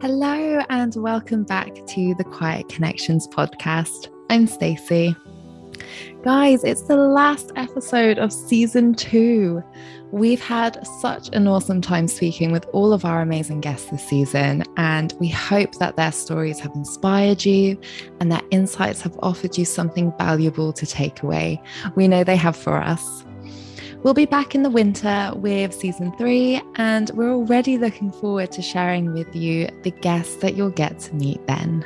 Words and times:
Hello 0.00 0.62
and 0.70 0.94
welcome 0.94 1.42
back 1.42 1.74
to 1.74 2.14
the 2.14 2.22
Quiet 2.22 2.68
Connections 2.68 3.26
podcast. 3.26 4.06
I'm 4.30 4.46
Stacey. 4.46 5.16
Guys, 6.22 6.62
it's 6.62 6.82
the 6.82 6.96
last 6.96 7.50
episode 7.56 8.16
of 8.16 8.32
season 8.32 8.94
2. 8.94 9.60
We've 10.12 10.40
had 10.40 10.86
such 11.00 11.30
an 11.34 11.48
awesome 11.48 11.80
time 11.80 12.06
speaking 12.06 12.52
with 12.52 12.64
all 12.72 12.92
of 12.92 13.04
our 13.04 13.20
amazing 13.22 13.60
guests 13.60 13.90
this 13.90 14.06
season, 14.06 14.62
and 14.76 15.14
we 15.18 15.26
hope 15.26 15.74
that 15.80 15.96
their 15.96 16.12
stories 16.12 16.60
have 16.60 16.76
inspired 16.76 17.44
you 17.44 17.76
and 18.20 18.30
their 18.30 18.42
insights 18.52 19.00
have 19.00 19.18
offered 19.20 19.58
you 19.58 19.64
something 19.64 20.12
valuable 20.16 20.72
to 20.74 20.86
take 20.86 21.24
away. 21.24 21.60
We 21.96 22.06
know 22.06 22.22
they 22.22 22.36
have 22.36 22.56
for 22.56 22.76
us. 22.76 23.24
We'll 24.08 24.14
be 24.14 24.24
back 24.24 24.54
in 24.54 24.62
the 24.62 24.70
winter 24.70 25.32
with 25.36 25.74
season 25.74 26.16
three, 26.16 26.62
and 26.76 27.10
we're 27.10 27.30
already 27.30 27.76
looking 27.76 28.10
forward 28.10 28.50
to 28.52 28.62
sharing 28.62 29.12
with 29.12 29.36
you 29.36 29.68
the 29.82 29.90
guests 29.90 30.36
that 30.36 30.56
you'll 30.56 30.70
get 30.70 30.98
to 31.00 31.14
meet 31.14 31.46
then. 31.46 31.84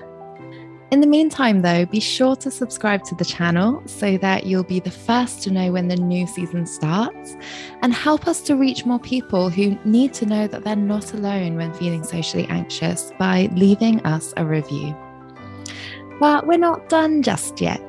In 0.92 1.00
the 1.00 1.08
meantime, 1.08 1.62
though, 1.62 1.84
be 1.84 1.98
sure 1.98 2.36
to 2.36 2.48
subscribe 2.48 3.02
to 3.06 3.16
the 3.16 3.24
channel 3.24 3.82
so 3.86 4.18
that 4.18 4.46
you'll 4.46 4.62
be 4.62 4.78
the 4.78 4.88
first 4.88 5.42
to 5.42 5.50
know 5.50 5.72
when 5.72 5.88
the 5.88 5.96
new 5.96 6.28
season 6.28 6.64
starts 6.64 7.34
and 7.82 7.92
help 7.92 8.28
us 8.28 8.40
to 8.42 8.54
reach 8.54 8.86
more 8.86 9.00
people 9.00 9.50
who 9.50 9.76
need 9.84 10.14
to 10.14 10.24
know 10.24 10.46
that 10.46 10.62
they're 10.62 10.76
not 10.76 11.14
alone 11.14 11.56
when 11.56 11.74
feeling 11.74 12.04
socially 12.04 12.46
anxious 12.46 13.10
by 13.18 13.50
leaving 13.56 13.98
us 14.06 14.32
a 14.36 14.46
review. 14.46 14.94
But 16.20 16.46
we're 16.46 16.56
not 16.56 16.88
done 16.88 17.24
just 17.24 17.60
yet 17.60 17.82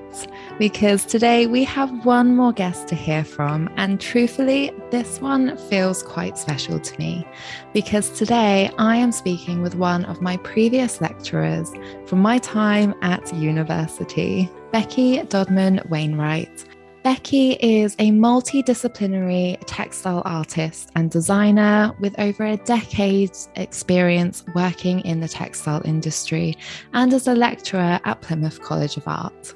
because 0.59 1.05
today 1.05 1.48
we 1.48 1.63
have 1.63 2.05
one 2.05 2.35
more 2.35 2.53
guest 2.53 2.88
to 2.88 2.95
hear 2.95 3.23
from. 3.23 3.70
And 3.75 3.99
truthfully, 3.99 4.71
this 4.91 5.20
one 5.20 5.57
feels 5.70 6.03
quite 6.03 6.38
special 6.38 6.80
to 6.80 6.99
me 6.99 7.27
because 7.73 8.09
today 8.11 8.72
I 8.77 8.97
am 8.97 9.11
speaking 9.11 9.61
with 9.61 9.75
one 9.75 10.05
of 10.05 10.22
my 10.22 10.38
previous 10.38 11.02
lecturers 11.02 11.72
from 12.05 12.19
my 12.19 12.38
time 12.38 12.94
at 13.02 13.33
university, 13.33 14.50
Becky 14.72 15.23
Dodman 15.23 15.81
Wainwright. 15.89 16.66
Becky 17.03 17.58
is 17.59 17.95
a 17.99 18.11
multidisciplinary 18.11 19.61
textile 19.66 20.22
artist 20.23 20.89
and 20.95 21.11
designer 21.11 21.94
with 21.99 22.17
over 22.17 22.45
a 22.45 22.58
decade's 22.58 23.49
experience 23.55 24.45
working 24.55 25.02
in 25.02 25.20
the 25.20 25.27
textile 25.27 25.81
industry 25.83 26.55
and 26.94 27.11
as 27.14 27.27
a 27.27 27.36
lecturer 27.36 27.99
at 28.05 28.22
Plymouth 28.22 28.61
College 28.61 28.95
of 28.95 29.05
Art. 29.05 29.53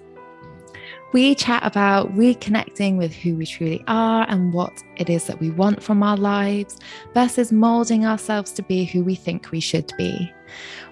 We 1.13 1.35
chat 1.35 1.65
about 1.65 2.13
reconnecting 2.15 2.97
with 2.97 3.13
who 3.13 3.37
we 3.37 3.45
truly 3.45 3.83
are 3.87 4.25
and 4.27 4.51
what 4.51 4.83
it 4.97 5.09
is 5.09 5.25
that 5.27 5.39
we 5.39 5.51
want 5.51 5.81
from 5.81 6.03
our 6.03 6.17
lives 6.17 6.79
versus 7.13 7.51
molding 7.51 8.05
ourselves 8.05 8.51
to 8.53 8.63
be 8.63 8.83
who 8.83 9.03
we 9.03 9.15
think 9.15 9.51
we 9.51 9.61
should 9.61 9.91
be. 9.97 10.33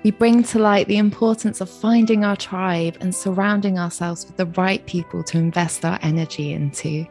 We 0.03 0.11
bring 0.11 0.44
to 0.44 0.59
light 0.59 0.88
the 0.88 0.97
importance 0.97 1.59
of 1.59 1.69
finding 1.69 2.23
our 2.23 2.38
tribe 2.38 2.97
and 3.02 3.13
surrounding 3.13 3.77
ourselves 3.77 4.25
with 4.25 4.38
the 4.38 4.45
right 4.47 4.85
people 4.85 5.23
to 5.23 5.38
invest 5.38 5.83
our 5.83 5.99
energy 6.02 6.53
into. 6.53 7.05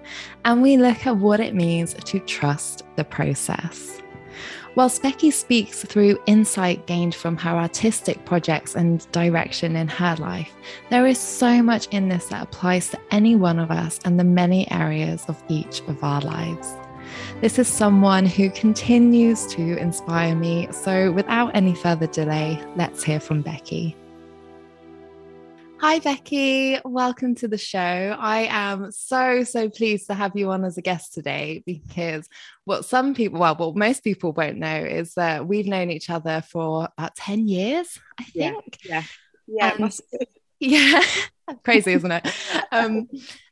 And 0.45 0.63
we 0.63 0.77
look 0.77 1.07
at 1.07 1.17
what 1.17 1.41
it 1.41 1.55
means 1.55 1.95
to 1.95 2.19
trust 2.21 2.85
the 2.97 3.05
process. 3.05 4.01
Whilst 4.77 5.03
Becky 5.03 5.31
speaks 5.31 5.85
through 5.85 6.19
insight 6.27 6.87
gained 6.87 7.15
from 7.15 7.37
her 7.37 7.51
artistic 7.51 8.25
projects 8.25 8.75
and 8.75 9.11
direction 9.13 9.77
in 9.77 9.87
her 9.87 10.17
life, 10.19 10.53
there 10.91 11.07
is 11.07 11.19
so 11.19 11.63
much 11.63 11.87
in 11.93 12.09
this 12.09 12.27
that 12.27 12.43
applies 12.43 12.91
to 12.91 12.99
any 13.13 13.37
one 13.37 13.61
of 13.61 13.71
us 13.71 14.01
and 14.05 14.19
the 14.19 14.25
many 14.25 14.69
areas 14.73 15.25
of 15.29 15.41
each 15.49 15.81
of 15.83 16.03
our 16.03 16.21
lives. 16.23 16.73
This 17.41 17.59
is 17.61 17.69
someone 17.69 18.27
who 18.27 18.51
continues 18.51 19.47
to 19.49 19.77
inspire 19.79 20.35
me. 20.35 20.67
So, 20.73 21.13
without 21.13 21.55
any 21.55 21.75
further 21.75 22.09
delay, 22.09 22.61
let's 22.75 23.05
hear 23.05 23.21
from 23.21 23.43
Becky. 23.43 23.97
Hi, 25.87 25.99
Becky. 25.99 26.79
Welcome 26.83 27.35
to 27.35 27.47
the 27.47 27.59
show. 27.59 27.79
I 27.79 28.49
am 28.49 28.91
so, 28.91 29.45
so 29.45 29.69
pleased 29.69 30.07
to 30.07 30.15
have 30.15 30.35
you 30.35 30.51
on 30.51 30.65
as 30.65 30.79
a 30.79 30.81
guest 30.81 31.13
today 31.13 31.63
because 31.67 32.27
what 32.65 32.87
some 32.87 33.15
people, 33.15 33.39
well, 33.39 33.55
what 33.55 33.77
most 33.77 34.03
people 34.03 34.33
won't 34.33 34.57
know 34.57 34.77
is 34.77 35.13
that 35.17 35.47
we've 35.47 35.67
known 35.67 35.91
each 35.91 36.09
other 36.09 36.43
for 36.49 36.89
about 36.97 37.15
10 37.17 37.49
years, 37.49 37.99
I 38.19 38.23
think. 38.25 38.79
Yeah. 38.83 39.03
Yeah. 39.47 39.77
yeah 40.59 41.01
yeah. 41.01 41.03
Crazy, 41.65 41.93
isn't 41.93 42.13
it? 42.13 42.27
Um, 42.73 43.09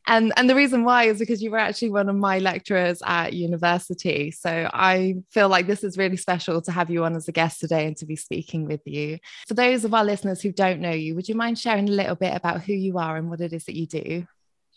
and 0.07 0.33
and 0.37 0.49
the 0.49 0.55
reason 0.55 0.85
why 0.85 1.05
is 1.05 1.19
because 1.19 1.43
you 1.43 1.51
were 1.51 1.59
actually 1.59 1.91
one 1.91 2.09
of 2.09 2.17
my 2.17 2.39
lecturers 2.39 3.03
at 3.05 3.33
university. 3.33 4.31
So 4.31 4.69
i 4.73 5.17
feel 5.31 5.49
like 5.49 5.67
this 5.67 5.85
is 5.85 5.99
really 5.99 6.17
special 6.17 6.61
to 6.63 6.73
have 6.73 6.91
you 6.91 7.05
on 7.05 7.17
as 7.17 7.29
a 7.29 7.33
guest 7.33 7.61
today 7.61 7.87
and 7.87 7.97
to 7.99 8.07
be 8.07 8.17
speaking 8.17 8.67
with 8.67 8.81
you. 8.87 9.19
For 9.47 9.55
those 9.55 9.85
of 9.85 9.95
our 9.95 10.05
listeners 10.05 10.41
who 10.41 10.53
don't 10.53 10.81
know 10.81 10.91
you 10.91 11.15
would 11.15 11.29
you 11.29 11.35
mind 11.35 11.59
sharing 11.59 11.89
a 11.89 11.93
little 11.93 12.17
bit 12.17 12.35
about 12.35 12.63
who 12.63 12.73
you 12.73 12.99
are 12.99 13.17
and 13.17 13.31
what 13.31 13.41
it 13.41 13.53
is 13.53 13.65
that 13.65 13.77
you 13.77 13.87
do 13.87 14.27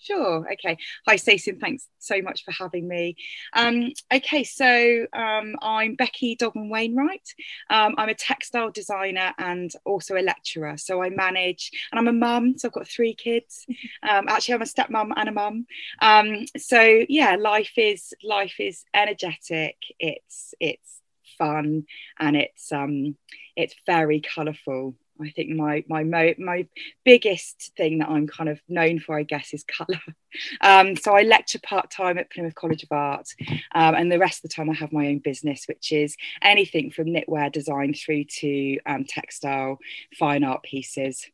Sure. 0.06 0.48
Okay. 0.54 0.78
Hi, 1.08 1.16
Stacey, 1.16 1.54
thanks 1.54 1.88
so 1.98 2.22
much 2.22 2.44
for 2.44 2.52
having 2.52 2.88
me. 2.88 3.16
Um, 3.54 3.92
okay, 4.14 4.44
so 4.44 5.08
um, 5.14 5.56
I'm 5.64 5.96
Becky 5.96 6.36
Dodman 6.36 6.70
Wainwright. 6.70 7.28
Um, 7.72 7.96
I'm 7.98 8.10
a 8.10 8.14
textile 8.14 8.70
designer 8.70 9.34
and 9.40 9.72
also 9.84 10.16
a 10.16 10.22
lecturer. 10.22 10.78
So 10.78 11.02
I 11.02 11.10
manage, 11.10 11.72
and 11.92 11.98
I'm 11.98 12.08
a 12.08 12.14
mum. 12.14 12.56
So 12.56 12.68
I've 12.68 12.74
got 12.74 12.88
three 12.88 13.16
kids. 13.16 13.66
Um, 14.08 14.28
actually, 14.28 14.54
I'm 14.54 14.62
a 14.62 14.66
stepmom 14.66 15.12
and 15.16 15.30
a 15.30 15.32
mum. 15.32 15.66
Um, 16.00 16.46
so 16.56 17.04
yeah, 17.10 17.36
life 17.40 17.74
is 17.76 18.14
life 18.24 18.60
is 18.60 18.86
energetic. 18.94 19.78
It's 20.00 20.54
it's 20.60 21.02
fun 21.40 21.84
and 22.20 22.38
it's 22.38 22.72
um 22.72 23.18
it's 23.56 23.76
very 23.86 24.22
colourful 24.22 24.96
I 25.22 25.30
think 25.30 25.52
my 25.52 25.84
my 25.88 26.04
my 26.38 26.68
biggest 27.04 27.72
thing 27.78 28.00
that 28.00 28.10
I'm 28.10 28.28
kind 28.28 28.50
of 28.50 28.60
known 28.68 29.00
for, 29.00 29.18
I 29.18 29.24
guess, 29.24 29.54
is 29.54 29.64
colour. 29.64 30.02
Um, 30.60 30.98
so 30.98 31.16
I 31.16 31.22
lecture 31.22 31.60
part 31.64 31.90
time 31.90 32.18
at 32.18 32.30
Plymouth 32.30 32.56
College 32.56 32.84
of 32.84 32.92
Art, 32.92 33.26
um, 33.74 33.96
and 33.96 34.12
the 34.12 34.20
rest 34.20 34.44
of 34.44 34.50
the 34.50 34.54
time 34.54 34.70
I 34.70 34.74
have 34.74 34.92
my 34.92 35.08
own 35.08 35.20
business, 35.20 35.64
which 35.66 35.94
is 35.94 36.18
anything 36.42 36.92
from 36.92 37.08
knitwear 37.08 37.50
design 37.50 37.94
through 37.94 38.26
to 38.40 38.78
um, 38.86 39.06
textile 39.06 39.80
fine 40.20 40.44
art 40.44 40.62
pieces. 40.64 41.26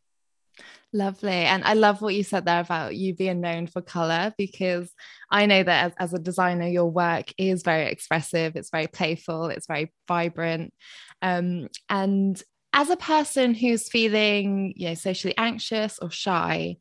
Lovely. 0.94 1.32
And 1.32 1.64
I 1.64 1.74
love 1.74 2.02
what 2.02 2.16
you 2.16 2.24
said 2.24 2.44
there 2.44 2.60
about 2.60 2.98
you 2.98 3.14
being 3.14 3.40
known 3.40 3.68
for 3.68 3.82
color 3.82 4.34
because 4.38 4.94
I 5.30 5.46
know 5.46 5.64
that 5.64 5.86
as, 5.86 5.94
as, 5.98 6.14
a 6.14 6.20
designer, 6.20 6.68
your 6.68 6.92
work 6.92 7.34
is 7.38 7.64
very 7.64 7.90
expressive, 7.90 8.58
it's 8.58 8.72
very 8.72 8.88
playful, 8.88 9.48
it's 9.48 9.68
very 9.68 9.94
vibrant. 10.10 10.74
Um, 11.22 11.70
and 11.88 12.42
as 12.74 12.90
a 12.90 12.98
person 12.98 13.54
who's 13.54 13.90
feeling 13.90 14.74
you 14.76 14.90
know 14.90 14.94
socially 14.94 15.34
anxious 15.38 16.00
or 16.02 16.10
shy 16.10 16.78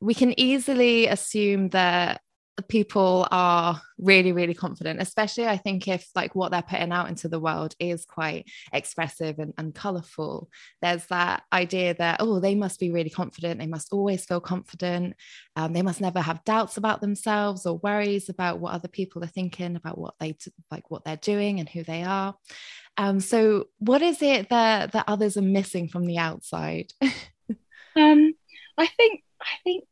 we 0.00 0.14
can 0.14 0.38
easily 0.38 1.06
assume 1.06 1.68
that 1.70 2.20
people 2.68 3.26
are 3.30 3.80
really 3.98 4.30
really 4.32 4.54
confident 4.54 5.00
especially 5.00 5.46
i 5.46 5.56
think 5.56 5.88
if 5.88 6.06
like 6.14 6.34
what 6.34 6.50
they're 6.50 6.62
putting 6.62 6.92
out 6.92 7.08
into 7.08 7.28
the 7.28 7.40
world 7.40 7.74
is 7.80 8.04
quite 8.04 8.44
expressive 8.72 9.38
and, 9.38 9.54
and 9.58 9.74
colorful. 9.74 10.48
There's 10.80 11.06
that 11.06 11.42
idea 11.52 11.94
that 11.94 12.18
oh 12.20 12.40
they 12.40 12.54
must 12.54 12.78
be 12.78 12.90
really 12.90 13.10
confident. 13.10 13.58
They 13.58 13.66
must 13.66 13.92
always 13.92 14.24
feel 14.24 14.40
confident. 14.40 15.14
Um, 15.56 15.72
they 15.72 15.82
must 15.82 16.00
never 16.00 16.20
have 16.20 16.44
doubts 16.44 16.76
about 16.76 17.00
themselves 17.00 17.66
or 17.66 17.78
worries 17.78 18.28
about 18.28 18.60
what 18.60 18.74
other 18.74 18.88
people 18.88 19.24
are 19.24 19.28
thinking 19.28 19.76
about 19.76 19.98
what 19.98 20.14
they 20.20 20.36
like 20.70 20.90
what 20.90 21.04
they're 21.04 21.16
doing 21.16 21.60
and 21.60 21.68
who 21.68 21.82
they 21.84 22.02
are 22.02 22.34
um, 22.96 23.20
so 23.20 23.68
what 23.78 24.02
is 24.02 24.22
it 24.22 24.48
that 24.50 24.92
that 24.92 25.04
others 25.08 25.36
are 25.36 25.42
missing 25.42 25.88
from 25.88 26.06
the 26.06 26.18
outside? 26.18 26.92
Um, 27.94 28.34
i 28.78 28.86
think 28.86 29.22
i 29.42 29.56
think 29.64 29.84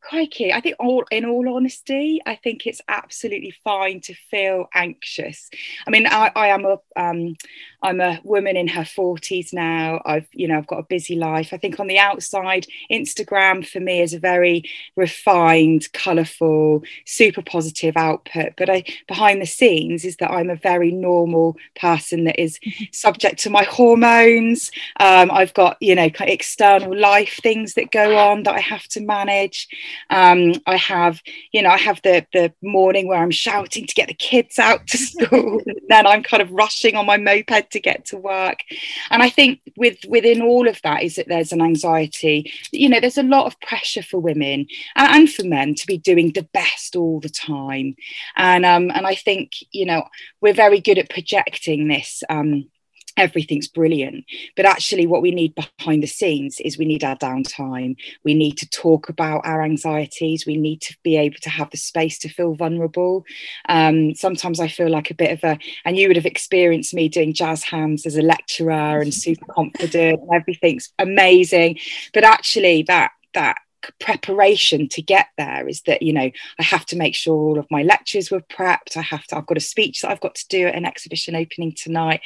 crikey 0.00 0.52
i 0.52 0.60
think 0.60 0.76
all 0.78 1.04
in 1.10 1.24
all 1.24 1.56
honesty 1.56 2.20
i 2.26 2.34
think 2.34 2.66
it's 2.66 2.80
absolutely 2.88 3.54
fine 3.64 4.00
to 4.02 4.14
feel 4.30 4.66
anxious. 4.74 5.50
I 5.86 5.90
mean 5.90 6.06
i, 6.06 6.30
I 6.34 6.48
am 6.48 6.64
a 6.66 6.78
um, 6.96 7.36
i'm 7.82 8.00
a 8.00 8.20
woman 8.24 8.56
in 8.56 8.68
her 8.68 8.82
40s 8.82 9.52
now. 9.52 10.00
I've 10.04 10.28
you 10.32 10.48
know 10.48 10.58
i've 10.58 10.66
got 10.66 10.78
a 10.80 10.84
busy 10.84 11.16
life. 11.16 11.52
I 11.52 11.56
think 11.56 11.80
on 11.80 11.86
the 11.86 11.98
outside 11.98 12.66
instagram 12.90 13.66
for 13.66 13.80
me 13.80 14.00
is 14.00 14.14
a 14.14 14.18
very 14.18 14.64
refined 14.96 15.92
colorful 15.92 16.82
super 17.06 17.42
positive 17.42 17.96
output. 17.96 18.54
But 18.56 18.70
i 18.70 18.84
behind 19.06 19.40
the 19.40 19.46
scenes 19.46 20.04
is 20.04 20.16
that 20.16 20.30
i'm 20.30 20.50
a 20.50 20.56
very 20.56 20.90
normal 20.90 21.56
person 21.80 22.24
that 22.24 22.40
is 22.40 22.58
subject 22.92 23.38
to 23.40 23.50
my 23.50 23.64
hormones. 23.64 24.70
Um, 25.00 25.30
i've 25.30 25.54
got 25.54 25.76
you 25.80 25.94
know 25.94 26.10
external 26.20 26.96
life 26.96 27.38
things 27.42 27.74
that 27.74 27.90
go 27.90 28.16
on 28.18 28.42
that 28.42 28.54
i 28.54 28.60
have 28.60 28.86
to 28.88 29.00
manage. 29.00 29.68
Um, 30.10 30.54
I 30.66 30.76
have, 30.76 31.20
you 31.52 31.62
know, 31.62 31.70
I 31.70 31.78
have 31.78 32.00
the 32.02 32.26
the 32.32 32.52
morning 32.62 33.08
where 33.08 33.22
I'm 33.22 33.30
shouting 33.30 33.86
to 33.86 33.94
get 33.94 34.08
the 34.08 34.14
kids 34.14 34.58
out 34.58 34.86
to 34.88 34.98
school, 35.12 35.60
then 35.88 36.06
I'm 36.06 36.22
kind 36.22 36.42
of 36.42 36.50
rushing 36.50 36.94
on 36.96 37.06
my 37.06 37.16
moped 37.16 37.67
to 37.70 37.80
get 37.80 38.06
to 38.06 38.16
work. 38.16 38.60
And 39.10 39.22
I 39.22 39.30
think 39.30 39.60
with 39.76 39.98
within 40.08 40.42
all 40.42 40.68
of 40.68 40.80
that 40.82 41.02
is 41.02 41.16
that 41.16 41.28
there's 41.28 41.52
an 41.52 41.62
anxiety. 41.62 42.52
You 42.72 42.88
know, 42.88 43.00
there's 43.00 43.18
a 43.18 43.22
lot 43.22 43.46
of 43.46 43.60
pressure 43.60 44.02
for 44.02 44.18
women 44.18 44.66
and, 44.96 45.16
and 45.16 45.32
for 45.32 45.44
men 45.44 45.74
to 45.76 45.86
be 45.86 45.98
doing 45.98 46.32
the 46.32 46.48
best 46.52 46.96
all 46.96 47.20
the 47.20 47.28
time. 47.28 47.96
And 48.36 48.64
um, 48.64 48.90
and 48.90 49.06
I 49.06 49.14
think 49.14 49.52
you 49.70 49.86
know 49.86 50.04
we're 50.40 50.54
very 50.54 50.80
good 50.80 50.98
at 50.98 51.10
projecting 51.10 51.88
this. 51.88 52.22
Um, 52.28 52.68
everything's 53.18 53.68
brilliant. 53.68 54.24
But 54.56 54.66
actually 54.66 55.06
what 55.06 55.22
we 55.22 55.30
need 55.30 55.54
behind 55.54 56.02
the 56.02 56.06
scenes 56.06 56.60
is 56.60 56.78
we 56.78 56.84
need 56.84 57.04
our 57.04 57.16
downtime. 57.16 57.96
We 58.24 58.34
need 58.34 58.56
to 58.58 58.68
talk 58.70 59.08
about 59.08 59.42
our 59.44 59.62
anxieties. 59.62 60.46
We 60.46 60.56
need 60.56 60.80
to 60.82 60.96
be 61.02 61.16
able 61.16 61.38
to 61.42 61.50
have 61.50 61.70
the 61.70 61.76
space 61.76 62.18
to 62.20 62.28
feel 62.28 62.54
vulnerable. 62.54 63.24
Um, 63.68 64.14
sometimes 64.14 64.60
i 64.60 64.68
feel 64.68 64.88
like 64.88 65.10
a 65.10 65.14
bit 65.14 65.32
of 65.32 65.44
a 65.44 65.58
and 65.84 65.96
you 65.96 66.08
would 66.08 66.16
have 66.16 66.26
experienced 66.26 66.94
me 66.94 67.08
doing 67.08 67.32
jazz 67.32 67.62
hands 67.62 68.06
as 68.06 68.16
a 68.16 68.22
lecturer 68.22 69.00
and 69.00 69.12
super 69.12 69.46
confident 69.52 70.20
and 70.20 70.30
everything's 70.32 70.92
amazing. 70.98 71.78
But 72.12 72.24
actually 72.24 72.82
that 72.82 73.12
that 73.34 73.58
preparation 74.00 74.88
to 74.88 75.02
get 75.02 75.28
there 75.36 75.68
is 75.68 75.82
that 75.82 76.02
you 76.02 76.12
know 76.12 76.30
i 76.58 76.62
have 76.62 76.84
to 76.86 76.96
make 76.96 77.14
sure 77.14 77.34
all 77.34 77.58
of 77.58 77.66
my 77.70 77.82
lectures 77.82 78.30
were 78.30 78.40
prepped. 78.40 78.96
I 78.96 79.02
have 79.02 79.26
to 79.28 79.36
i've 79.36 79.46
got 79.46 79.56
a 79.56 79.60
speech 79.60 80.02
that 80.02 80.10
i've 80.10 80.20
got 80.20 80.34
to 80.36 80.48
do 80.48 80.66
at 80.66 80.74
an 80.74 80.84
exhibition 80.84 81.36
opening 81.36 81.72
tonight. 81.72 82.20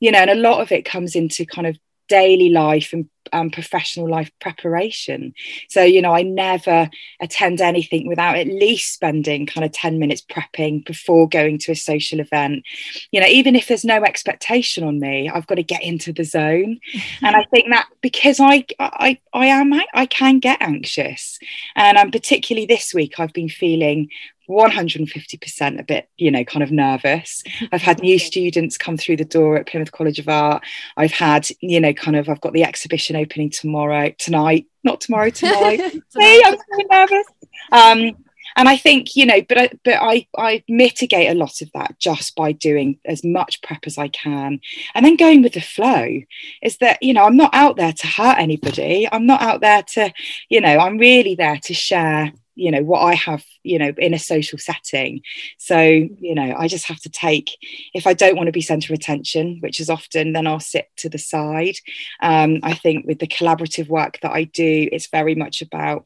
You 0.00 0.10
know 0.10 0.18
and 0.18 0.30
a 0.30 0.34
lot 0.34 0.60
of 0.60 0.72
it 0.72 0.84
comes 0.84 1.14
into 1.14 1.46
kind 1.46 1.66
of 1.66 1.78
daily 2.08 2.50
life 2.50 2.92
and 2.92 3.08
um, 3.32 3.50
professional 3.50 4.08
life 4.08 4.30
preparation. 4.40 5.34
So, 5.68 5.82
you 5.82 6.02
know, 6.02 6.14
I 6.14 6.22
never 6.22 6.88
attend 7.20 7.60
anything 7.60 8.06
without 8.06 8.36
at 8.36 8.46
least 8.46 8.94
spending 8.94 9.46
kind 9.46 9.64
of 9.64 9.72
10 9.72 9.98
minutes 9.98 10.22
prepping 10.22 10.84
before 10.84 11.28
going 11.28 11.58
to 11.58 11.72
a 11.72 11.76
social 11.76 12.20
event. 12.20 12.64
You 13.10 13.20
know, 13.20 13.26
even 13.26 13.56
if 13.56 13.68
there's 13.68 13.84
no 13.84 14.02
expectation 14.04 14.84
on 14.84 15.00
me, 15.00 15.28
I've 15.28 15.46
got 15.46 15.56
to 15.56 15.62
get 15.62 15.82
into 15.82 16.12
the 16.12 16.24
zone. 16.24 16.80
and 17.22 17.36
I 17.36 17.44
think 17.50 17.70
that 17.70 17.88
because 18.00 18.40
I, 18.40 18.64
I, 18.78 19.18
I 19.32 19.46
am, 19.46 19.72
I 19.94 20.06
can 20.06 20.38
get 20.38 20.62
anxious. 20.62 21.38
And 21.74 21.98
um, 21.98 22.10
particularly 22.10 22.66
this 22.66 22.94
week, 22.94 23.18
I've 23.18 23.32
been 23.32 23.48
feeling 23.48 24.08
150% 24.48 25.80
a 25.80 25.82
bit, 25.82 26.08
you 26.16 26.30
know, 26.30 26.44
kind 26.44 26.62
of 26.62 26.70
nervous. 26.70 27.42
I've 27.72 27.82
had 27.82 28.00
new 28.00 28.18
students 28.18 28.78
come 28.78 28.96
through 28.96 29.16
the 29.16 29.24
door 29.24 29.56
at 29.56 29.66
Plymouth 29.66 29.92
College 29.92 30.18
of 30.18 30.28
Art. 30.28 30.64
I've 30.96 31.12
had, 31.12 31.48
you 31.60 31.80
know, 31.80 31.92
kind 31.92 32.16
of, 32.16 32.28
I've 32.28 32.40
got 32.40 32.52
the 32.52 32.64
exhibition 32.64 33.16
opening 33.16 33.50
tomorrow, 33.50 34.12
tonight, 34.18 34.66
not 34.84 35.00
tomorrow, 35.00 35.30
tonight. 35.30 35.80
hey, 36.18 36.42
I'm 36.44 36.56
so 36.56 36.86
nervous. 36.90 37.26
Um, 37.72 38.24
and 38.56 38.70
I 38.70 38.76
think, 38.76 39.16
you 39.16 39.26
know, 39.26 39.42
but 39.46 39.58
I, 39.58 39.70
but 39.84 39.98
I, 40.00 40.26
I 40.36 40.64
mitigate 40.66 41.30
a 41.30 41.38
lot 41.38 41.60
of 41.60 41.70
that 41.74 41.98
just 41.98 42.34
by 42.34 42.52
doing 42.52 42.98
as 43.04 43.22
much 43.22 43.60
prep 43.60 43.80
as 43.86 43.98
I 43.98 44.08
can, 44.08 44.60
and 44.94 45.04
then 45.04 45.16
going 45.16 45.42
with 45.42 45.52
the 45.52 45.60
flow. 45.60 46.20
Is 46.62 46.78
that 46.78 47.02
you 47.02 47.12
know 47.12 47.24
I'm 47.24 47.36
not 47.36 47.54
out 47.54 47.76
there 47.76 47.92
to 47.92 48.06
hurt 48.06 48.38
anybody. 48.38 49.06
I'm 49.12 49.26
not 49.26 49.42
out 49.42 49.60
there 49.60 49.82
to, 49.82 50.10
you 50.48 50.62
know, 50.62 50.78
I'm 50.78 50.96
really 50.96 51.34
there 51.34 51.58
to 51.64 51.74
share 51.74 52.32
you 52.56 52.70
know 52.70 52.82
what 52.82 53.00
i 53.00 53.14
have 53.14 53.44
you 53.62 53.78
know 53.78 53.92
in 53.98 54.14
a 54.14 54.18
social 54.18 54.58
setting 54.58 55.20
so 55.58 55.78
you 55.78 56.34
know 56.34 56.54
i 56.58 56.66
just 56.66 56.86
have 56.86 56.98
to 57.00 57.10
take 57.10 57.56
if 57.94 58.06
i 58.06 58.14
don't 58.14 58.36
want 58.36 58.46
to 58.46 58.52
be 58.52 58.60
center 58.60 58.92
of 58.92 58.98
attention 58.98 59.58
which 59.60 59.78
is 59.78 59.88
often 59.88 60.32
then 60.32 60.46
i'll 60.46 60.58
sit 60.58 60.88
to 60.96 61.08
the 61.08 61.18
side 61.18 61.76
um, 62.20 62.58
i 62.62 62.74
think 62.74 63.06
with 63.06 63.20
the 63.20 63.26
collaborative 63.28 63.88
work 63.88 64.18
that 64.22 64.32
i 64.32 64.44
do 64.44 64.88
it's 64.90 65.08
very 65.08 65.34
much 65.34 65.62
about 65.62 66.04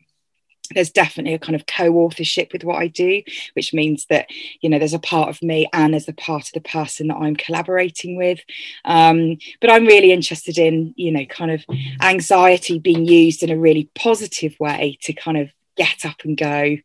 there's 0.74 0.90
definitely 0.90 1.34
a 1.34 1.38
kind 1.38 1.56
of 1.56 1.66
co-authorship 1.66 2.52
with 2.52 2.64
what 2.64 2.80
I 2.80 2.86
do, 2.86 3.22
which 3.54 3.74
means 3.74 4.06
that 4.08 4.26
you 4.60 4.70
know 4.70 4.78
there's 4.78 4.94
a 4.94 4.98
part 4.98 5.28
of 5.28 5.42
me 5.42 5.68
and 5.72 5.92
there's 5.92 6.08
a 6.08 6.12
part 6.12 6.46
of 6.46 6.52
the 6.52 6.60
person 6.60 7.08
that 7.08 7.16
I'm 7.16 7.36
collaborating 7.36 8.16
with. 8.16 8.40
Um, 8.84 9.38
but 9.60 9.70
I'm 9.70 9.86
really 9.86 10.12
interested 10.12 10.58
in 10.58 10.94
you 10.96 11.12
know 11.12 11.24
kind 11.26 11.50
of 11.50 11.64
anxiety 12.00 12.78
being 12.78 13.04
used 13.04 13.42
in 13.42 13.50
a 13.50 13.58
really 13.58 13.90
positive 13.94 14.54
way 14.60 14.98
to 15.02 15.12
kind 15.12 15.38
of 15.38 15.50
get 15.80 16.04
up 16.04 16.24
and 16.24 16.36
go. 16.36 16.76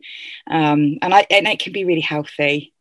Um, 0.49 0.97
and 1.01 1.13
I 1.13 1.27
and 1.29 1.47
it 1.47 1.59
can 1.59 1.73
be 1.73 1.85
really 1.85 2.01
healthy. 2.01 2.73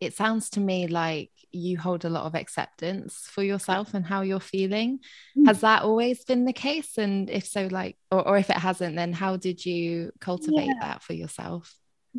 It 0.00 0.14
sounds 0.14 0.50
to 0.50 0.60
me 0.60 0.86
like 0.88 1.30
you 1.52 1.78
hold 1.78 2.04
a 2.04 2.10
lot 2.10 2.26
of 2.26 2.34
acceptance 2.34 3.26
for 3.30 3.42
yourself 3.42 3.94
and 3.94 4.04
how 4.04 4.20
you're 4.20 4.40
feeling. 4.40 5.00
Mm. 5.36 5.46
Has 5.46 5.60
that 5.60 5.82
always 5.82 6.22
been 6.24 6.44
the 6.44 6.52
case? 6.52 6.98
And 6.98 7.30
if 7.30 7.46
so, 7.46 7.68
like, 7.70 7.96
or, 8.10 8.28
or 8.28 8.36
if 8.36 8.50
it 8.50 8.58
hasn't, 8.58 8.96
then 8.96 9.14
how 9.14 9.36
did 9.36 9.64
you 9.64 10.12
cultivate 10.20 10.66
yeah. 10.66 10.80
that 10.82 11.02
for 11.02 11.14
yourself? 11.14 11.74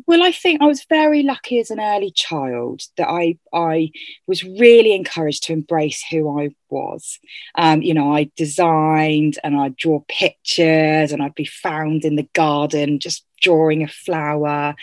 Well, 0.06 0.22
I 0.22 0.32
think 0.32 0.60
I 0.60 0.66
was 0.66 0.84
very 0.88 1.22
lucky 1.22 1.58
as 1.60 1.70
an 1.70 1.80
early 1.80 2.10
child 2.10 2.82
that 2.96 3.08
I 3.08 3.38
I 3.52 3.90
was 4.26 4.44
really 4.44 4.94
encouraged 4.94 5.44
to 5.44 5.52
embrace 5.52 6.04
who 6.10 6.38
I 6.40 6.50
was. 6.68 7.18
Um, 7.54 7.80
you 7.80 7.94
know, 7.94 8.12
I 8.14 8.30
designed 8.36 9.38
and 9.42 9.56
I'd 9.56 9.76
draw 9.76 10.00
pictures 10.08 11.12
and 11.12 11.22
I'd 11.22 11.34
be 11.34 11.46
found 11.46 12.04
in 12.04 12.16
the 12.16 12.28
garden 12.34 12.98
just 12.98 13.24
drawing 13.40 13.84
a 13.84 13.88
flower 13.88 14.74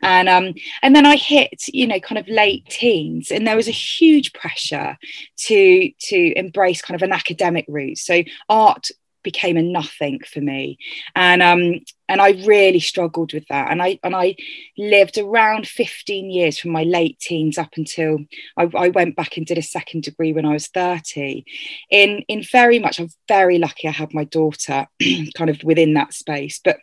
and 0.00 0.28
um 0.28 0.54
and 0.82 0.94
then 0.94 1.04
i 1.04 1.16
hit 1.16 1.50
you 1.72 1.84
know 1.84 1.98
kind 1.98 2.16
of 2.16 2.28
late 2.28 2.64
teens 2.66 3.32
and 3.32 3.44
there 3.44 3.56
was 3.56 3.66
a 3.66 3.72
huge 3.72 4.32
pressure 4.32 4.96
to 5.36 5.90
to 5.98 6.32
embrace 6.36 6.80
kind 6.80 6.94
of 6.94 7.02
an 7.02 7.12
academic 7.12 7.64
route 7.66 7.98
so 7.98 8.22
art 8.48 8.88
became 9.24 9.56
a 9.56 9.62
nothing 9.62 10.20
for 10.20 10.40
me. 10.40 10.78
And 11.16 11.42
um 11.42 11.80
and 12.08 12.20
I 12.20 12.32
really 12.44 12.80
struggled 12.80 13.32
with 13.32 13.46
that. 13.48 13.72
And 13.72 13.82
I 13.82 13.98
and 14.04 14.14
I 14.14 14.36
lived 14.78 15.18
around 15.18 15.66
15 15.66 16.30
years 16.30 16.58
from 16.58 16.70
my 16.70 16.84
late 16.84 17.18
teens 17.18 17.58
up 17.58 17.72
until 17.76 18.18
I, 18.56 18.68
I 18.74 18.88
went 18.90 19.16
back 19.16 19.36
and 19.36 19.44
did 19.44 19.58
a 19.58 19.62
second 19.62 20.04
degree 20.04 20.32
when 20.32 20.46
I 20.46 20.52
was 20.52 20.68
30 20.68 21.44
in 21.90 22.24
in 22.28 22.44
very 22.44 22.78
much 22.78 23.00
I'm 23.00 23.08
very 23.26 23.58
lucky 23.58 23.88
I 23.88 23.92
had 23.92 24.14
my 24.14 24.24
daughter 24.24 24.86
kind 25.36 25.50
of 25.50 25.64
within 25.64 25.94
that 25.94 26.14
space. 26.14 26.60
But 26.62 26.78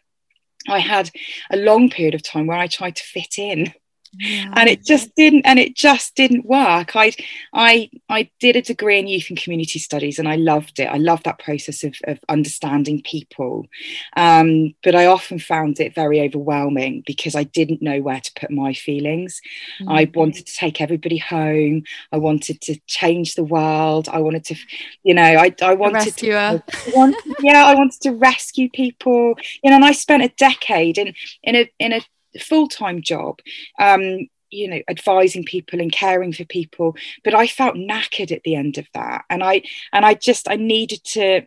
I 0.67 0.79
had 0.79 1.09
a 1.49 1.57
long 1.57 1.89
period 1.89 2.13
of 2.15 2.23
time 2.23 2.47
where 2.47 2.57
I 2.57 2.67
tried 2.67 2.95
to 2.97 3.03
fit 3.03 3.37
in 3.37 3.73
yeah. 4.13 4.53
and 4.55 4.69
it 4.69 4.83
just 4.83 5.15
didn't 5.15 5.45
and 5.45 5.59
it 5.59 5.75
just 5.75 6.15
didn't 6.15 6.45
work. 6.45 6.95
I 6.95 7.13
i 7.53 7.89
i 8.09 8.29
did 8.39 8.55
a 8.55 8.61
degree 8.61 8.99
in 8.99 9.07
youth 9.07 9.29
and 9.29 9.41
community 9.41 9.79
studies 9.79 10.19
and 10.19 10.27
i 10.27 10.35
loved 10.35 10.79
it. 10.79 10.85
I 10.85 10.97
loved 10.97 11.25
that 11.25 11.39
process 11.39 11.83
of, 11.83 11.95
of 12.05 12.19
understanding 12.29 13.01
people. 13.03 13.67
Um, 14.15 14.73
but 14.83 14.95
i 14.95 15.05
often 15.05 15.39
found 15.39 15.79
it 15.79 15.95
very 15.95 16.21
overwhelming 16.21 17.03
because 17.05 17.35
i 17.35 17.43
didn't 17.43 17.81
know 17.81 18.01
where 18.01 18.19
to 18.19 18.31
put 18.39 18.51
my 18.51 18.73
feelings. 18.73 19.41
Mm-hmm. 19.79 19.91
i 19.91 20.11
wanted 20.13 20.45
to 20.47 20.53
take 20.53 20.81
everybody 20.81 21.17
home. 21.17 21.83
I 22.11 22.17
wanted 22.17 22.61
to 22.61 22.79
change 22.87 23.35
the 23.35 23.43
world. 23.43 24.09
I 24.09 24.19
wanted 24.19 24.45
to 24.45 24.55
you 25.03 25.13
know 25.13 25.23
i, 25.23 25.53
I 25.61 25.73
wanted 25.73 26.15
to 26.17 26.31
I 26.35 26.61
want, 26.95 27.15
yeah 27.41 27.65
i 27.65 27.75
wanted 27.75 28.01
to 28.01 28.11
rescue 28.11 28.69
people. 28.69 29.35
You 29.63 29.69
know 29.69 29.81
and 29.81 29.85
i 29.85 29.93
spent 29.93 30.23
a 30.23 30.29
decade 30.37 30.97
in 30.97 31.13
in 31.43 31.55
a 31.55 31.71
in 31.79 31.93
a 31.93 32.01
full-time 32.39 33.01
job 33.01 33.39
um, 33.79 34.27
you 34.49 34.67
know 34.67 34.81
advising 34.89 35.43
people 35.43 35.79
and 35.79 35.91
caring 35.91 36.33
for 36.33 36.45
people. 36.45 36.95
But 37.23 37.33
i 37.33 37.47
felt 37.47 37.75
knackered 37.75 38.31
at 38.31 38.43
the 38.43 38.55
end 38.55 38.77
of 38.77 38.87
that. 38.93 39.25
And 39.29 39.43
i 39.43 39.63
and 39.93 40.05
i 40.05 40.13
just 40.13 40.49
i 40.49 40.55
needed 40.55 41.03
to 41.05 41.43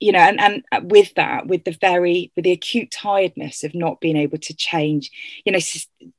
you 0.00 0.12
know 0.12 0.18
and 0.18 0.40
and 0.40 0.90
with 0.90 1.14
that 1.14 1.46
with 1.46 1.64
the 1.64 1.76
very 1.80 2.30
with 2.36 2.44
the 2.44 2.52
acute 2.52 2.90
tiredness 2.90 3.64
of 3.64 3.74
not 3.74 4.00
being 4.00 4.16
able 4.16 4.38
to 4.38 4.54
change 4.54 5.10
you 5.44 5.52
know 5.52 5.58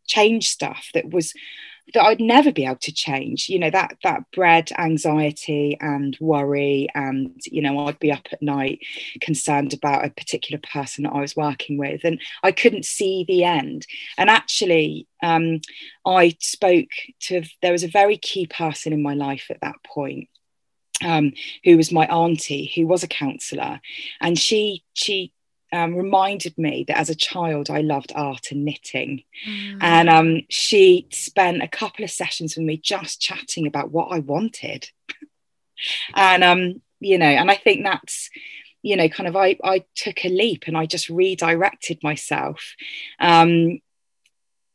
change 0.08 0.50
stuff 0.50 0.89
that 0.94 1.10
was 1.10 1.34
that 1.94 2.03
I'd 2.03 2.20
never 2.20 2.51
be 2.51 2.65
able 2.65 2.77
to 2.77 2.94
change. 2.94 3.50
You 3.50 3.60
know, 3.60 3.70
that 3.70 3.98
that 4.03 4.24
bred 4.32 4.72
anxiety 4.77 5.77
and 5.79 6.17
worry, 6.20 6.88
and 6.94 7.39
you 7.46 7.62
know, 7.62 7.88
I'd 7.88 8.00
be 8.00 8.12
up 8.12 8.27
at 8.32 8.41
night 8.41 8.79
concerned 9.22 9.74
about 9.74 10.06
a 10.06 10.10
particular 10.10 10.62
person 10.72 11.03
that 11.03 11.13
I 11.13 11.22
was 11.22 11.36
working 11.36 11.77
with, 11.77 12.03
and 12.03 12.20
I 12.44 12.51
couldn't 12.51 12.86
see 12.86 13.25
the 13.27 13.44
end. 13.44 13.86
And 14.17 14.29
actually, 14.29 15.08
um, 15.24 15.62
I 16.06 16.36
spoke 16.41 16.89
to 17.22 17.44
there 17.62 17.72
was 17.72 17.84
a 17.84 17.89
very 17.89 18.17
key 18.17 18.48
person 18.48 18.94
in 18.94 19.01
my 19.01 19.13
life 19.13 19.48
at 19.50 19.62
that 19.62 19.75
point. 19.86 20.29
Um, 21.06 21.34
who 21.63 21.77
was 21.77 21.91
my 21.91 22.08
auntie, 22.08 22.72
who 22.74 22.88
was 22.88 23.03
a 23.03 23.08
counsellor, 23.08 23.79
and 24.20 24.38
she 24.38 24.84
she 24.96 25.32
um, 25.74 25.96
reminded 25.96 26.58
me 26.58 26.86
that 26.88 26.98
as 26.98 27.10
a 27.10 27.16
child 27.16 27.70
I 27.70 27.82
loved 27.82 28.14
art 28.16 28.52
and 28.52 28.64
knitting. 28.64 29.24
Mm. 29.48 29.78
And 29.82 30.10
um, 30.10 30.42
she 30.50 31.08
spent 31.12 31.62
a 31.62 31.68
couple 31.68 32.04
of 32.04 32.12
sessions 32.12 32.56
with 32.56 32.66
me 32.66 32.78
just 32.78 33.22
chatting 33.22 33.68
about 33.68 33.92
what 33.92 34.10
I 34.12 34.20
wanted. 34.20 34.90
and, 36.16 36.44
um, 36.44 36.82
you 37.00 37.18
know, 37.18 37.26
and 37.26 37.52
I 37.52 37.56
think 37.56 37.84
that's, 37.84 38.30
you 38.82 38.96
know, 38.96 39.10
kind 39.10 39.28
of 39.28 39.36
I, 39.36 39.58
I 39.64 39.84
took 39.96 40.24
a 40.24 40.30
leap 40.30 40.64
and 40.68 40.78
I 40.78 40.86
just 40.86 41.10
redirected 41.10 42.02
myself. 42.04 42.76
Um, 43.20 43.80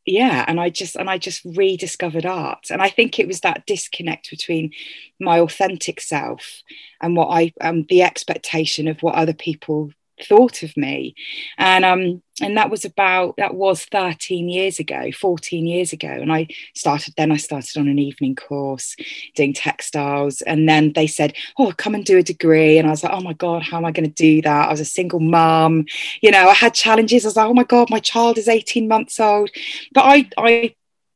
yeah 0.05 0.45
and 0.49 0.59
i 0.59 0.69
just 0.69 0.97
and 0.97 1.09
i 1.09 1.17
just 1.17 1.45
rediscovered 1.45 2.27
art 2.27 2.71
and 2.71 2.83
i 2.83 2.89
think 2.89 3.19
it 3.19 3.29
was 3.29 3.41
that 3.41 3.65
disconnect 3.67 4.31
between 4.31 4.73
my 5.21 5.39
authentic 5.39 6.01
self 6.01 6.63
and 7.01 7.17
what 7.17 7.29
i 7.29 7.53
um 7.61 7.85
the 7.89 8.03
expectation 8.03 8.89
of 8.89 9.01
what 9.01 9.15
other 9.15 9.33
people 9.33 9.93
thought 10.25 10.62
of 10.62 10.76
me. 10.76 11.14
And 11.59 11.85
um 11.85 12.23
and 12.41 12.57
that 12.57 12.71
was 12.71 12.85
about 12.85 13.37
that 13.37 13.55
was 13.55 13.85
13 13.85 14.49
years 14.49 14.79
ago 14.79 15.11
14 15.12 15.67
years 15.67 15.93
ago. 15.93 16.09
And 16.09 16.33
i 16.33 16.49
started 16.75 17.14
then 17.17 17.31
i 17.31 17.37
started 17.37 17.76
on 17.79 17.88
an 17.88 17.99
evening 17.99 18.35
course 18.35 18.97
doing 19.35 19.52
textiles. 19.52 20.43
And 20.43 20.69
then 20.69 20.93
they 20.95 21.07
said 21.07 21.35
oh 21.59 21.73
come 21.76 21.95
and 21.95 22.05
do 22.05 22.19
a 22.19 22.23
degree. 22.23 22.79
And 22.79 22.87
i 22.88 22.91
was 22.91 23.02
like 23.02 23.12
oh 23.12 23.21
my 23.21 23.35
god 23.35 23.62
how 23.62 23.76
am 23.79 23.85
i 23.85 23.93
going 23.93 24.09
to 24.09 24.14
do 24.14 24.43
that? 24.43 24.69
I 24.69 24.71
was 24.71 24.81
a 24.81 24.85
single 24.85 25.21
mom 25.21 25.85
you 26.21 26.31
know 26.31 26.49
i 26.49 26.55
had 26.55 26.75
challenges. 26.75 27.25
I 27.25 27.29
was 27.29 27.37
like 27.37 27.49
oh 27.49 27.55
my 27.55 27.64
god 27.64 27.91
my 27.91 28.00
child 28.00 28.38
is 28.38 28.49
18 28.49 28.88
months 28.88 29.21
old. 29.21 29.50
But 29.93 30.02
i 30.05 30.29
i 30.38 30.75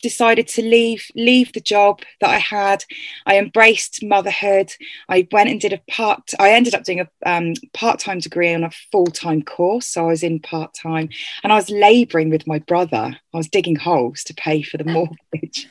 decided 0.08 0.46
to 0.46 0.62
leave 0.62 1.04
leave 1.16 1.52
the 1.52 1.60
job 1.74 2.02
that 2.20 2.30
I 2.30 2.38
had. 2.38 2.84
I 3.26 3.38
embraced 3.38 4.04
motherhood. 4.04 4.72
I 5.08 5.26
went 5.32 5.50
and 5.50 5.60
did 5.60 5.72
a 5.72 5.82
part. 5.90 6.30
I 6.38 6.52
ended 6.52 6.74
up 6.74 6.84
doing 6.84 7.00
a 7.00 7.08
um, 7.24 7.54
part 7.74 7.98
time 7.98 8.20
degree 8.20 8.54
on 8.54 8.62
a 8.62 8.70
full 8.92 9.06
time 9.06 9.42
course. 9.42 9.86
So 9.86 10.04
I 10.04 10.08
was 10.08 10.22
in 10.22 10.38
part 10.38 10.74
time, 10.74 11.08
and 11.42 11.52
I 11.52 11.56
was 11.56 11.70
labouring 11.70 12.30
with 12.30 12.46
my 12.46 12.60
brother. 12.60 13.16
I 13.34 13.36
was 13.36 13.48
digging 13.48 13.76
holes 13.76 14.22
to 14.24 14.34
pay 14.34 14.62
for 14.62 14.76
the 14.76 14.84
mortgage. 14.96 15.68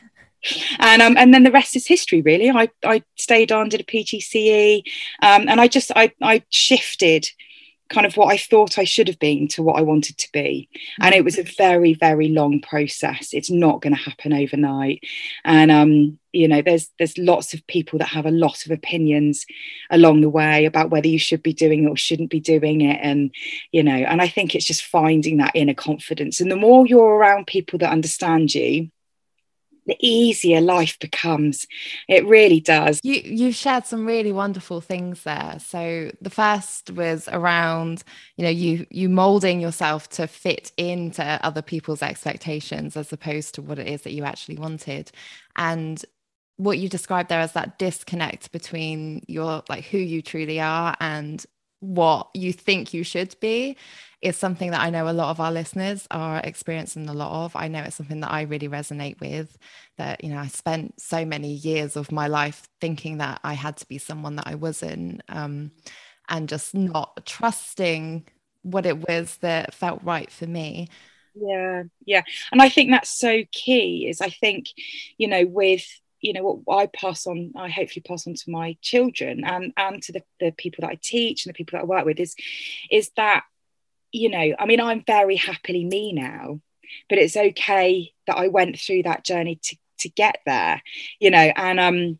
and 0.80 1.01
um, 1.01 1.15
and 1.18 1.34
then 1.34 1.44
the 1.44 1.58
rest 1.60 1.75
is 1.75 1.88
history 1.88 2.22
really 2.22 2.51
I, 2.51 2.70
I 2.84 3.01
stayed 3.15 3.51
on 3.51 3.70
did 3.70 3.82
a 3.82 3.84
PGCE 3.84 4.84
um, 5.24 5.50
and 5.50 5.60
I 5.60 5.68
just 5.68 5.92
I, 5.96 6.12
I 6.22 6.44
shifted 6.50 7.27
kind 7.89 8.06
of 8.06 8.18
what 8.18 8.34
I 8.34 8.38
thought 8.38 8.80
I 8.80 8.84
should 8.84 9.08
have 9.08 9.20
been 9.20 9.48
to 9.50 9.63
what 9.63 9.77
I 9.77 9.82
wanted 9.82 10.18
to 10.18 10.32
be. 10.32 10.70
And 11.00 11.13
it 11.13 11.24
was 11.24 11.38
a 11.38 11.44
very, 11.44 11.94
very 11.94 12.30
long 12.30 12.60
process. 12.62 13.34
It's 13.34 13.51
not 13.51 13.82
going 13.82 13.96
to 13.96 14.01
happen 14.01 14.34
overnight. 14.34 15.04
And 15.44 15.72
um, 15.72 16.20
you 16.32 16.48
know, 16.48 16.62
there's 16.62 16.89
there's 16.98 17.18
lots 17.18 17.54
of 17.54 17.65
people 17.68 18.00
that 18.00 18.10
have 18.10 18.25
a 18.25 18.32
lot 18.32 18.65
of 18.65 18.72
opinions 18.72 19.46
along 19.89 20.22
the 20.22 20.30
way 20.30 20.65
about 20.65 20.89
whether 20.89 21.08
you 21.08 21.20
should 21.20 21.44
be 21.44 21.54
doing 21.54 21.86
it 21.86 21.89
or 21.89 21.96
shouldn't 21.96 22.30
be 22.30 22.39
doing 22.39 22.82
it. 22.82 23.00
And, 23.01 23.34
you 23.72 23.84
know, 23.84 23.96
and 23.96 24.22
I 24.22 24.27
think 24.27 24.56
it's 24.56 24.65
just 24.65 24.84
finding 24.84 25.38
that 25.38 25.56
inner 25.56 25.74
confidence. 25.74 26.42
And 26.42 26.51
the 26.51 26.56
more 26.56 26.86
you're 26.86 27.15
around 27.15 27.48
people 27.48 27.80
that 27.80 27.92
understand 27.92 28.54
you, 28.54 28.89
the 29.86 29.98
easier 30.00 30.62
life 30.62 30.98
becomes. 31.00 31.68
It 32.08 32.25
really 32.25 32.60
does. 32.60 33.00
You 33.04 33.22
you 33.24 33.51
shared 33.51 33.86
some 33.86 34.06
really 34.06 34.32
wonderful 34.32 34.82
things 34.82 35.24
there. 35.24 35.58
So 35.60 36.12
the 36.22 36.30
first 36.30 36.92
was 36.92 37.27
around 37.30 38.04
you 38.38 38.44
know 38.44 38.50
you 38.50 38.86
you 38.89 39.10
molding 39.10 39.62
yourself 39.62 40.10
to 40.10 40.27
fit 40.27 40.72
into 40.77 41.24
other 41.44 41.62
people's 41.62 42.01
expectations 42.01 42.98
as 42.98 43.13
opposed 43.13 43.56
to 43.56 43.62
what 43.62 43.80
it 43.80 43.88
is 43.88 44.01
that 44.04 44.13
you 44.13 44.24
actually 44.24 44.58
wanted. 44.58 45.12
And 45.56 46.04
what 46.58 46.77
you 46.77 46.88
described 46.88 47.30
there 47.30 47.39
as 47.39 47.54
that 47.54 47.77
disconnect 47.77 48.51
between 48.51 49.24
your 49.27 49.63
like 49.70 49.86
who 49.86 49.98
you 49.98 50.22
truly 50.22 50.60
are 50.60 50.96
and 51.00 51.46
what 51.79 52.29
you 52.34 52.53
think 52.53 52.94
you 52.94 53.03
should 53.03 53.36
be 53.39 53.77
is 54.22 54.36
something 54.36 54.72
that 54.72 54.82
I 54.82 54.89
know 54.89 55.08
a 55.08 55.13
lot 55.13 55.29
of 55.29 55.39
our 55.39 55.51
listeners 55.51 56.08
are 56.10 56.39
experiencing 56.39 57.08
a 57.08 57.13
lot 57.13 57.46
of. 57.46 57.55
I 57.55 57.67
know 57.67 57.82
it's 57.82 57.96
something 57.96 58.22
that 58.22 58.32
I 58.32 58.41
really 58.41 58.67
resonate 58.67 59.20
with. 59.20 59.58
That, 59.98 60.24
you 60.24 60.32
know, 60.32 60.39
I 60.39 60.48
spent 60.48 61.00
so 61.00 61.25
many 61.25 61.53
years 61.53 61.96
of 61.96 62.12
my 62.12 62.27
life 62.27 62.67
thinking 62.82 63.20
that 63.20 63.39
I 63.44 63.53
had 63.53 63.77
to 63.77 63.88
be 63.88 63.98
someone 63.98 64.36
that 64.38 64.48
I 64.48 64.55
wasn't, 64.55 65.22
um, 65.29 65.72
and 66.27 66.50
just 66.50 66.74
not 66.74 67.25
trusting 67.25 68.25
what 68.63 68.88
it 68.88 69.08
was 69.08 69.38
that 69.38 69.74
felt 69.75 70.01
right 70.03 70.32
for 70.32 70.48
me. 70.48 70.89
Yeah, 71.36 71.84
yeah. 72.05 72.24
And 72.51 72.62
I 72.62 72.70
think 72.70 72.89
that's 72.89 73.10
so 73.10 73.44
key 73.51 74.08
is 74.10 74.22
I 74.22 74.29
think, 74.29 74.67
you 75.17 75.27
know, 75.27 75.46
with 75.46 75.86
you 76.25 76.34
know 76.34 76.62
what 76.65 76.77
I 76.77 76.88
pass 76.88 77.27
on, 77.27 77.51
I 77.55 77.70
hopefully 77.70 78.03
pass 78.08 78.25
on 78.25 78.34
to 78.34 78.51
my 78.51 78.77
children 78.82 79.44
and 79.46 79.72
and 79.77 80.01
to 80.03 80.12
the, 80.12 80.24
the 80.39 80.51
people 80.51 80.82
that 80.82 80.91
I 80.91 81.00
teach 81.01 81.46
and 81.46 81.53
the 81.53 81.58
people 81.58 81.77
that 81.77 81.84
I 81.84 81.86
work 81.86 82.05
with 82.05 82.20
is 82.20 82.36
is 82.89 83.12
that 83.15 83.44
you 84.12 84.29
know, 84.29 84.55
I 84.58 84.65
mean, 84.65 84.79
I'm 84.79 85.03
very 85.05 85.36
happily 85.36 85.84
me 85.84 86.13
now, 86.13 86.62
but 87.10 87.17
it's 87.17 87.36
okay 87.36 88.13
that 88.27 88.38
I 88.38 88.48
went 88.48 88.79
through 88.79 89.03
that 89.03 89.25
journey 89.25 89.60
to 89.63 89.77
to 90.00 90.10
get 90.10 90.39
there, 90.46 90.82
you 91.20 91.29
know, 91.32 91.51
and 91.55 91.79
um 91.79 92.20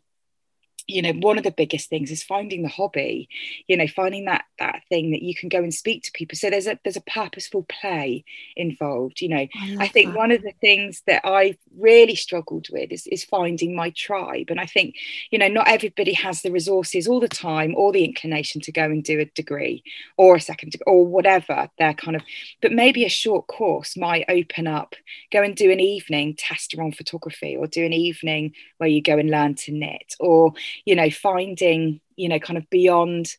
you 0.86 1.02
know 1.02 1.12
one 1.12 1.38
of 1.38 1.44
the 1.44 1.50
biggest 1.50 1.88
things 1.88 2.10
is 2.10 2.22
finding 2.22 2.62
the 2.62 2.68
hobby 2.68 3.28
you 3.66 3.76
know 3.76 3.86
finding 3.86 4.24
that 4.24 4.44
that 4.58 4.82
thing 4.88 5.10
that 5.10 5.22
you 5.22 5.34
can 5.34 5.48
go 5.48 5.58
and 5.58 5.74
speak 5.74 6.02
to 6.02 6.12
people. 6.12 6.36
So 6.36 6.50
there's 6.50 6.66
a 6.66 6.78
there's 6.84 6.96
a 6.96 7.02
purposeful 7.02 7.66
play 7.68 8.24
involved 8.56 9.20
you 9.20 9.28
know. 9.28 9.46
I, 9.56 9.76
I 9.80 9.88
think 9.88 10.12
that. 10.12 10.18
one 10.18 10.30
of 10.30 10.42
the 10.42 10.52
things 10.60 11.02
that 11.06 11.24
i've 11.24 11.58
really 11.78 12.14
struggled 12.14 12.68
with 12.70 12.90
is, 12.90 13.06
is 13.08 13.24
finding 13.24 13.74
my 13.74 13.90
tribe. 13.90 14.46
And 14.48 14.60
i 14.60 14.66
think 14.66 14.94
you 15.30 15.38
know 15.38 15.48
not 15.48 15.68
everybody 15.68 16.12
has 16.14 16.42
the 16.42 16.52
resources 16.52 17.06
all 17.06 17.20
the 17.20 17.28
time 17.28 17.74
or 17.76 17.92
the 17.92 18.04
inclination 18.04 18.60
to 18.62 18.72
go 18.72 18.84
and 18.84 19.02
do 19.02 19.20
a 19.20 19.24
degree 19.24 19.82
or 20.16 20.36
a 20.36 20.40
second 20.40 20.72
degree 20.72 20.84
or 20.86 21.06
whatever 21.06 21.68
they're 21.78 21.94
kind 21.94 22.16
of 22.16 22.22
but 22.62 22.72
maybe 22.72 23.04
a 23.04 23.08
short 23.08 23.46
course 23.46 23.96
might 23.96 24.24
open 24.28 24.66
up. 24.66 24.94
Go 25.32 25.42
and 25.42 25.54
do 25.54 25.70
an 25.70 25.80
evening 25.80 26.34
test 26.36 26.74
around 26.74 26.96
photography 26.96 27.56
or 27.56 27.66
do 27.66 27.84
an 27.84 27.92
evening 27.92 28.52
where 28.78 28.88
you 28.88 29.02
go 29.02 29.18
and 29.18 29.30
learn 29.30 29.54
to 29.56 29.72
knit 29.72 30.14
or 30.20 30.52
you 30.84 30.94
know 30.94 31.10
finding 31.10 32.00
you 32.16 32.28
know 32.28 32.38
kind 32.38 32.58
of 32.58 32.68
beyond 32.70 33.36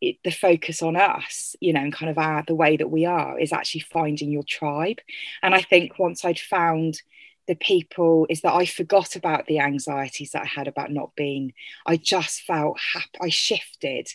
it, 0.00 0.16
the 0.24 0.30
focus 0.30 0.82
on 0.82 0.96
us 0.96 1.56
you 1.60 1.72
know 1.72 1.80
and 1.80 1.92
kind 1.92 2.10
of 2.10 2.18
our 2.18 2.44
the 2.46 2.54
way 2.54 2.76
that 2.76 2.90
we 2.90 3.04
are 3.04 3.38
is 3.38 3.52
actually 3.52 3.80
finding 3.80 4.30
your 4.30 4.42
tribe 4.42 4.98
and 5.42 5.54
i 5.54 5.60
think 5.60 5.98
once 5.98 6.24
i'd 6.24 6.38
found 6.38 7.00
the 7.46 7.54
people 7.54 8.26
is 8.28 8.40
that 8.40 8.54
I 8.54 8.66
forgot 8.66 9.14
about 9.14 9.46
the 9.46 9.60
anxieties 9.60 10.32
that 10.32 10.42
I 10.42 10.46
had 10.46 10.66
about 10.66 10.90
not 10.90 11.14
being. 11.14 11.52
I 11.86 11.96
just 11.96 12.42
felt 12.42 12.76
happy. 12.92 13.18
I 13.20 13.28
shifted. 13.28 14.08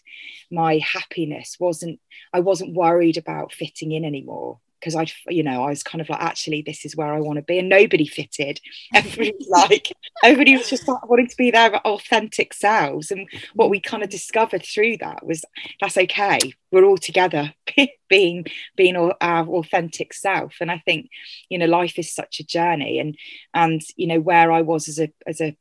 My 0.52 0.80
happiness 0.80 1.56
wasn't. 1.58 2.00
I 2.34 2.42
wasn't 2.42 2.76
worried 2.76 3.18
about 3.18 3.54
fitting 3.54 3.94
in 3.94 4.04
anymore 4.04 4.60
because 4.82 4.96
I'd, 4.96 5.12
you 5.28 5.44
know, 5.44 5.64
I 5.64 5.70
was 5.70 5.84
kind 5.84 6.02
of 6.02 6.10
like, 6.10 6.22
actually, 6.22 6.64
this 6.64 6.86
is 6.86 6.96
where 6.96 7.14
I 7.14 7.20
want 7.20 7.38
to 7.38 7.44
be, 7.44 7.60
and 7.60 7.70
nobody 7.70 8.08
fitted. 8.08 8.60
Everybody 8.96 9.34
was 9.38 9.48
like, 9.48 9.94
everybody 10.24 10.58
was 10.58 10.70
just 10.70 10.88
wanting 10.88 11.28
to 11.28 11.38
be 11.38 11.52
their 11.52 11.76
authentic 11.86 12.54
selves, 12.54 13.12
and 13.12 13.28
what 13.54 13.70
we 13.70 13.80
kind 13.80 14.04
of 14.04 14.10
discovered 14.10 14.66
through 14.66 14.98
that 14.98 15.26
was 15.26 15.46
that's 15.80 15.98
okay. 15.98 16.40
We're 16.72 16.86
all 16.86 16.98
together, 16.98 17.54
being 18.10 18.46
being 18.76 18.96
our 18.98 19.48
authentic 19.48 20.14
self, 20.14 20.56
and 20.60 20.72
I 20.72 20.80
think, 20.80 21.10
you 21.50 21.60
know, 21.60 21.68
life 21.68 22.00
is 22.00 22.14
such 22.14 22.40
a 22.40 22.46
journey, 22.46 23.00
and 23.00 23.16
and 23.54 23.82
you 23.96 24.08
know 24.08 24.20
where 24.20 24.52
I 24.52 24.62
was 24.62 24.88
as 24.88 25.00
a 25.00 25.14
as 25.28 25.40
a 25.42 25.56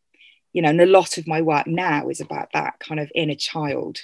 you 0.53 0.63
know 0.63 0.71
and 0.71 0.81
a 0.81 0.87
lot 0.87 1.19
of 1.19 1.27
my 1.27 1.43
work 1.43 1.67
now 1.67 2.09
is 2.09 2.21
about 2.21 2.49
that 2.55 2.81
kind 2.81 2.99
of 2.99 3.13
inner 3.15 3.35
child 3.35 4.01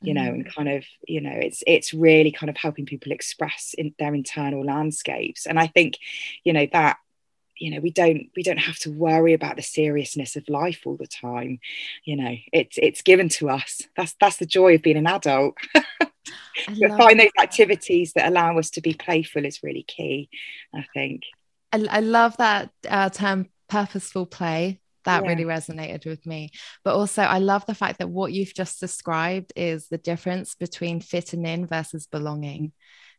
you 0.00 0.14
know, 0.14 0.22
and 0.22 0.46
mm. 0.46 0.54
kind 0.54 0.68
of, 0.68 0.84
you 1.06 1.20
know, 1.20 1.34
it's 1.34 1.62
it's 1.66 1.94
really 1.94 2.32
kind 2.32 2.50
of 2.50 2.56
helping 2.56 2.86
people 2.86 3.12
express 3.12 3.74
in 3.76 3.94
their 3.98 4.14
internal 4.14 4.64
landscapes. 4.64 5.46
And 5.46 5.58
I 5.58 5.66
think, 5.66 5.98
you 6.44 6.52
know, 6.52 6.66
that 6.72 6.98
you 7.56 7.72
know 7.72 7.80
we 7.80 7.90
don't 7.90 8.28
we 8.36 8.42
don't 8.42 8.58
have 8.58 8.78
to 8.78 8.90
worry 8.90 9.32
about 9.32 9.56
the 9.56 9.62
seriousness 9.62 10.36
of 10.36 10.48
life 10.48 10.82
all 10.84 10.96
the 10.96 11.06
time. 11.06 11.60
You 12.04 12.16
know 12.16 12.36
it's 12.52 12.78
it's 12.78 13.02
given 13.02 13.28
to 13.30 13.50
us. 13.50 13.82
That's 13.96 14.14
that's 14.20 14.36
the 14.36 14.46
joy 14.46 14.76
of 14.76 14.82
being 14.82 14.96
an 14.96 15.06
adult. 15.06 15.56
Find 16.66 17.20
those 17.20 17.30
activities 17.40 18.12
that 18.12 18.28
allow 18.28 18.58
us 18.58 18.70
to 18.70 18.80
be 18.80 18.92
playful 18.92 19.44
is 19.44 19.62
really 19.62 19.84
key 19.84 20.28
i 20.74 20.84
think. 20.92 21.22
I, 21.72 21.86
I 21.90 22.00
love 22.00 22.36
that 22.38 22.70
uh, 22.88 23.08
term 23.10 23.46
purposeful 23.68 24.26
play 24.26 24.80
that 25.08 25.24
yeah. 25.24 25.30
really 25.30 25.44
resonated 25.44 26.06
with 26.06 26.24
me 26.26 26.50
but 26.84 26.94
also 26.94 27.22
i 27.22 27.38
love 27.38 27.64
the 27.66 27.74
fact 27.74 27.98
that 27.98 28.08
what 28.08 28.32
you've 28.32 28.54
just 28.54 28.78
described 28.78 29.52
is 29.56 29.88
the 29.88 29.98
difference 29.98 30.54
between 30.54 31.00
fitting 31.00 31.44
in 31.44 31.66
versus 31.66 32.06
belonging 32.06 32.72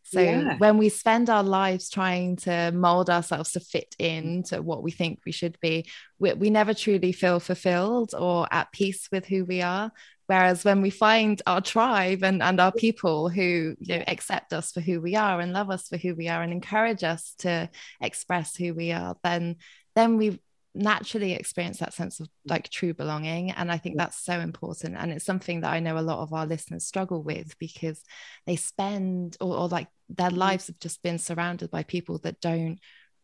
so 0.04 0.22
yeah. 0.22 0.58
when 0.58 0.78
we 0.78 0.90
spend 0.90 1.30
our 1.30 1.44
lives 1.44 1.90
trying 1.90 2.38
to 2.38 2.72
mold 2.72 3.10
ourselves 3.10 3.52
to 3.52 3.60
fit 3.60 3.96
into 4.00 4.62
what 4.62 4.82
we 4.82 4.92
think 4.92 5.20
we 5.26 5.32
should 5.32 5.60
be, 5.60 5.86
we, 6.18 6.34
we, 6.34 6.50
never 6.50 6.74
truly 6.74 7.12
feel 7.12 7.40
fulfilled 7.40 8.16
or 8.18 8.48
at 8.52 8.72
peace 8.72 9.08
with 9.12 9.26
who 9.28 9.46
we 9.46 9.62
are. 9.62 9.92
Whereas 10.26 10.64
when 10.64 10.82
we 10.82 10.90
find 10.90 11.42
our 11.46 11.62
tribe 11.62 12.24
and, 12.24 12.42
and 12.42 12.60
our 12.60 12.72
people 12.72 13.30
who 13.30 13.76
you 13.80 13.98
know, 13.98 14.04
accept 14.08 14.54
us 14.54 14.72
for 14.72 14.80
who 14.80 15.02
we 15.02 15.16
are 15.16 15.40
and 15.40 15.54
love 15.54 15.70
us 15.70 15.88
for 15.88 15.98
who 15.98 16.16
we 16.16 16.28
are 16.28 16.42
and 16.42 16.54
encourage 16.54 17.04
us 17.04 17.36
to 17.40 17.70
express 18.02 18.56
who 18.56 18.74
we 18.74 18.92
are, 18.92 19.16
then 19.24 19.58
then 19.96 20.18
we 20.18 20.40
naturally 20.80 21.34
experience 21.34 21.80
that 21.80 21.94
sense 21.94 22.20
of 22.20 22.30
like 22.46 22.70
true 22.70 22.94
belonging 22.94 23.52
and 23.52 23.72
i 23.72 23.78
think 23.78 23.98
that's 23.98 24.24
so 24.24 24.40
important 24.40 24.96
and 24.98 25.12
it's 25.12 25.26
something 25.26 25.62
that 25.62 25.74
i 25.74 25.80
know 25.80 25.98
a 25.98 26.02
lot 26.02 26.20
of 26.20 26.34
our 26.34 26.46
listeners 26.46 26.86
struggle 26.86 27.22
with 27.22 27.58
because 27.60 28.02
they 28.46 28.56
spend 28.56 29.36
or, 29.42 29.58
or 29.58 29.68
like 29.68 29.88
their 30.10 30.30
mm-hmm. 30.30 30.38
lives 30.38 30.68
have 30.68 30.80
just 30.80 31.04
been 31.04 31.20
surrounded 31.20 31.70
by 31.70 31.84
people 31.84 32.18
that 32.20 32.40
don't 32.40 32.80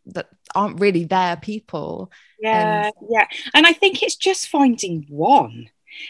that 0.07 0.27
aren't 0.53 0.79
really 0.81 1.05
their 1.05 1.37
people 1.37 2.11
yeah 2.39 2.85
and, 2.85 2.93
yeah 3.09 3.25
and 3.53 3.65
i 3.65 3.71
think 3.71 4.03
it's 4.03 4.17
just 4.17 4.49
finding 4.49 5.05
one 5.09 5.69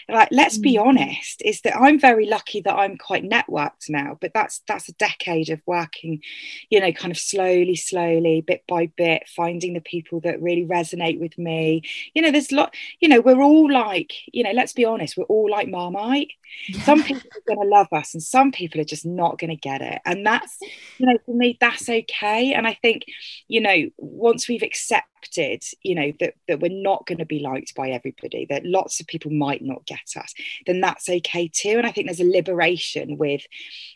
like 0.10 0.30
let's 0.32 0.58
be 0.58 0.76
mm. 0.76 0.86
honest 0.86 1.42
is 1.44 1.62
that 1.62 1.76
i'm 1.78 2.00
very 2.00 2.26
lucky 2.26 2.62
that 2.62 2.76
i'm 2.76 2.98
quite 2.98 3.24
networked 3.24 3.90
now 3.90 4.18
but 4.20 4.34
that's 4.34 4.62
that's 4.68 4.90
a 4.90 4.94
decade 4.94 5.50
of 5.50 5.62
working 5.66 6.22
you 6.70 6.80
know 6.80 6.92
kind 6.92 7.12
of 7.12 7.18
slowly 7.18 7.76
slowly 7.76 8.42
bit 8.42 8.64
by 8.68 8.88
bit 8.98 9.24
finding 9.36 9.74
the 9.74 9.82
people 9.82 10.20
that 10.22 10.42
really 10.42 10.66
resonate 10.66 11.20
with 11.20 11.38
me. 11.38 11.84
You 12.14 12.22
know 12.22 12.32
there's 12.32 12.52
a 12.52 12.56
lot 12.56 12.76
you 13.00 13.08
know 13.08 13.22
we're 13.22 13.42
all 13.42 13.72
like 13.72 14.14
you 14.32 14.44
know 14.44 14.52
let's 14.52 14.74
be 14.74 14.86
honest 14.86 15.18
we're 15.18 15.26
all 15.26 15.50
like 15.50 15.68
marmite. 15.68 16.32
Some 16.84 17.04
people 17.04 17.30
are 17.36 17.56
going 17.56 17.68
to 17.68 17.76
love 17.76 17.88
us 17.92 18.14
and 18.14 18.24
some 18.24 18.52
people 18.52 18.80
are 18.80 18.86
just 18.86 19.06
not 19.06 19.38
going 19.38 19.50
to 19.50 19.56
get 19.56 19.82
it 19.82 20.02
and 20.06 20.26
that's 20.26 20.58
you 20.98 21.06
know 21.06 21.18
for 21.26 21.36
me 21.36 21.58
that's 21.60 21.90
okay 21.90 22.54
and 22.54 22.66
i 22.68 22.74
think 22.74 23.04
you 23.48 23.60
know 23.60 23.90
once 23.98 24.48
we've 24.48 24.64
accepted 24.64 25.15
accepted 25.26 25.64
you 25.84 25.96
know 25.96 26.12
that 26.20 26.36
that 26.48 26.60
we're 26.60 26.72
not 26.72 27.06
going 27.06 27.18
to 27.18 27.26
be 27.26 27.40
liked 27.40 27.76
by 27.76 27.90
everybody 27.90 28.46
that 28.50 28.66
lots 28.66 29.00
of 29.00 29.08
people 29.08 29.32
might 29.32 29.62
not 29.62 29.86
get 29.86 30.00
us 30.18 30.34
then 30.66 30.82
that's 30.82 31.10
okay 31.10 31.48
too. 31.48 31.78
And 31.78 31.86
i 31.86 31.92
think 31.92 32.08
there's 32.08 32.20
a 32.20 32.24
liberation 32.24 33.18
with 33.18 33.42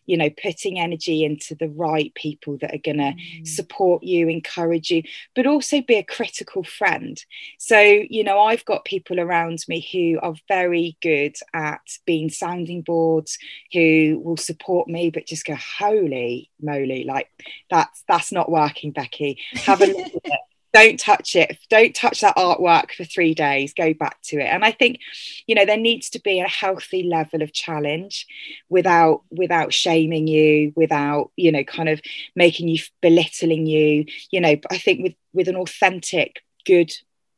you 0.05 0.17
know 0.17 0.29
putting 0.41 0.79
energy 0.79 1.24
into 1.24 1.55
the 1.55 1.69
right 1.69 2.13
people 2.15 2.57
that 2.57 2.74
are 2.74 2.79
going 2.79 2.98
to 2.98 3.13
mm. 3.13 3.48
support 3.48 4.03
you 4.03 4.27
encourage 4.27 4.91
you 4.91 5.03
but 5.36 5.48
also 5.48 5.81
be 5.81 5.95
a 5.95 6.03
critical 6.03 6.63
friend. 6.63 7.24
So 7.57 7.79
you 7.79 8.24
know 8.24 8.41
i've 8.41 8.65
got 8.65 8.86
people 8.86 9.19
around 9.19 9.63
me 9.67 9.88
who 9.91 10.19
are 10.21 10.36
very 10.48 10.98
good 11.01 11.36
at 11.53 11.81
being 12.05 12.29
sounding 12.29 12.81
boards 12.81 13.38
who 13.74 14.21
will 14.24 14.38
support 14.38 14.88
me 14.88 15.09
but 15.09 15.25
just 15.25 15.45
go 15.45 15.55
holy 15.55 16.50
moly 16.62 17.03
like 17.03 17.29
that's 17.69 18.03
that's 18.07 18.31
not 18.31 18.51
working 18.51 18.91
becky. 18.91 19.39
Have 19.53 19.81
a 19.81 19.88
look 19.88 19.98
at 19.98 20.25
it 20.25 20.39
don't 20.73 20.99
touch 20.99 21.35
it 21.35 21.57
don't 21.69 21.95
touch 21.95 22.21
that 22.21 22.35
artwork 22.35 22.91
for 22.91 23.03
three 23.03 23.33
days 23.33 23.73
go 23.73 23.93
back 23.93 24.21
to 24.21 24.38
it. 24.38 24.45
And 24.45 24.63
i 24.63 24.71
think 24.71 24.99
you 25.47 25.55
know 25.55 25.65
there 25.65 25.77
needs 25.77 26.09
to 26.11 26.21
be 26.21 26.39
a 26.39 26.47
healthy 26.47 27.03
level 27.03 27.41
of 27.41 27.53
challenge 27.53 28.27
without 28.69 29.23
without 29.31 29.73
shaming 29.73 30.27
you 30.27 30.73
without 30.75 31.31
you 31.35 31.51
know 31.51 31.63
kind 31.63 31.89
of 31.89 32.01
making 32.35 32.67
you 32.67 32.79
belittling 33.01 33.65
you. 33.65 34.05
You 34.31 34.41
know 34.41 34.55
i 34.69 34.77
think 34.77 35.03
with 35.03 35.15
with 35.33 35.47
an 35.47 35.55
authentic 35.55 36.41
good 36.65 36.91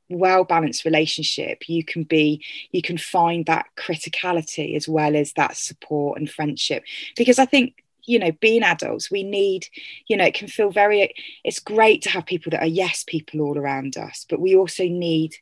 well 0.09 0.43
balanced 0.43 0.83
relationship 0.83 1.69
you 1.69 1.85
can 1.85 2.03
be 2.03 2.43
you 2.71 2.81
can 2.81 2.97
find 2.97 3.45
that 3.45 3.65
criticality 3.77 4.75
as 4.75 4.88
well 4.88 5.15
as 5.15 5.33
that 5.33 5.55
support 5.55 6.19
and 6.19 6.29
friendship. 6.29 6.83
Because 7.15 7.39
i 7.39 7.45
think 7.45 7.80
you 8.05 8.20
know 8.20 8.31
being 8.41 8.63
adults 8.63 9.12
we 9.12 9.24
need 9.24 9.67
you 10.08 10.17
know 10.17 10.25
it 10.25 10.34
can 10.34 10.48
feel 10.48 10.72
very 10.72 11.13
it's 11.43 11.60
great 11.60 12.01
to 12.01 12.10
have 12.10 12.25
people 12.25 12.50
that 12.50 12.62
are 12.62 12.67
yes 12.67 13.03
people 13.08 13.41
all 13.41 13.58
around 13.58 13.98
us 13.98 14.25
but 14.29 14.39
we 14.39 14.55
also 14.55 14.84
need 14.84 15.36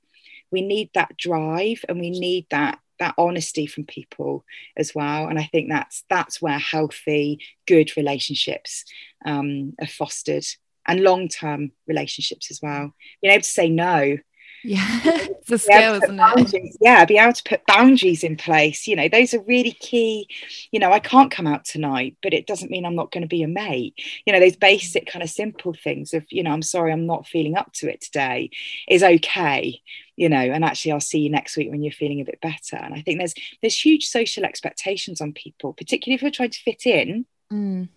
we 0.52 0.62
need 0.62 0.90
that 0.94 1.16
drive 1.18 1.84
and 1.88 2.00
we 2.00 2.10
need 2.10 2.46
that 2.50 2.80
that 3.00 3.16
honesty 3.18 3.66
from 3.66 3.86
people 3.86 4.46
as 4.78 4.94
well. 4.94 5.28
And 5.28 5.40
i 5.40 5.44
think 5.44 5.70
that's 5.70 6.04
that's 6.10 6.42
where 6.42 6.60
healthy 6.60 7.40
good 7.68 7.96
relationships 7.98 8.86
um, 9.26 9.74
are 9.82 9.88
fostered 9.88 10.46
and 10.88 11.02
long-term 11.02 11.72
relationships 11.88 12.52
as 12.52 12.62
well. 12.62 12.94
Being 13.22 13.34
able 13.34 13.44
to 13.44 13.48
say 13.48 13.70
no 13.70 14.18
yeah, 14.64 15.00
it's 15.06 15.52
a 15.52 15.58
skill, 15.58 15.96
isn't 15.96 16.20
it? 16.20 16.78
Yeah, 16.82 17.06
be 17.06 17.18
able 17.18 17.34
to 17.34 17.44
put 17.44 17.66
boundaries 17.66 18.24
in 18.24 18.36
place. 18.36 18.88
You 18.88 18.96
know, 18.96 19.08
those 19.08 19.34
are 19.34 19.42
really 19.42 19.72
key. 19.72 20.28
You 20.72 20.80
know, 20.80 20.92
I 20.92 21.00
can't 21.00 21.32
come 21.32 21.48
out 21.48 21.66
tonight, 21.66 22.18
but 22.22 22.34
it 22.34 22.48
doesn't 22.48 22.72
mean 22.72 22.86
I'm 22.86 22.96
not 22.96 23.12
going 23.12 23.22
to 23.22 23.28
be 23.28 23.44
a 23.44 23.48
mate. 23.48 23.96
You 24.26 24.34
know, 24.34 24.40
those 24.40 24.56
basic 24.56 25.08
kind 25.08 25.24
of 25.24 25.30
simple 25.30 25.74
things 25.74 26.14
of, 26.14 26.26
you 26.30 26.44
know, 26.44 26.52
I'm 26.52 26.62
sorry, 26.62 26.92
I'm 26.92 27.06
not 27.06 27.28
feeling 27.28 27.56
up 27.56 27.74
to 27.74 27.90
it 27.92 28.02
today 28.02 28.50
is 28.88 29.04
okay. 29.04 29.82
You 30.16 30.30
know, 30.30 30.38
and 30.38 30.66
actually, 30.66 30.92
I'll 30.92 31.00
see 31.00 31.20
you 31.20 31.30
next 31.30 31.56
week 31.56 31.72
when 31.72 31.82
you're 31.82 31.94
feeling 31.94 32.20
a 32.20 32.26
bit 32.26 32.42
better. 32.42 32.76
And 32.76 32.94
I 32.94 33.02
think 33.02 33.20
there's 33.20 33.34
there's 33.62 33.86
huge 33.86 34.08
social 34.08 34.44
expectations 34.44 35.22
on 35.22 35.34
people, 35.34 35.74
particularly 35.74 36.16
if 36.16 36.22
we're 36.22 36.32
trying 36.32 36.52
to 36.52 36.60
fit 36.60 36.86
in. 36.86 37.26
Mm 37.52 37.90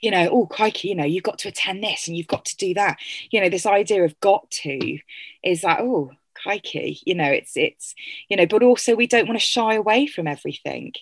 you 0.00 0.10
know, 0.10 0.28
oh, 0.30 0.46
crikey, 0.46 0.88
you 0.88 0.94
know, 0.94 1.04
you've 1.04 1.22
got 1.22 1.38
to 1.38 1.48
attend 1.48 1.82
this 1.82 2.08
and 2.08 2.16
you've 2.16 2.26
got 2.26 2.44
to 2.46 2.56
do 2.56 2.74
that. 2.74 2.98
You 3.30 3.40
know, 3.40 3.48
this 3.48 3.66
idea 3.66 4.04
of 4.04 4.18
got 4.20 4.50
to 4.62 4.98
is 5.42 5.62
like, 5.64 5.78
oh, 5.80 6.12
crikey, 6.34 6.98
you 7.04 7.14
know, 7.14 7.30
it's, 7.30 7.54
it's, 7.54 7.94
you 8.28 8.36
know, 8.36 8.46
but 8.46 8.62
also 8.62 8.94
we 8.94 9.06
don't 9.06 9.28
want 9.28 9.38
to 9.38 9.44
shy 9.44 9.74
away 9.74 10.06
from 10.06 10.26
everything. 10.26 10.92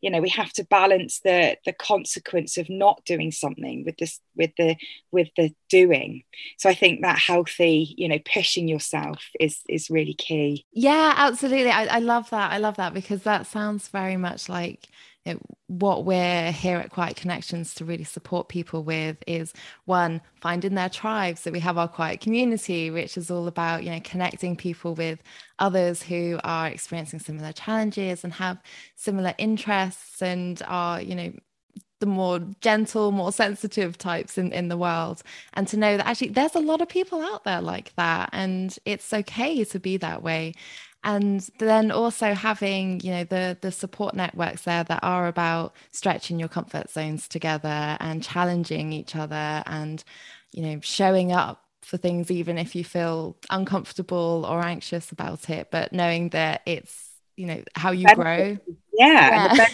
You 0.00 0.10
know, 0.10 0.20
we 0.20 0.28
have 0.30 0.52
to 0.54 0.64
balance 0.64 1.20
the, 1.20 1.56
the 1.64 1.72
consequence 1.72 2.58
of 2.58 2.68
not 2.68 3.04
doing 3.04 3.30
something 3.30 3.84
with 3.84 3.96
this, 3.98 4.20
with 4.34 4.50
the, 4.58 4.76
with 5.12 5.28
the 5.36 5.54
doing. 5.68 6.24
So 6.56 6.68
I 6.68 6.74
think 6.74 7.02
that 7.02 7.18
healthy, 7.18 7.94
you 7.96 8.08
know, 8.08 8.18
pushing 8.32 8.66
yourself 8.66 9.22
is, 9.38 9.60
is 9.68 9.90
really 9.90 10.14
key. 10.14 10.64
Yeah, 10.72 11.14
absolutely. 11.16 11.70
I, 11.70 11.84
I 11.84 11.98
love 12.00 12.30
that. 12.30 12.50
I 12.52 12.58
love 12.58 12.76
that 12.76 12.92
because 12.92 13.22
that 13.22 13.46
sounds 13.46 13.88
very 13.88 14.16
much 14.16 14.48
like, 14.48 14.88
what 15.66 16.04
we're 16.04 16.50
here 16.50 16.78
at 16.78 16.90
Quiet 16.90 17.16
Connections 17.16 17.74
to 17.74 17.84
really 17.84 18.04
support 18.04 18.48
people 18.48 18.82
with 18.82 19.16
is 19.26 19.52
one, 19.84 20.20
finding 20.40 20.74
their 20.74 20.88
tribes. 20.88 21.40
So 21.40 21.50
we 21.50 21.60
have 21.60 21.76
our 21.78 21.88
quiet 21.88 22.20
community, 22.20 22.90
which 22.90 23.16
is 23.16 23.30
all 23.30 23.46
about, 23.46 23.84
you 23.84 23.90
know, 23.90 24.00
connecting 24.02 24.56
people 24.56 24.94
with 24.94 25.22
others 25.58 26.02
who 26.02 26.38
are 26.44 26.68
experiencing 26.68 27.18
similar 27.18 27.52
challenges 27.52 28.24
and 28.24 28.32
have 28.32 28.58
similar 28.96 29.34
interests 29.38 30.22
and 30.22 30.62
are, 30.66 31.00
you 31.02 31.14
know, 31.14 31.32
the 32.00 32.06
more 32.06 32.40
gentle, 32.60 33.10
more 33.10 33.32
sensitive 33.32 33.98
types 33.98 34.38
in, 34.38 34.52
in 34.52 34.68
the 34.68 34.76
world. 34.76 35.22
And 35.54 35.66
to 35.68 35.76
know 35.76 35.96
that 35.96 36.06
actually 36.06 36.28
there's 36.28 36.54
a 36.54 36.60
lot 36.60 36.80
of 36.80 36.88
people 36.88 37.20
out 37.20 37.44
there 37.44 37.60
like 37.60 37.92
that. 37.96 38.30
And 38.32 38.76
it's 38.84 39.12
okay 39.12 39.64
to 39.64 39.80
be 39.80 39.96
that 39.98 40.22
way 40.22 40.54
and 41.04 41.48
then 41.58 41.90
also 41.90 42.34
having 42.34 43.00
you 43.00 43.10
know 43.10 43.24
the 43.24 43.56
the 43.60 43.70
support 43.70 44.14
networks 44.14 44.62
there 44.62 44.84
that 44.84 45.00
are 45.02 45.28
about 45.28 45.74
stretching 45.92 46.38
your 46.38 46.48
comfort 46.48 46.90
zones 46.90 47.28
together 47.28 47.96
and 48.00 48.22
challenging 48.22 48.92
each 48.92 49.14
other 49.14 49.62
and 49.66 50.02
you 50.52 50.62
know 50.62 50.80
showing 50.80 51.32
up 51.32 51.64
for 51.82 51.96
things 51.96 52.30
even 52.30 52.58
if 52.58 52.74
you 52.74 52.84
feel 52.84 53.36
uncomfortable 53.50 54.44
or 54.48 54.60
anxious 54.60 55.10
about 55.12 55.48
it 55.48 55.70
but 55.70 55.92
knowing 55.92 56.28
that 56.30 56.62
it's 56.66 57.07
you 57.38 57.46
know 57.46 57.62
how 57.74 57.92
you 57.92 58.06
grow 58.14 58.58
yeah, 58.94 59.54
yeah. 59.54 59.66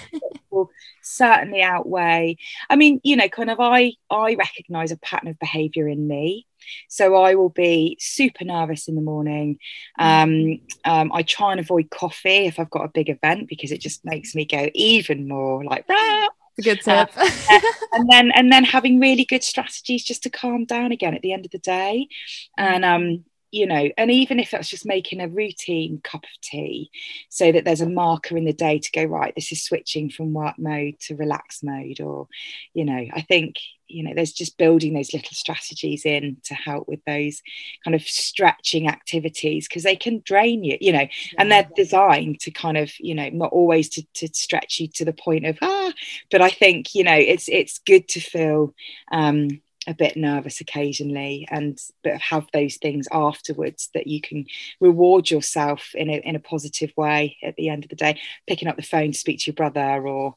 will 0.51 0.71
certainly 1.03 1.63
outweigh 1.63 2.37
i 2.69 2.77
mean 2.77 3.01
you 3.03 3.17
know 3.17 3.29
kind 3.29 3.51
of 3.51 3.59
i 3.59 3.93
i 4.11 4.35
recognize 4.35 4.93
a 4.93 4.97
pattern 4.99 5.29
of 5.29 5.39
behavior 5.39 5.89
in 5.89 6.07
me 6.07 6.47
so 6.89 7.15
I 7.15 7.35
will 7.35 7.51
be 7.51 7.99
super 8.01 8.43
nervous 8.43 8.89
in 8.89 8.95
the 8.95 9.03
morning. 9.03 9.59
Um, 9.99 10.31
mm. 10.31 10.61
um, 10.87 11.13
I 11.13 11.23
try 11.23 11.51
and 11.51 11.61
avoid 11.61 11.91
coffee 11.91 12.47
if 12.47 12.59
I've 12.59 12.71
got 12.71 12.87
a 12.87 12.89
big 12.89 13.11
event 13.11 13.51
because 13.51 13.71
it 13.71 13.83
just 13.83 14.03
makes 14.03 14.35
me 14.35 14.47
go 14.47 14.71
even 14.75 15.29
more 15.29 15.63
like. 15.63 15.87
Rah! 15.89 16.29
a 16.59 16.63
good 16.63 16.81
tip. 16.81 17.11
Uh, 17.17 17.61
and 17.93 18.09
then 18.09 18.31
and 18.35 18.53
then 18.53 18.65
having 18.65 19.01
really 19.01 19.25
good 19.25 19.43
strategies 19.43 20.05
just 20.05 20.23
to 20.23 20.31
calm 20.31 20.65
down 20.65 20.93
again 20.93 21.15
at 21.15 21.23
the 21.23 21.33
end 21.33 21.45
of 21.45 21.51
the 21.51 21.59
day, 21.59 22.09
and 22.57 22.85
um, 22.85 23.25
you 23.55 23.69
know, 23.69 23.89
and 23.97 24.11
even 24.11 24.41
if 24.41 24.51
that's 24.51 24.69
just 24.69 24.85
making 24.85 25.21
a 25.21 25.29
routine 25.29 26.01
cup 26.03 26.25
of 26.25 26.41
tea 26.41 26.91
so 27.29 27.53
that 27.53 27.65
there's 27.65 27.81
a 27.81 27.89
marker 27.89 28.37
in 28.37 28.45
the 28.45 28.53
day 28.53 28.81
to 28.81 28.91
go, 28.91 29.05
right, 29.05 29.33
this 29.37 29.53
is 29.53 29.63
switching 29.63 30.11
from 30.11 30.33
work 30.33 30.59
mode 30.59 30.99
to 30.99 31.15
relax 31.15 31.63
mode, 31.63 32.01
or, 32.01 32.27
you 32.73 32.85
know, 32.85 33.07
I 33.15 33.21
think, 33.21 33.55
you 33.87 34.03
know, 34.03 34.13
there's 34.13 34.33
just 34.33 34.59
building 34.59 34.93
those 34.93 35.15
little 35.15 35.37
strategies 35.37 36.05
in 36.05 36.39
to 36.47 36.55
help 36.55 36.89
with 36.89 36.99
those 37.07 37.43
kind 37.85 37.95
of 37.95 38.03
stretching 38.03 38.89
activities 38.89 39.69
because 39.69 39.85
they 39.85 39.95
can 39.95 40.21
drain 40.25 40.65
you, 40.65 40.77
you 40.81 40.91
know, 40.91 41.07
and 41.39 41.53
they're 41.53 41.71
designed 41.77 42.41
to 42.41 42.51
kind 42.51 42.77
of, 42.77 42.91
you 42.99 43.15
know, 43.15 43.29
not 43.29 43.53
always 43.53 43.89
to, 43.91 44.03
to 44.15 44.27
stretch 44.33 44.81
you 44.81 44.89
to 44.89 45.05
the 45.05 45.13
point 45.13 45.47
of, 45.47 45.59
ah, 45.63 45.93
but 46.29 46.43
I 46.43 46.51
think, 46.51 46.93
you 46.93 47.05
know, 47.05 47.15
it's, 47.15 47.49
it's 47.49 47.79
good 47.79 48.09
to 48.09 48.21
feel, 48.21 48.75
um, 49.13 49.61
a 49.87 49.95
bit 49.95 50.17
nervous 50.17 50.61
occasionally 50.61 51.47
and 51.51 51.79
but 52.03 52.21
have 52.21 52.47
those 52.53 52.77
things 52.77 53.07
afterwards 53.13 53.91
that 53.95 54.07
you 54.07 54.21
can 54.21 54.47
reward 54.81 55.31
yourself 55.31 55.91
in 55.95 56.09
a, 56.11 56.15
in 56.19 56.37
a 56.37 56.41
positive 56.41 56.93
way 56.97 57.37
at 57.43 57.57
the 57.57 57.69
end 57.69 57.85
of 57.85 57.91
the 57.91 57.97
day. 57.97 58.21
Picking 58.47 58.69
up 58.69 58.77
the 58.77 58.83
phone 58.83 59.13
to 59.13 59.19
speak 59.19 59.41
to 59.41 59.51
your 59.51 59.55
brother 59.55 60.07
or 60.07 60.37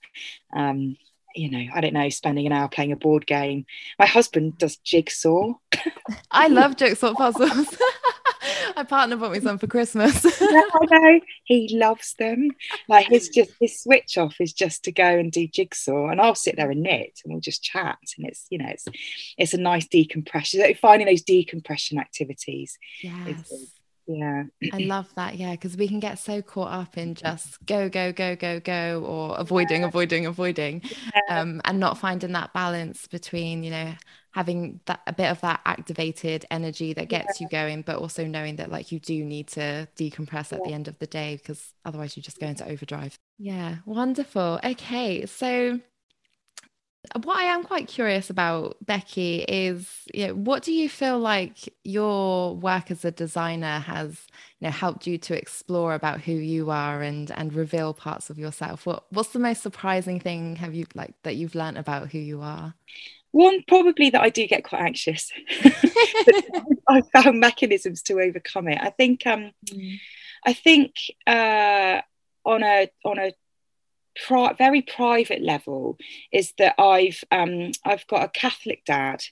um, 0.56 0.98
you 1.36 1.52
know 1.52 1.66
i 1.76 1.82
don't 1.82 1.94
know 1.94 2.10
spending 2.10 2.48
an 2.48 2.52
hour 2.52 2.68
playing 2.68 2.92
a 2.92 2.96
board 2.96 3.26
game. 3.26 3.66
My 4.00 4.06
husband 4.06 4.58
does 4.58 4.78
jigsaw. 4.78 5.54
I 6.32 6.48
love 6.48 6.76
jigsaw 6.76 7.14
puzzles 7.14 7.78
my 8.78 8.84
partner 8.84 9.18
bought 9.18 9.32
me 9.32 9.40
some 9.40 9.58
for 9.58 9.66
Christmas. 9.66 10.24
yeah, 10.42 10.62
I 10.72 10.86
know. 10.90 11.20
He 11.44 11.76
loves 11.76 12.14
them. 12.20 12.52
Like 12.88 13.08
his 13.08 13.30
just 13.36 13.52
his 13.60 13.82
switch 13.82 14.18
off 14.18 14.40
is 14.40 14.54
just 14.54 14.84
to 14.84 14.92
go 14.92 15.04
and 15.04 15.32
do 15.32 15.48
jigsaw, 15.48 16.10
and 16.10 16.22
I'll 16.22 16.36
sit 16.36 16.56
there 16.56 16.70
and 16.70 16.84
knit, 16.84 17.20
and 17.24 17.34
we'll 17.34 17.42
just 17.42 17.64
chat. 17.64 17.98
And 18.18 18.28
it's 18.28 18.46
you 18.50 18.60
know 18.60 18.70
it's 18.70 18.86
it's 19.38 19.54
a 19.54 19.58
nice 19.58 19.88
decompression. 19.88 20.62
Finding 20.76 21.08
those 21.08 21.24
decompression 21.24 21.98
activities. 21.98 22.78
Yes. 23.02 23.52
Is, 23.52 23.74
yeah 24.10 24.44
i 24.72 24.78
love 24.80 25.14
that 25.16 25.36
yeah 25.36 25.52
because 25.52 25.76
we 25.76 25.86
can 25.86 26.00
get 26.00 26.18
so 26.18 26.42
caught 26.42 26.72
up 26.72 26.98
in 26.98 27.14
just 27.14 27.58
go 27.66 27.90
go 27.90 28.14
go 28.14 28.38
go 28.38 28.58
go 28.62 29.04
or 29.06 29.38
avoiding 29.38 29.84
avoiding 29.84 30.26
avoiding 30.26 30.82
yeah. 31.28 31.42
um, 31.42 31.62
and 31.66 31.78
not 31.78 31.98
finding 31.98 32.32
that 32.32 32.54
balance 32.54 33.06
between 33.08 33.64
you 33.64 33.72
know 33.72 33.94
having 34.38 34.80
that 34.86 35.02
a 35.08 35.14
bit 35.14 35.32
of 35.32 35.42
that 35.42 35.60
activated 35.66 36.46
energy 36.52 36.94
that 36.94 37.10
gets 37.10 37.42
yeah. 37.42 37.46
you 37.46 37.50
going 37.50 37.82
but 37.82 37.96
also 37.96 38.24
knowing 38.24 38.58
that 38.58 38.70
like 38.70 38.92
you 38.92 39.00
do 39.00 39.26
need 39.26 39.48
to 39.48 39.88
decompress 39.98 40.54
at 40.54 40.60
yeah. 40.60 40.68
the 40.68 40.74
end 40.74 40.88
of 40.88 41.00
the 41.00 41.08
day 41.08 41.38
because 41.38 41.74
otherwise 41.86 42.16
you 42.16 42.22
just 42.22 42.40
go 42.40 42.46
into 42.46 42.64
overdrive 42.70 43.18
yeah 43.40 43.78
wonderful 43.88 44.60
okay 44.64 45.26
so 45.26 45.80
what 47.22 47.38
I 47.38 47.44
am 47.44 47.64
quite 47.64 47.88
curious 47.88 48.30
about, 48.30 48.76
Becky, 48.86 49.38
is 49.48 49.90
you 50.14 50.28
know, 50.28 50.36
what 50.36 50.62
do 50.62 50.74
you 50.74 50.90
feel 50.90 51.18
like 51.18 51.74
your 51.86 52.54
work 52.54 52.92
as 52.92 53.06
a 53.06 53.12
designer 53.12 53.80
has 53.80 54.28
you 54.60 54.68
know 54.68 54.72
helped 54.72 55.08
you 55.08 55.18
to 55.20 55.38
explore 55.38 55.94
about 55.94 56.20
who 56.20 56.34
you 56.34 56.70
are 56.70 57.02
and 57.02 57.32
and 57.32 57.54
reveal 57.54 57.94
parts 57.94 58.30
of 58.30 58.38
yourself? 58.38 58.86
What 58.86 59.06
what's 59.12 59.30
the 59.30 59.40
most 59.40 59.64
surprising 59.64 60.20
thing 60.20 60.58
have 60.58 60.74
you 60.74 60.86
like 60.96 61.14
that 61.24 61.38
you've 61.38 61.56
learned 61.56 61.78
about 61.78 62.12
who 62.12 62.20
you 62.20 62.42
are? 62.42 62.74
One 63.32 63.64
probably 63.68 64.10
that 64.10 64.22
I 64.22 64.30
do 64.30 64.48
get 64.48 64.64
quite 64.64 64.82
anxious. 64.82 65.32
I 66.90 67.02
found 67.14 67.40
mechanisms 67.40 68.02
to 68.04 68.20
overcome 68.20 68.68
it. 68.68 68.80
I 68.82 68.90
think 68.90 69.26
um, 69.28 69.52
mm. 69.66 70.00
I 70.46 70.54
think 70.54 70.96
uh, 71.26 72.02
on 72.46 72.64
a 72.64 72.90
on 73.06 73.20
a 73.20 73.34
pri- 74.26 74.54
very 74.54 74.82
private 74.82 75.42
level 75.42 75.98
is 76.32 76.54
that 76.58 76.76
I've 76.80 77.24
um, 77.32 77.72
I've 77.86 78.08
got 78.08 78.24
a 78.24 78.30
Catholic 78.30 78.86
dad, 78.86 79.24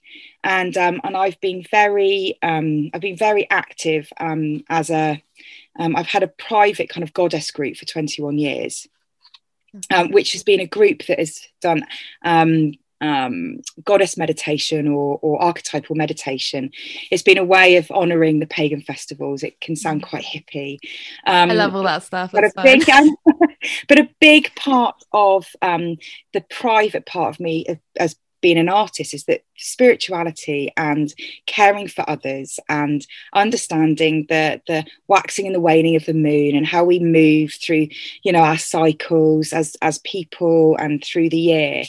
and 0.43 0.75
um, 0.77 1.01
and 1.03 1.15
I've 1.15 1.39
been 1.41 1.63
very 1.69 2.38
um, 2.41 2.89
I've 2.93 3.01
been 3.01 3.17
very 3.17 3.49
active 3.49 4.12
um, 4.19 4.63
as 4.69 4.89
a 4.89 5.23
um, 5.77 5.95
I've 5.95 6.08
had 6.08 6.23
a 6.23 6.27
private 6.27 6.89
kind 6.89 7.03
of 7.03 7.13
goddess 7.13 7.51
group 7.51 7.77
for 7.77 7.86
21 7.86 8.38
years, 8.38 8.88
um, 9.93 10.12
which 10.12 10.34
has 10.34 10.43
been 10.43 10.60
a 10.60 10.67
group 10.67 11.05
that 11.08 11.19
has 11.19 11.47
done 11.62 11.86
um, 12.23 12.73
um, 13.01 13.60
goddess 13.84 14.17
meditation 14.17 14.88
or, 14.88 15.19
or, 15.21 15.41
archetypal 15.41 15.95
meditation. 15.95 16.71
It's 17.12 17.23
been 17.23 17.38
a 17.38 17.43
way 17.43 17.75
of 17.75 17.91
honouring 17.91 18.39
the 18.39 18.47
pagan 18.47 18.81
festivals. 18.81 19.43
It 19.43 19.60
can 19.60 19.75
sound 19.75 20.01
mm. 20.01 20.10
quite 20.10 20.23
hippie. 20.23 20.77
Um, 21.27 21.51
I 21.51 21.53
love 21.53 21.75
all 21.75 21.84
that 21.84 22.03
stuff. 22.03 22.31
But 22.31 22.45
a, 22.45 22.51
big, 22.63 22.89
um, 22.89 23.15
but 23.88 23.99
a, 23.99 24.10
big, 24.21 24.55
part 24.55 24.95
of 25.12 25.45
um, 25.62 25.97
the 26.34 26.41
private 26.49 27.05
part 27.05 27.36
of 27.36 27.39
me 27.39 27.65
as 27.99 28.15
being 28.45 28.60
an 28.60 28.69
artist 28.69 29.12
is 29.15 29.23
that 29.23 29.43
spirituality 29.58 30.71
and 30.77 31.15
caring 31.47 31.88
for 31.88 32.08
others 32.08 32.60
and 32.69 33.08
understanding 33.34 34.27
the 34.29 34.62
the 34.67 34.86
waxing 35.08 35.47
and 35.47 35.55
the 35.55 35.60
waning 35.60 35.95
of 35.95 36.05
the 36.05 36.13
moon 36.13 36.55
and 36.55 36.67
how 36.67 36.84
we 36.84 36.99
move 36.99 37.51
through 37.55 37.88
you 38.21 38.31
know 38.31 38.43
our 38.43 38.60
cycles 38.60 39.51
as 39.51 39.75
as 39.81 39.97
people 39.99 40.77
and 40.77 41.03
through 41.03 41.27
the 41.27 41.39
year. 41.39 41.86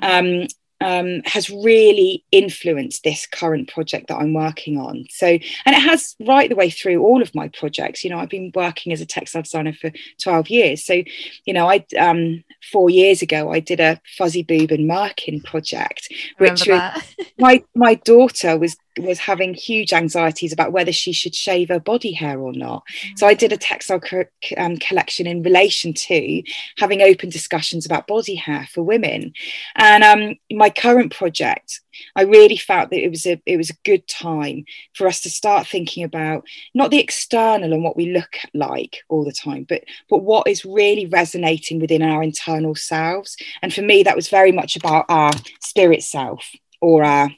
Um, 0.00 0.46
um, 0.80 1.22
has 1.24 1.48
really 1.48 2.24
influenced 2.32 3.02
this 3.02 3.26
current 3.26 3.68
project 3.68 4.08
that 4.08 4.16
I'm 4.16 4.34
working 4.34 4.78
on. 4.78 5.06
So, 5.10 5.26
and 5.26 5.40
it 5.66 5.80
has 5.80 6.14
right 6.20 6.48
the 6.48 6.56
way 6.56 6.70
through 6.70 7.02
all 7.02 7.22
of 7.22 7.34
my 7.34 7.48
projects. 7.48 8.04
You 8.04 8.10
know, 8.10 8.18
I've 8.18 8.28
been 8.28 8.52
working 8.54 8.92
as 8.92 9.00
a 9.00 9.06
textile 9.06 9.42
designer 9.42 9.72
for 9.72 9.90
12 10.22 10.50
years. 10.50 10.84
So, 10.84 11.02
you 11.44 11.54
know, 11.54 11.68
I 11.68 11.84
um, 11.98 12.44
four 12.70 12.90
years 12.90 13.22
ago 13.22 13.50
I 13.50 13.60
did 13.60 13.80
a 13.80 14.00
fuzzy 14.18 14.42
boob 14.42 14.70
and 14.70 14.88
merkin 14.88 15.42
project, 15.44 16.12
which 16.38 16.66
was, 16.66 17.02
my 17.38 17.64
my 17.74 17.94
daughter 17.94 18.58
was 18.58 18.76
was 18.98 19.18
having 19.18 19.54
huge 19.54 19.92
anxieties 19.92 20.52
about 20.52 20.72
whether 20.72 20.92
she 20.92 21.12
should 21.12 21.34
shave 21.34 21.68
her 21.68 21.80
body 21.80 22.12
hair 22.12 22.38
or 22.38 22.52
not. 22.52 22.82
So 23.16 23.26
I 23.26 23.34
did 23.34 23.52
a 23.52 23.56
textile 23.56 24.00
co- 24.00 24.24
um, 24.56 24.76
collection 24.78 25.26
in 25.26 25.42
relation 25.42 25.92
to 25.92 26.42
having 26.78 27.02
open 27.02 27.28
discussions 27.28 27.86
about 27.86 28.06
body 28.06 28.34
hair 28.34 28.68
for 28.72 28.82
women. 28.82 29.32
And 29.74 30.04
um, 30.04 30.36
my 30.50 30.70
current 30.70 31.14
project, 31.14 31.80
I 32.14 32.22
really 32.22 32.56
felt 32.56 32.90
that 32.90 33.02
it 33.02 33.10
was 33.10 33.26
a 33.26 33.40
it 33.46 33.56
was 33.56 33.70
a 33.70 33.76
good 33.84 34.06
time 34.06 34.64
for 34.94 35.06
us 35.06 35.20
to 35.22 35.30
start 35.30 35.66
thinking 35.66 36.04
about 36.04 36.44
not 36.74 36.90
the 36.90 37.00
external 37.00 37.72
and 37.72 37.82
what 37.82 37.96
we 37.96 38.12
look 38.12 38.36
like 38.54 38.98
all 39.08 39.24
the 39.24 39.32
time, 39.32 39.64
but 39.68 39.84
but 40.08 40.18
what 40.18 40.46
is 40.46 40.64
really 40.64 41.06
resonating 41.06 41.80
within 41.80 42.02
our 42.02 42.22
internal 42.22 42.74
selves. 42.74 43.36
And 43.62 43.72
for 43.72 43.82
me, 43.82 44.02
that 44.02 44.16
was 44.16 44.28
very 44.28 44.52
much 44.52 44.76
about 44.76 45.06
our 45.08 45.32
spirit 45.60 46.02
self 46.02 46.50
or 46.80 47.04
our 47.04 47.30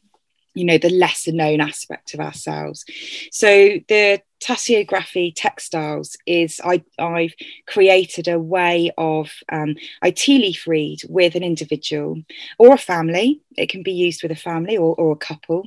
you 0.59 0.65
know 0.65 0.79
the 0.79 0.91
lesser 0.91 1.33
known 1.33 1.61
aspect 1.61 2.15
of 2.15 2.21
ourselves. 2.21 2.85
So 3.31 3.79
the 3.89 4.21
tasseography 4.41 5.33
textiles 5.35 6.17
is 6.25 6.61
I, 6.65 6.85
i've 6.99 7.35
created 7.67 8.29
a 8.29 8.39
way 8.39 8.93
of 8.97 9.33
um, 9.51 9.75
i 10.01 10.13
tea 10.13 10.39
leaf 10.39 10.65
read 10.65 11.01
with 11.09 11.35
an 11.35 11.43
individual 11.43 12.23
or 12.59 12.75
a 12.75 12.79
family. 12.79 13.41
It 13.57 13.69
can 13.69 13.83
be 13.83 13.93
used 13.93 14.23
with 14.23 14.33
a 14.33 14.37
family 14.37 14.77
or, 14.77 14.95
or 14.95 15.13
a 15.13 15.17
couple. 15.17 15.65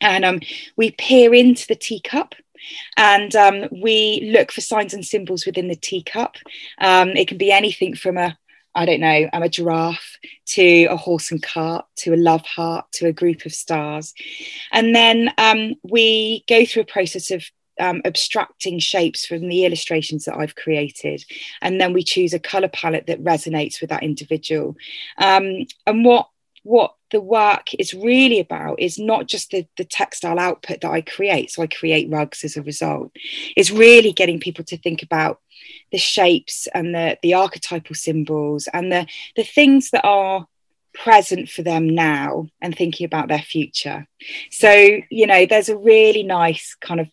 And 0.00 0.24
um, 0.24 0.40
we 0.76 0.90
peer 0.90 1.32
into 1.32 1.66
the 1.66 1.76
teacup 1.76 2.34
and 2.96 3.34
um, 3.36 3.68
we 3.70 4.30
look 4.32 4.50
for 4.50 4.60
signs 4.60 4.94
and 4.94 5.04
symbols 5.04 5.46
within 5.46 5.68
the 5.68 5.76
teacup. 5.76 6.36
Um, 6.78 7.10
it 7.10 7.28
can 7.28 7.38
be 7.38 7.52
anything 7.52 7.94
from 7.94 8.16
a 8.18 8.36
I 8.74 8.86
don't 8.86 9.00
know, 9.00 9.28
I'm 9.32 9.42
a 9.42 9.48
giraffe 9.48 10.18
to 10.46 10.84
a 10.86 10.96
horse 10.96 11.30
and 11.30 11.42
cart 11.42 11.86
to 11.96 12.14
a 12.14 12.16
love 12.16 12.42
heart 12.42 12.86
to 12.94 13.06
a 13.06 13.12
group 13.12 13.46
of 13.46 13.52
stars. 13.52 14.14
And 14.72 14.94
then 14.94 15.32
um, 15.38 15.74
we 15.82 16.44
go 16.48 16.64
through 16.64 16.82
a 16.82 16.86
process 16.86 17.30
of 17.30 17.44
um, 17.80 18.02
abstracting 18.04 18.78
shapes 18.78 19.26
from 19.26 19.48
the 19.48 19.64
illustrations 19.64 20.24
that 20.24 20.36
I've 20.36 20.54
created. 20.54 21.24
And 21.60 21.80
then 21.80 21.92
we 21.92 22.02
choose 22.02 22.32
a 22.32 22.38
color 22.38 22.68
palette 22.68 23.06
that 23.06 23.22
resonates 23.22 23.80
with 23.80 23.90
that 23.90 24.02
individual. 24.02 24.76
Um, 25.18 25.66
and 25.86 26.04
what 26.04 26.28
what 26.64 26.94
the 27.10 27.20
work 27.20 27.74
is 27.78 27.92
really 27.92 28.40
about 28.40 28.80
is 28.80 28.98
not 28.98 29.26
just 29.26 29.50
the, 29.50 29.66
the 29.76 29.84
textile 29.84 30.38
output 30.38 30.80
that 30.80 30.90
I 30.90 31.02
create. 31.02 31.50
So 31.50 31.62
I 31.62 31.66
create 31.66 32.10
rugs 32.10 32.42
as 32.42 32.56
a 32.56 32.62
result. 32.62 33.12
It's 33.54 33.70
really 33.70 34.12
getting 34.12 34.40
people 34.40 34.64
to 34.64 34.78
think 34.78 35.02
about 35.02 35.40
the 35.94 35.98
shapes 35.98 36.66
and 36.74 36.92
the 36.92 37.16
the 37.22 37.34
archetypal 37.34 37.94
symbols 37.94 38.68
and 38.72 38.90
the 38.90 39.06
the 39.36 39.44
things 39.44 39.90
that 39.90 40.04
are 40.04 40.44
present 40.92 41.48
for 41.48 41.62
them 41.62 41.88
now 41.88 42.48
and 42.60 42.76
thinking 42.76 43.04
about 43.04 43.28
their 43.28 43.38
future. 43.38 44.08
So, 44.50 44.98
you 45.08 45.26
know, 45.26 45.46
there's 45.46 45.68
a 45.68 45.76
really 45.76 46.24
nice 46.24 46.76
kind 46.80 46.98
of 46.98 47.08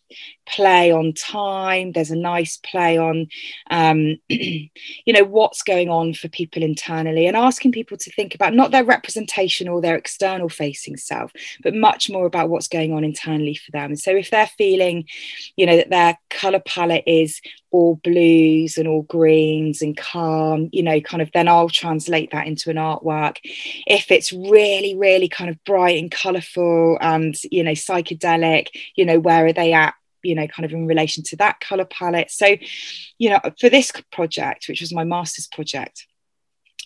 play 0.52 0.92
on 0.92 1.14
time. 1.14 1.92
There's 1.92 2.12
a 2.12 2.16
nice 2.16 2.58
play 2.58 2.98
on, 2.98 3.28
um, 3.70 4.18
you 4.30 4.70
know, 5.08 5.24
what's 5.24 5.64
going 5.64 5.90
on 5.90 6.14
for 6.14 6.28
people 6.30 6.64
internally 6.64 7.28
and 7.28 7.38
asking 7.38 7.72
people 7.72 7.98
to 7.98 8.12
think 8.12 8.36
about 8.36 8.54
not 8.54 8.72
their 8.72 8.84
representation 8.84 9.68
or 9.68 9.82
their 9.82 9.96
external 9.96 10.50
facing 10.50 10.98
self, 10.98 11.32
but 11.64 11.74
much 11.74 12.10
more 12.10 12.26
about 12.26 12.50
what's 12.50 12.68
going 12.68 12.94
on 12.94 13.04
internally 13.04 13.56
for 13.56 13.72
them. 13.72 13.96
So 13.96 14.12
if 14.12 14.30
they're 14.30 14.50
feeling, 14.58 15.06
you 15.56 15.66
know, 15.66 15.78
that 15.78 15.90
their 15.90 16.18
color 16.30 16.60
palette 16.60 17.04
is 17.08 17.42
all 17.72 17.96
blues 18.04 18.78
and 18.78 18.88
all 18.88 19.04
greens 19.04 19.82
and 19.82 19.96
calm, 19.96 20.70
you 20.72 20.84
know, 20.84 21.00
kind 21.00 21.22
of 21.22 21.32
then 21.34 21.48
I'll 21.48 21.70
translate 21.70 22.32
that 22.32 22.48
into 22.48 22.70
an 22.70 22.76
artwork. 22.76 23.38
If 23.88 24.12
it's 24.12 24.34
really, 24.34 24.96
really 24.96 25.30
kind 25.30 25.50
of 25.50 25.64
bright 25.64 25.98
and 25.98 26.12
colorful 26.12 26.98
and, 27.00 27.36
you 27.50 27.64
know, 27.64 27.72
psychedelic, 27.72 28.68
you 28.96 29.06
know, 29.06 29.20
where 29.20 29.46
are 29.46 29.54
they 29.54 29.74
at? 29.74 29.94
You 30.24 30.36
know 30.36 30.48
kind 30.48 30.66
of 30.66 30.72
in 30.72 30.88
relation 30.88 31.24
to 31.24 31.36
that 31.36 31.60
color 31.60 31.86
palette 31.86 32.32
so 32.32 32.56
you 33.18 33.30
know 33.30 33.40
for 33.60 33.70
this 33.70 33.92
project 34.12 34.66
which 34.68 34.82
was 34.82 34.94
my 34.94 35.04
master's 35.04 35.48
project 35.48 36.06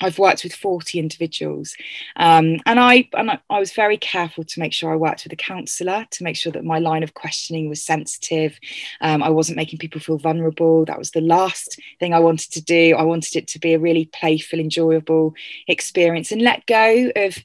I've 0.01 0.19
worked 0.19 0.43
with 0.43 0.53
40 0.53 0.99
individuals 0.99 1.75
um, 2.17 2.59
and, 2.65 2.79
I, 2.79 3.07
and 3.13 3.31
I, 3.49 3.59
was 3.59 3.71
very 3.71 3.97
careful 3.97 4.43
to 4.43 4.59
make 4.59 4.73
sure 4.73 4.91
I 4.91 4.97
worked 4.97 5.23
with 5.23 5.31
a 5.31 5.37
counsellor 5.37 6.05
to 6.11 6.23
make 6.23 6.35
sure 6.35 6.51
that 6.51 6.65
my 6.65 6.79
line 6.79 7.01
of 7.01 7.13
questioning 7.13 7.69
was 7.69 7.81
sensitive. 7.81 8.59
Um, 8.99 9.23
I 9.23 9.29
wasn't 9.29 9.55
making 9.55 9.79
people 9.79 10.01
feel 10.01 10.17
vulnerable. 10.17 10.83
That 10.83 10.99
was 10.99 11.11
the 11.11 11.21
last 11.21 11.79
thing 11.99 12.13
I 12.13 12.19
wanted 12.19 12.51
to 12.51 12.61
do. 12.61 12.95
I 12.97 13.03
wanted 13.03 13.37
it 13.37 13.47
to 13.49 13.59
be 13.59 13.73
a 13.73 13.79
really 13.79 14.05
playful, 14.07 14.59
enjoyable 14.59 15.33
experience 15.67 16.31
and 16.31 16.41
let 16.41 16.65
go 16.65 17.11
of 17.15 17.37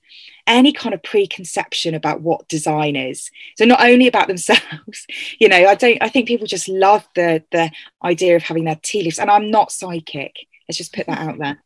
any 0.51 0.73
kind 0.73 0.95
of 0.95 1.03
preconception 1.03 1.95
about 1.95 2.21
what 2.21 2.49
design 2.49 2.97
is 2.97 3.31
so 3.57 3.65
not 3.65 3.83
only 3.83 4.07
about 4.07 4.29
themselves 4.29 5.07
you 5.39 5.49
know 5.49 5.67
i 5.67 5.75
don't 5.75 5.99
i 6.01 6.09
think 6.09 6.29
people 6.29 6.47
just 6.47 6.69
love 6.69 7.07
the 7.15 7.43
the 7.53 7.71
idea 8.05 8.37
of 8.37 8.43
having 8.43 8.65
their 8.65 8.79
tea 8.83 9.03
leaves 9.03 9.19
and 9.19 9.31
i'm 9.31 9.51
not 9.51 9.73
psychic 9.73 10.35
Let's 10.71 10.79
just 10.79 10.95
put 10.95 11.09
that 11.09 11.19
out 11.19 11.37
there. 11.39 11.61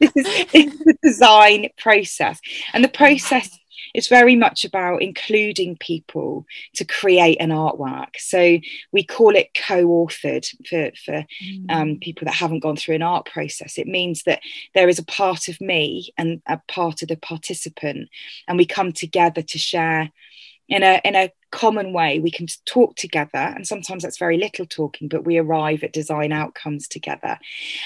this, 0.14 0.46
is, 0.54 0.78
the 0.78 0.96
design 1.02 1.68
process. 1.76 2.40
And 2.72 2.82
the 2.82 2.88
mm. 2.88 2.94
process 2.94 3.50
is 3.94 4.08
very 4.08 4.36
much 4.36 4.64
about 4.64 5.02
including 5.02 5.76
people 5.76 6.44
to 6.74 6.84
create 6.84 7.40
an 7.40 7.50
artwork. 7.50 8.16
So 8.18 8.58
we 8.92 9.04
call 9.04 9.36
it 9.36 9.54
co-authored 9.54 10.46
for, 10.68 10.90
for 11.04 11.24
mm. 11.42 11.64
um, 11.70 11.98
people 12.00 12.24
that 12.26 12.34
haven't 12.34 12.60
gone 12.60 12.76
through 12.76 12.96
an 12.96 13.02
art 13.02 13.26
process. 13.26 13.78
It 13.78 13.86
means 13.86 14.24
that 14.24 14.40
there 14.74 14.88
is 14.88 14.98
a 14.98 15.04
part 15.04 15.48
of 15.48 15.60
me 15.60 16.12
and 16.18 16.42
a 16.46 16.60
part 16.68 17.02
of 17.02 17.08
the 17.08 17.16
participant, 17.16 18.08
and 18.48 18.58
we 18.58 18.66
come 18.66 18.92
together 18.92 19.42
to 19.42 19.58
share 19.58 20.10
in 20.68 20.82
a 20.82 21.00
in 21.04 21.14
a 21.14 21.30
common 21.54 21.92
way 21.92 22.18
we 22.18 22.30
can 22.30 22.46
talk 22.66 22.96
together 22.96 23.38
and 23.54 23.66
sometimes 23.66 24.02
that's 24.02 24.18
very 24.18 24.36
little 24.36 24.66
talking 24.66 25.06
but 25.06 25.24
we 25.24 25.38
arrive 25.38 25.84
at 25.84 25.92
design 25.92 26.32
outcomes 26.32 26.88
together. 26.88 27.38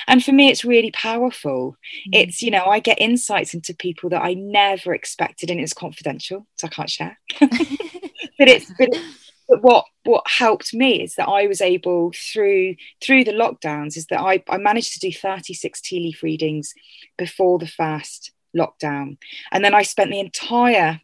And 0.07 0.25
for 0.25 0.33
me 0.33 0.49
it's 0.49 0.65
really 0.65 0.91
powerful. 0.91 1.77
Mm. 2.09 2.21
it's 2.21 2.43
you 2.43 2.51
know 2.51 2.65
i 2.65 2.79
get 2.81 3.01
insights 3.01 3.53
into 3.55 3.75
people 3.75 4.09
that 4.11 4.23
i 4.23 4.35
never 4.35 4.95
expected 4.95 5.51
and 5.51 5.61
it's 5.61 5.73
confidential 5.73 6.47
so 6.57 6.67
i 6.67 6.71
can't 6.71 6.91
share. 6.91 7.19
But 8.39 8.49
it's 8.49 8.73
but, 8.79 8.91
but 9.49 9.63
what 9.63 9.85
what 10.05 10.23
helped 10.29 10.73
me 10.73 11.03
is 11.03 11.17
that 11.17 11.29
i 11.29 11.47
was 11.47 11.61
able 11.61 12.13
through 12.15 12.77
through 13.03 13.25
the 13.25 13.33
lockdowns 13.33 13.97
is 13.97 14.07
that 14.07 14.21
i, 14.21 14.43
I 14.49 14.59
managed 14.59 14.93
to 14.93 15.01
do 15.01 15.13
36 15.13 15.81
tea 15.81 16.01
leaf 16.01 16.23
readings 16.23 16.73
before 17.17 17.59
the 17.59 17.67
first 17.67 18.31
lockdown. 18.57 19.19
And 19.53 19.65
then 19.65 19.75
i 19.75 19.83
spent 19.83 20.11
the 20.11 20.21
entire 20.21 21.01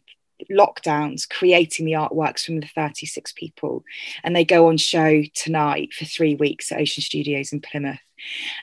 lockdowns 0.51 1.27
creating 1.27 1.85
the 1.85 1.93
artworks 1.93 2.45
from 2.45 2.59
the 2.59 2.67
36 2.67 3.33
people. 3.33 3.83
And 4.23 4.35
they 4.35 4.45
go 4.45 4.67
on 4.67 4.77
show 4.77 5.23
tonight 5.33 5.93
for 5.93 6.05
three 6.05 6.35
weeks 6.35 6.71
at 6.71 6.79
ocean 6.79 7.03
studios 7.03 7.53
in 7.53 7.61
plymouth. 7.61 7.99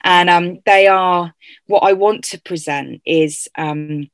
And 0.04 0.30
um, 0.30 0.60
they 0.64 0.86
are 0.86 1.34
what 1.66 1.80
i 1.80 1.92
want 1.92 2.24
to 2.24 2.40
present 2.40 3.02
is 3.06 3.48
um, 3.56 4.10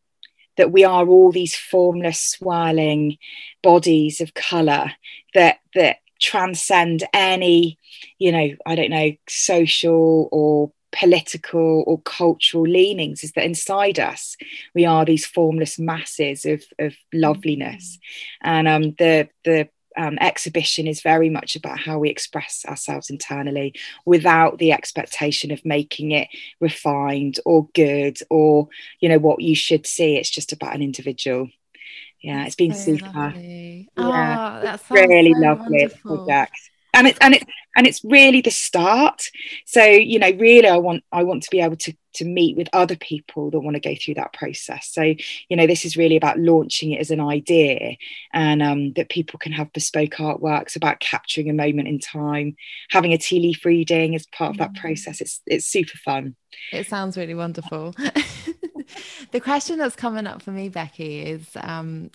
that 0.57 0.73
we 0.73 0.85
are 0.85 1.07
all 1.07 1.33
these 1.33 1.57
formless 1.57 2.21
swirling 2.21 3.18
bodies 3.62 4.21
of 4.21 4.35
color 4.35 4.92
that 5.35 5.59
that 5.75 5.99
transcend 6.21 7.05
any 7.12 7.79
you 8.18 8.33
know 8.33 8.51
i 8.66 8.75
don't 8.75 8.90
know 8.90 9.12
social 9.29 10.29
or 10.33 10.73
political 10.92 11.85
or 11.87 12.01
cultural 12.03 12.64
leanings 12.64 13.22
is 13.22 13.33
that 13.33 13.44
inside 13.44 13.98
us 13.98 14.37
we 14.74 14.87
are 14.87 15.05
these 15.05 15.27
formless 15.27 15.79
masses 15.79 16.44
of, 16.44 16.62
of 16.79 16.94
loveliness. 17.12 17.98
Mm-hmm. 18.44 18.48
and 18.48 18.68
um, 18.68 18.83
the 18.98 19.29
the 19.44 19.68
um, 19.96 20.16
exhibition 20.20 20.87
is 20.87 21.01
very 21.01 21.29
much 21.29 21.57
about 21.57 21.81
how 21.81 21.98
we 21.98 22.09
express 22.09 22.64
ourselves 22.68 23.11
internally 23.11 23.74
without 24.07 24.59
the 24.59 24.70
expectation 24.70 25.51
of 25.51 25.64
making 25.64 26.12
it 26.12 26.29
refined 26.61 27.40
or 27.44 27.68
good 27.74 28.18
or 28.31 28.68
you 29.01 29.09
know 29.09 29.18
what 29.18 29.42
you 29.42 29.57
should 29.57 29.87
see. 29.87 30.16
It's 30.16 30.31
just 30.31 30.53
about 30.53 30.74
an 30.74 30.83
individual. 30.83 31.48
Yeah 32.22 32.46
it's 32.46 32.55
been 32.55 32.74
so 32.74 32.96
super. 32.96 33.07
lovely. 33.12 33.88
yeah 33.96 34.77
oh, 34.90 34.94
really 34.94 35.35
so 35.35 35.40
lovely. 35.40 35.88
Project 36.03 36.70
and 36.94 37.07
it's 37.07 37.18
and 37.20 37.35
it's 37.35 37.44
and 37.77 37.87
it's 37.87 38.05
really 38.05 38.40
the 38.40 38.51
start. 38.51 39.22
So 39.66 39.85
you 39.85 40.18
know 40.18 40.31
really 40.31 40.68
i 40.68 40.77
want 40.77 41.05
i 41.12 41.22
want 41.22 41.42
to 41.44 41.51
be 41.51 41.61
able 41.61 41.77
to 41.77 41.94
to 42.14 42.24
meet 42.24 42.57
with 42.57 42.68
other 42.72 42.96
people 42.96 43.51
that 43.51 43.61
want 43.61 43.74
to 43.74 43.81
go 43.81 43.94
through 43.94 44.14
that 44.14 44.33
process. 44.33 44.88
So 44.90 45.03
you 45.03 45.57
know 45.57 45.66
this 45.66 45.85
is 45.85 45.96
really 45.96 46.16
about 46.16 46.38
launching 46.38 46.92
it 46.92 47.01
as 47.01 47.11
an 47.11 47.20
idea 47.20 47.96
and 48.33 48.62
um, 48.62 48.92
that 48.94 49.11
people 49.11 49.38
can 49.38 49.53
have 49.53 49.72
bespoke 49.72 50.12
artworks 50.12 50.77
about 50.77 51.01
capturing 51.01 51.51
a 51.51 51.55
moment 51.55 51.88
in 51.88 51.98
time 51.98 52.57
having 52.90 53.12
a 53.12 53.18
tea 53.18 53.40
leaf 53.40 53.64
reading 53.64 54.14
as 54.14 54.27
part 54.27 54.51
of 54.51 54.59
that 54.59 54.72
mm. 54.72 54.81
process. 54.81 55.20
It's 55.20 55.40
it's 55.46 55.68
super 55.68 55.98
fun. 55.98 56.37
It 56.72 56.87
sounds 56.87 57.16
really 57.16 57.35
wonderful. 57.35 57.94
The 59.31 59.40
question 59.40 59.79
that's 59.79 59.96
coming 59.96 60.27
up 60.27 60.42
for 60.42 60.51
me 60.51 60.68
becky 60.68 61.20
is 61.20 61.46
um, 61.57 62.11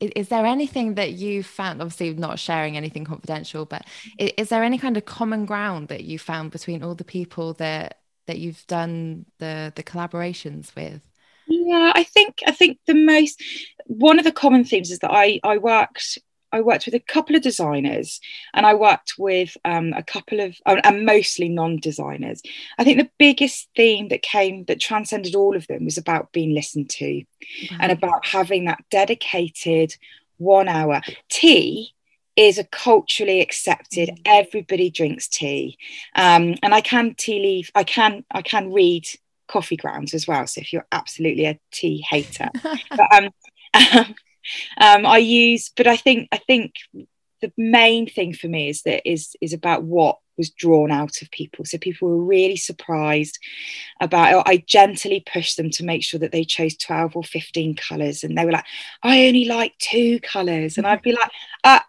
is 0.00 0.28
there 0.28 0.46
anything 0.46 0.94
that 0.94 1.12
you 1.12 1.42
found 1.42 1.80
obviously 1.80 2.14
not 2.14 2.38
sharing 2.38 2.76
anything 2.76 3.04
confidential 3.04 3.64
but 3.64 3.84
is, 4.18 4.48
there 4.48 4.62
any 4.62 4.78
kind 4.78 4.96
of 4.96 5.04
common 5.04 5.44
ground 5.44 5.88
that 5.88 6.04
you 6.04 6.18
found 6.18 6.50
between 6.50 6.82
all 6.82 6.94
the 6.94 7.04
people 7.04 7.54
that 7.54 7.98
that 8.26 8.38
you've 8.38 8.66
done 8.66 9.26
the 9.38 9.72
the 9.74 9.82
collaborations 9.82 10.74
with? 10.76 11.00
Yeah 11.46 11.92
i 11.94 12.04
think 12.04 12.42
i 12.46 12.52
think 12.52 12.78
the 12.86 12.94
most 12.94 13.42
one 13.86 14.18
of 14.18 14.24
the 14.24 14.32
common 14.32 14.64
themes 14.64 14.90
is 14.90 14.98
that 15.00 15.10
i 15.10 15.40
i 15.42 15.56
worked 15.58 16.18
I 16.52 16.60
worked 16.60 16.86
with 16.86 16.94
a 16.94 17.00
couple 17.00 17.36
of 17.36 17.42
designers 17.42 18.20
and 18.54 18.64
I 18.64 18.74
worked 18.74 19.14
with 19.18 19.56
um, 19.64 19.92
a 19.92 20.02
couple 20.02 20.40
of, 20.40 20.56
uh, 20.66 20.80
and 20.84 21.04
mostly 21.04 21.48
non 21.48 21.76
designers. 21.76 22.42
I 22.78 22.84
think 22.84 22.98
the 22.98 23.10
biggest 23.18 23.68
theme 23.76 24.08
that 24.08 24.22
came, 24.22 24.64
that 24.64 24.80
transcended 24.80 25.34
all 25.34 25.56
of 25.56 25.66
them 25.66 25.84
was 25.84 25.98
about 25.98 26.32
being 26.32 26.54
listened 26.54 26.90
to 26.90 27.22
and 27.80 27.92
about 27.92 28.26
having 28.26 28.64
that 28.64 28.84
dedicated 28.90 29.94
one 30.38 30.68
hour. 30.68 31.02
Tea 31.28 31.92
is 32.36 32.56
a 32.56 32.64
culturally 32.64 33.40
accepted, 33.40 34.08
mm. 34.08 34.20
everybody 34.24 34.90
drinks 34.90 35.28
tea. 35.28 35.76
Um, 36.14 36.54
and 36.62 36.72
I 36.72 36.80
can 36.80 37.14
tea 37.14 37.40
leaf, 37.40 37.70
I 37.74 37.84
can, 37.84 38.24
I 38.30 38.42
can 38.42 38.72
read 38.72 39.06
coffee 39.48 39.76
grounds 39.76 40.14
as 40.14 40.28
well. 40.28 40.46
So 40.46 40.60
if 40.60 40.72
you're 40.72 40.86
absolutely 40.92 41.46
a 41.46 41.58
tea 41.72 42.04
hater, 42.08 42.48
but, 42.62 43.12
um, 43.12 43.30
um 43.96 44.14
um, 44.80 45.06
I 45.06 45.18
use, 45.18 45.70
but 45.76 45.86
I 45.86 45.96
think 45.96 46.28
I 46.32 46.38
think 46.38 46.74
the 47.40 47.52
main 47.56 48.08
thing 48.08 48.32
for 48.32 48.48
me 48.48 48.68
is 48.68 48.82
that 48.82 49.08
is 49.08 49.36
is 49.40 49.52
about 49.52 49.82
what 49.84 50.18
was 50.36 50.50
drawn 50.50 50.90
out 50.90 51.20
of 51.20 51.30
people. 51.30 51.64
So 51.64 51.78
people 51.78 52.08
were 52.08 52.24
really 52.24 52.56
surprised 52.56 53.38
about. 54.00 54.48
I 54.48 54.64
gently 54.66 55.24
pushed 55.32 55.56
them 55.56 55.70
to 55.70 55.84
make 55.84 56.04
sure 56.04 56.20
that 56.20 56.32
they 56.32 56.44
chose 56.44 56.76
twelve 56.76 57.16
or 57.16 57.24
fifteen 57.24 57.74
colours, 57.74 58.24
and 58.24 58.36
they 58.36 58.44
were 58.44 58.52
like, 58.52 58.66
"I 59.02 59.26
only 59.26 59.44
like 59.44 59.76
two 59.78 60.20
colours," 60.20 60.78
and 60.78 60.86
I'd 60.86 61.02
be 61.02 61.12
like, 61.12 61.30
uh, 61.64 61.80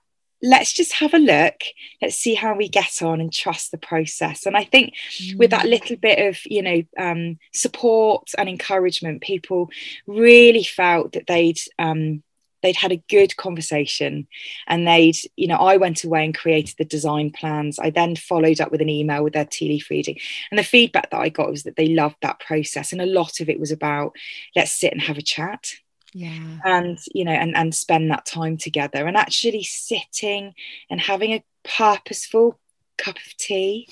let's 0.41 0.71
just 0.73 0.93
have 0.93 1.13
a 1.13 1.19
look 1.19 1.55
let's 2.01 2.15
see 2.15 2.33
how 2.33 2.55
we 2.55 2.69
get 2.69 3.01
on 3.01 3.19
and 3.19 3.33
trust 3.33 3.71
the 3.71 3.77
process 3.77 4.45
and 4.45 4.55
i 4.55 4.63
think 4.63 4.93
mm. 5.17 5.37
with 5.37 5.51
that 5.51 5.65
mm. 5.65 5.69
little 5.69 5.97
bit 5.97 6.27
of 6.29 6.39
you 6.45 6.61
know 6.61 6.81
um, 6.97 7.37
support 7.53 8.29
and 8.37 8.47
encouragement 8.47 9.21
people 9.21 9.69
really 10.07 10.63
felt 10.63 11.13
that 11.13 11.27
they'd 11.27 11.59
um, 11.77 12.23
they'd 12.61 12.75
had 12.75 12.91
a 12.91 13.03
good 13.09 13.35
conversation 13.37 14.27
and 14.67 14.87
they'd 14.87 15.17
you 15.35 15.47
know 15.47 15.57
i 15.57 15.77
went 15.77 16.03
away 16.03 16.25
and 16.25 16.37
created 16.37 16.75
the 16.77 16.85
design 16.85 17.31
plans. 17.31 17.79
I 17.79 17.89
then 17.89 18.15
followed 18.15 18.61
up 18.61 18.71
with 18.71 18.81
an 18.81 18.89
email 18.89 19.23
with 19.23 19.33
their 19.33 19.45
tea 19.45 19.69
leaf 19.69 19.89
reading. 19.89 20.17
And 20.51 20.57
the 20.57 20.63
feedback 20.63 21.09
that 21.11 21.19
i 21.19 21.29
got 21.29 21.51
was 21.51 21.63
that 21.63 21.75
they 21.75 21.87
loved 21.87 22.17
that 22.21 22.39
process 22.39 22.91
and 22.91 23.01
a 23.01 23.05
lot 23.05 23.39
of 23.39 23.49
it 23.49 23.59
was 23.59 23.71
about 23.71 24.15
let's 24.55 24.71
sit 24.71 24.93
and 24.93 25.01
have 25.01 25.17
a 25.17 25.21
chat. 25.21 25.73
Yeah. 26.13 26.59
And 26.63 26.97
you 27.13 27.23
know 27.23 27.31
and 27.31 27.55
and 27.55 27.73
spend 27.73 28.09
that 28.11 28.25
time 28.25 28.57
together. 28.57 29.05
And 29.05 29.17
actually 29.17 29.63
sitting 29.63 30.53
and 30.89 30.99
having 30.99 31.33
a 31.33 31.43
purposeful 31.63 32.59
cup 33.03 33.15
of 33.17 33.37
tea. 33.37 33.87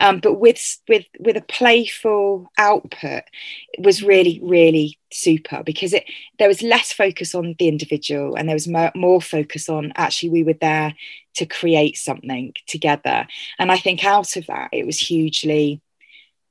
Um, 0.00 0.20
but 0.20 0.34
with 0.34 0.78
with 0.88 1.04
with 1.20 1.36
a 1.36 1.42
playful 1.42 2.50
output 2.58 3.24
it 3.72 3.84
was 3.84 4.02
really 4.02 4.40
really 4.42 4.98
super 5.12 5.62
because 5.62 5.92
it 5.92 6.04
there 6.38 6.48
was 6.48 6.62
less 6.62 6.92
focus 6.92 7.34
on 7.34 7.54
the 7.58 7.68
individual 7.68 8.34
and 8.34 8.48
there 8.48 8.56
was 8.56 8.68
more, 8.68 8.92
more 8.94 9.20
focus 9.20 9.68
on 9.68 9.92
actually 9.96 10.30
we 10.30 10.42
were 10.42 10.60
there 10.60 10.94
to 11.34 11.46
create 11.46 11.96
something 11.96 12.52
together. 12.66 13.26
And 13.58 13.70
i 13.70 13.78
think 13.78 14.04
out 14.04 14.36
of 14.36 14.46
that 14.46 14.70
it 14.72 14.86
was 14.86 14.98
hugely 14.98 15.80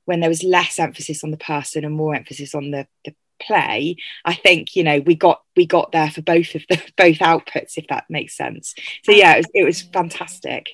when 0.06 0.20
there 0.20 0.30
was 0.30 0.42
less 0.42 0.78
emphasis 0.78 1.22
on 1.22 1.32
the 1.32 1.36
person 1.36 1.84
and 1.84 1.94
more 1.94 2.14
emphasis 2.14 2.54
on 2.54 2.70
the, 2.70 2.86
the 3.04 3.14
play 3.40 3.96
i 4.24 4.34
think 4.34 4.74
you 4.74 4.82
know 4.82 5.00
we 5.00 5.14
got 5.14 5.42
we 5.56 5.66
got 5.66 5.90
there 5.92 6.10
for 6.10 6.22
both 6.22 6.54
of 6.54 6.62
the 6.68 6.80
both 6.96 7.18
outputs 7.18 7.76
if 7.76 7.86
that 7.88 8.04
makes 8.08 8.36
sense. 8.36 8.74
So 9.04 9.12
yeah 9.12 9.34
it 9.34 9.38
was, 9.38 9.46
it 9.54 9.64
was 9.64 9.82
fantastic. 9.82 10.68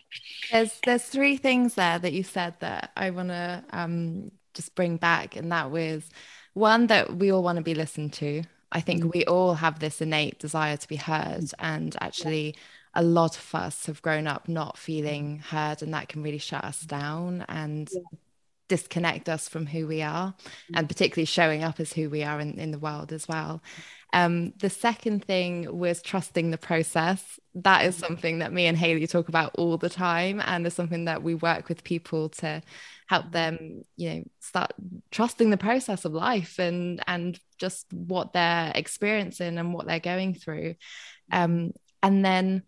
There's 0.51 0.79
there's 0.85 1.05
three 1.05 1.37
things 1.37 1.75
there 1.77 1.99
that 1.99 2.13
you 2.13 2.23
said 2.23 2.55
that 2.61 2.91
i 2.97 3.11
want 3.11 3.29
to 3.29 3.65
um 3.71 4.31
just 4.55 4.75
bring 4.75 4.97
back 4.97 5.37
and 5.37 5.51
that 5.53 5.71
was 5.71 6.11
one 6.55 6.89
that 6.89 7.17
we 7.17 7.33
all 7.33 7.43
want 7.43 7.57
to 7.57 7.63
be 7.63 7.75
listened 7.75 8.13
to. 8.13 8.43
I 8.71 8.81
think 8.81 9.05
mm. 9.05 9.15
we 9.15 9.25
all 9.25 9.55
have 9.55 9.79
this 9.79 10.03
innate 10.03 10.39
desire 10.39 10.77
to 10.77 10.89
be 10.89 10.97
heard 10.97 11.45
and 11.59 11.97
actually 12.01 12.57
a 12.95 13.03
lot 13.03 13.39
of 13.39 13.55
us 13.55 13.87
have 13.87 14.03
grown 14.03 14.27
up 14.27 14.49
not 14.49 14.77
feeling 14.77 15.39
heard 15.39 15.83
and 15.83 15.95
that 15.95 16.09
can 16.09 16.23
really 16.23 16.39
shut 16.39 16.65
us 16.65 16.81
down 16.81 17.45
and 17.49 17.89
yeah 17.93 18.19
disconnect 18.73 19.29
us 19.29 19.51
from 19.51 19.67
who 19.67 19.87
we 19.87 20.01
are 20.01 20.35
and 20.73 20.89
particularly 20.89 21.27
showing 21.27 21.63
up 21.63 21.79
as 21.79 21.93
who 21.93 22.09
we 22.09 22.23
are 22.23 22.41
in, 22.41 22.59
in 22.59 22.71
the 22.71 22.79
world 22.79 23.13
as 23.13 23.29
well. 23.29 23.61
Um, 24.15 24.55
the 24.61 24.71
second 24.71 25.27
thing 25.27 25.79
was 25.79 26.01
trusting 26.01 26.51
the 26.51 26.57
process 26.57 27.39
that 27.55 27.85
is 27.85 27.97
something 27.97 28.39
that 28.39 28.51
me 28.51 28.65
and 28.65 28.79
haley 28.79 29.07
talk 29.07 29.29
about 29.29 29.55
all 29.59 29.77
the 29.77 29.91
time 29.91 30.41
and 30.41 30.67
is 30.67 30.73
something 30.73 31.05
that 31.05 31.23
we 31.23 31.35
work 31.35 31.69
with 31.69 31.85
people 31.85 32.31
to 32.31 32.63
help 33.09 33.31
them 33.31 33.85
you 33.97 34.11
know 34.11 34.25
start 34.41 34.73
trusting 35.11 35.51
the 35.51 35.59
process 35.59 36.07
of 36.07 36.15
life 36.15 36.59
and 36.59 37.03
and 37.07 37.39
just 37.59 37.93
what 37.93 38.33
they're 38.33 38.73
experiencing 38.75 39.59
and 39.59 39.75
what 39.75 39.87
they're 39.87 40.01
going 40.01 40.33
through. 40.33 40.77
Um, 41.31 41.73
and 42.03 42.25
then 42.25 42.63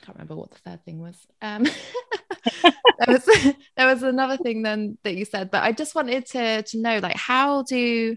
I 0.00 0.06
can't 0.06 0.16
remember 0.16 0.36
what 0.36 0.50
the 0.50 0.58
third 0.58 0.82
thing 0.86 0.98
was. 0.98 1.16
Um, 1.42 1.66
there 2.62 2.74
was 3.08 3.24
there 3.76 3.86
was 3.86 4.02
another 4.02 4.36
thing 4.36 4.62
then 4.62 4.98
that 5.04 5.16
you 5.16 5.24
said, 5.24 5.50
but 5.50 5.62
I 5.62 5.72
just 5.72 5.94
wanted 5.94 6.26
to 6.26 6.62
to 6.62 6.78
know 6.78 6.98
like 6.98 7.16
how 7.16 7.62
do 7.62 8.16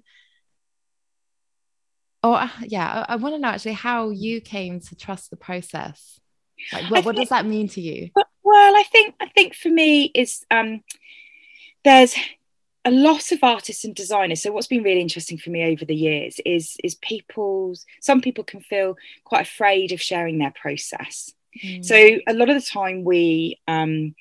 or 2.23 2.49
yeah, 2.63 3.05
I, 3.07 3.13
I 3.13 3.15
want 3.15 3.35
to 3.35 3.39
know 3.39 3.49
actually 3.49 3.73
how 3.73 4.09
you 4.09 4.41
came 4.41 4.79
to 4.81 4.95
trust 4.95 5.29
the 5.29 5.37
process. 5.37 6.19
Like 6.73 6.91
what, 6.91 7.05
what 7.05 7.15
does 7.15 7.29
that 7.29 7.45
mean 7.45 7.69
to 7.69 7.81
you? 7.81 8.09
Well, 8.43 8.75
I 8.75 8.83
think 8.91 9.15
I 9.21 9.27
think 9.27 9.53
for 9.55 9.69
me 9.69 10.11
is 10.15 10.43
um 10.51 10.81
there's 11.83 12.15
a 12.85 12.91
lot 12.91 13.31
of 13.31 13.43
artists 13.43 13.83
and 13.83 13.93
designers 13.93 14.41
so 14.41 14.51
what's 14.51 14.67
been 14.67 14.83
really 14.83 15.01
interesting 15.01 15.37
for 15.37 15.49
me 15.49 15.63
over 15.63 15.83
the 15.85 15.95
years 15.95 16.39
is 16.45 16.77
is 16.83 16.95
people's 16.95 17.85
some 18.01 18.21
people 18.21 18.43
can 18.43 18.61
feel 18.61 18.95
quite 19.25 19.41
afraid 19.41 19.91
of 19.91 20.01
sharing 20.01 20.37
their 20.37 20.53
process 20.59 21.33
Mm. 21.63 21.83
So 21.83 21.95
a 21.95 22.33
lot 22.33 22.49
of 22.49 22.55
the 22.55 22.67
time 22.67 23.03
we 23.03 23.59
um, 23.67 24.15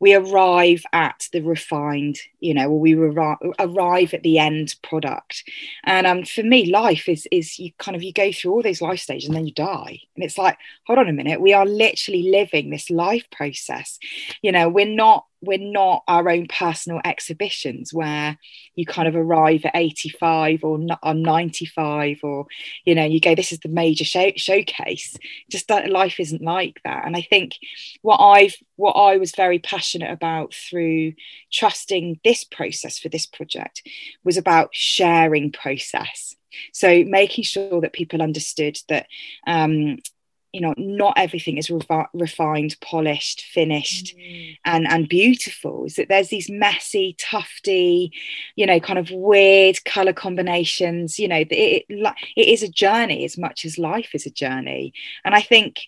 we 0.00 0.14
arrive 0.14 0.84
at 0.92 1.26
the 1.32 1.40
refined, 1.40 2.18
you 2.40 2.54
know, 2.54 2.68
or 2.68 2.78
we 2.78 2.94
arrive 2.94 4.14
at 4.14 4.22
the 4.22 4.38
end 4.38 4.74
product. 4.82 5.44
And 5.84 6.06
um, 6.06 6.24
for 6.24 6.42
me, 6.42 6.70
life 6.70 7.08
is 7.08 7.26
is 7.32 7.58
you 7.58 7.72
kind 7.78 7.96
of 7.96 8.02
you 8.02 8.12
go 8.12 8.30
through 8.32 8.52
all 8.52 8.62
those 8.62 8.82
life 8.82 9.00
stages 9.00 9.28
and 9.28 9.36
then 9.36 9.46
you 9.46 9.54
die, 9.54 10.00
and 10.14 10.24
it's 10.24 10.38
like, 10.38 10.58
hold 10.86 10.98
on 10.98 11.08
a 11.08 11.12
minute, 11.12 11.40
we 11.40 11.52
are 11.52 11.66
literally 11.66 12.30
living 12.30 12.70
this 12.70 12.90
life 12.90 13.24
process. 13.30 13.98
You 14.42 14.52
know, 14.52 14.68
we're 14.68 14.86
not 14.86 15.24
we're 15.40 15.58
not 15.58 16.02
our 16.08 16.28
own 16.28 16.46
personal 16.48 17.00
exhibitions 17.04 17.92
where 17.94 18.36
you 18.74 18.84
kind 18.84 19.06
of 19.06 19.14
arrive 19.14 19.64
at 19.64 19.72
85 19.74 20.64
or 20.64 20.80
on 21.02 21.22
95 21.22 22.18
or 22.22 22.46
you 22.84 22.94
know 22.94 23.04
you 23.04 23.20
go 23.20 23.34
this 23.34 23.52
is 23.52 23.60
the 23.60 23.68
major 23.68 24.04
show- 24.04 24.32
showcase 24.36 25.16
just 25.48 25.68
that 25.68 25.90
life 25.90 26.18
isn't 26.18 26.42
like 26.42 26.80
that 26.84 27.06
and 27.06 27.16
i 27.16 27.22
think 27.22 27.52
what 28.02 28.16
i've 28.16 28.56
what 28.78 28.92
i 28.92 29.18
was 29.18 29.32
very 29.32 29.58
passionate 29.58 30.10
about 30.10 30.54
through 30.54 31.12
trusting 31.52 32.20
this 32.24 32.44
process 32.44 32.98
for 32.98 33.08
this 33.08 33.26
project 33.26 33.86
was 34.24 34.36
about 34.36 34.70
sharing 34.72 35.52
process. 35.52 36.34
So 36.72 37.04
making 37.04 37.44
sure 37.44 37.80
that 37.80 37.92
people 37.92 38.22
understood 38.22 38.78
that 38.88 39.06
um, 39.46 39.98
you 40.52 40.62
know 40.62 40.72
not 40.78 41.12
everything 41.18 41.58
is 41.58 41.70
refined 42.14 42.74
polished 42.80 43.42
finished 43.42 44.16
mm. 44.16 44.56
and 44.64 44.88
and 44.88 45.08
beautiful. 45.08 45.84
Is 45.84 45.96
that 45.96 46.08
there's 46.08 46.28
these 46.28 46.48
messy 46.48 47.16
tufty 47.18 48.12
you 48.56 48.66
know 48.66 48.80
kind 48.80 48.98
of 48.98 49.10
weird 49.10 49.84
color 49.84 50.14
combinations 50.14 51.18
you 51.18 51.28
know 51.28 51.36
it, 51.36 51.48
it, 51.50 51.84
it 52.36 52.48
is 52.48 52.62
a 52.62 52.68
journey 52.68 53.24
as 53.24 53.36
much 53.36 53.64
as 53.64 53.78
life 53.78 54.14
is 54.14 54.24
a 54.26 54.30
journey. 54.30 54.94
And 55.24 55.34
i 55.34 55.42
think 55.42 55.80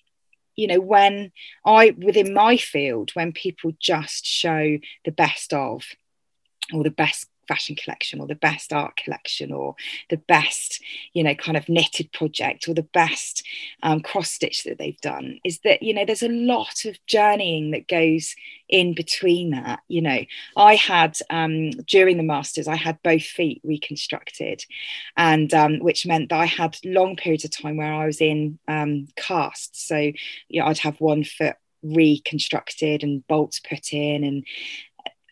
you 0.56 0.66
know 0.66 0.80
when 0.80 1.32
i 1.64 1.94
within 1.98 2.32
my 2.34 2.56
field 2.56 3.10
when 3.14 3.32
people 3.32 3.72
just 3.80 4.24
show 4.26 4.78
the 5.04 5.12
best 5.12 5.52
of 5.52 5.84
or 6.72 6.84
the 6.84 6.90
best 6.90 7.26
fashion 7.50 7.74
collection 7.74 8.20
or 8.20 8.28
the 8.28 8.36
best 8.36 8.72
art 8.72 8.96
collection 8.96 9.52
or 9.52 9.74
the 10.08 10.16
best 10.16 10.80
you 11.14 11.24
know 11.24 11.34
kind 11.34 11.56
of 11.56 11.68
knitted 11.68 12.12
project 12.12 12.68
or 12.68 12.74
the 12.74 12.90
best 12.94 13.44
um, 13.82 14.00
cross 14.00 14.30
stitch 14.30 14.62
that 14.62 14.78
they've 14.78 15.00
done 15.00 15.40
is 15.42 15.58
that 15.64 15.82
you 15.82 15.92
know 15.92 16.04
there's 16.04 16.22
a 16.22 16.28
lot 16.28 16.84
of 16.84 17.04
journeying 17.06 17.72
that 17.72 17.88
goes 17.88 18.36
in 18.68 18.94
between 18.94 19.50
that 19.50 19.80
you 19.88 20.00
know. 20.00 20.20
I 20.56 20.76
had 20.76 21.18
um, 21.28 21.70
during 21.94 22.18
the 22.18 22.22
masters 22.22 22.68
i 22.68 22.76
had 22.76 23.02
both 23.02 23.24
feet 23.24 23.60
reconstructed 23.64 24.64
and 25.16 25.52
um, 25.52 25.80
which 25.80 26.06
meant 26.06 26.28
that 26.28 26.38
i 26.38 26.46
had 26.46 26.76
long 26.84 27.16
periods 27.16 27.44
of 27.44 27.50
time 27.50 27.76
where 27.76 27.92
i 27.92 28.06
was 28.06 28.20
in 28.20 28.60
um, 28.68 29.08
casts. 29.16 29.88
So 29.88 29.96
you 29.96 30.60
know, 30.60 30.66
i'd 30.66 30.78
have 30.78 31.00
one 31.00 31.24
foot 31.24 31.56
reconstructed 31.82 33.02
and 33.02 33.26
bolts 33.26 33.60
put 33.60 33.92
in 33.92 34.24
and 34.24 34.44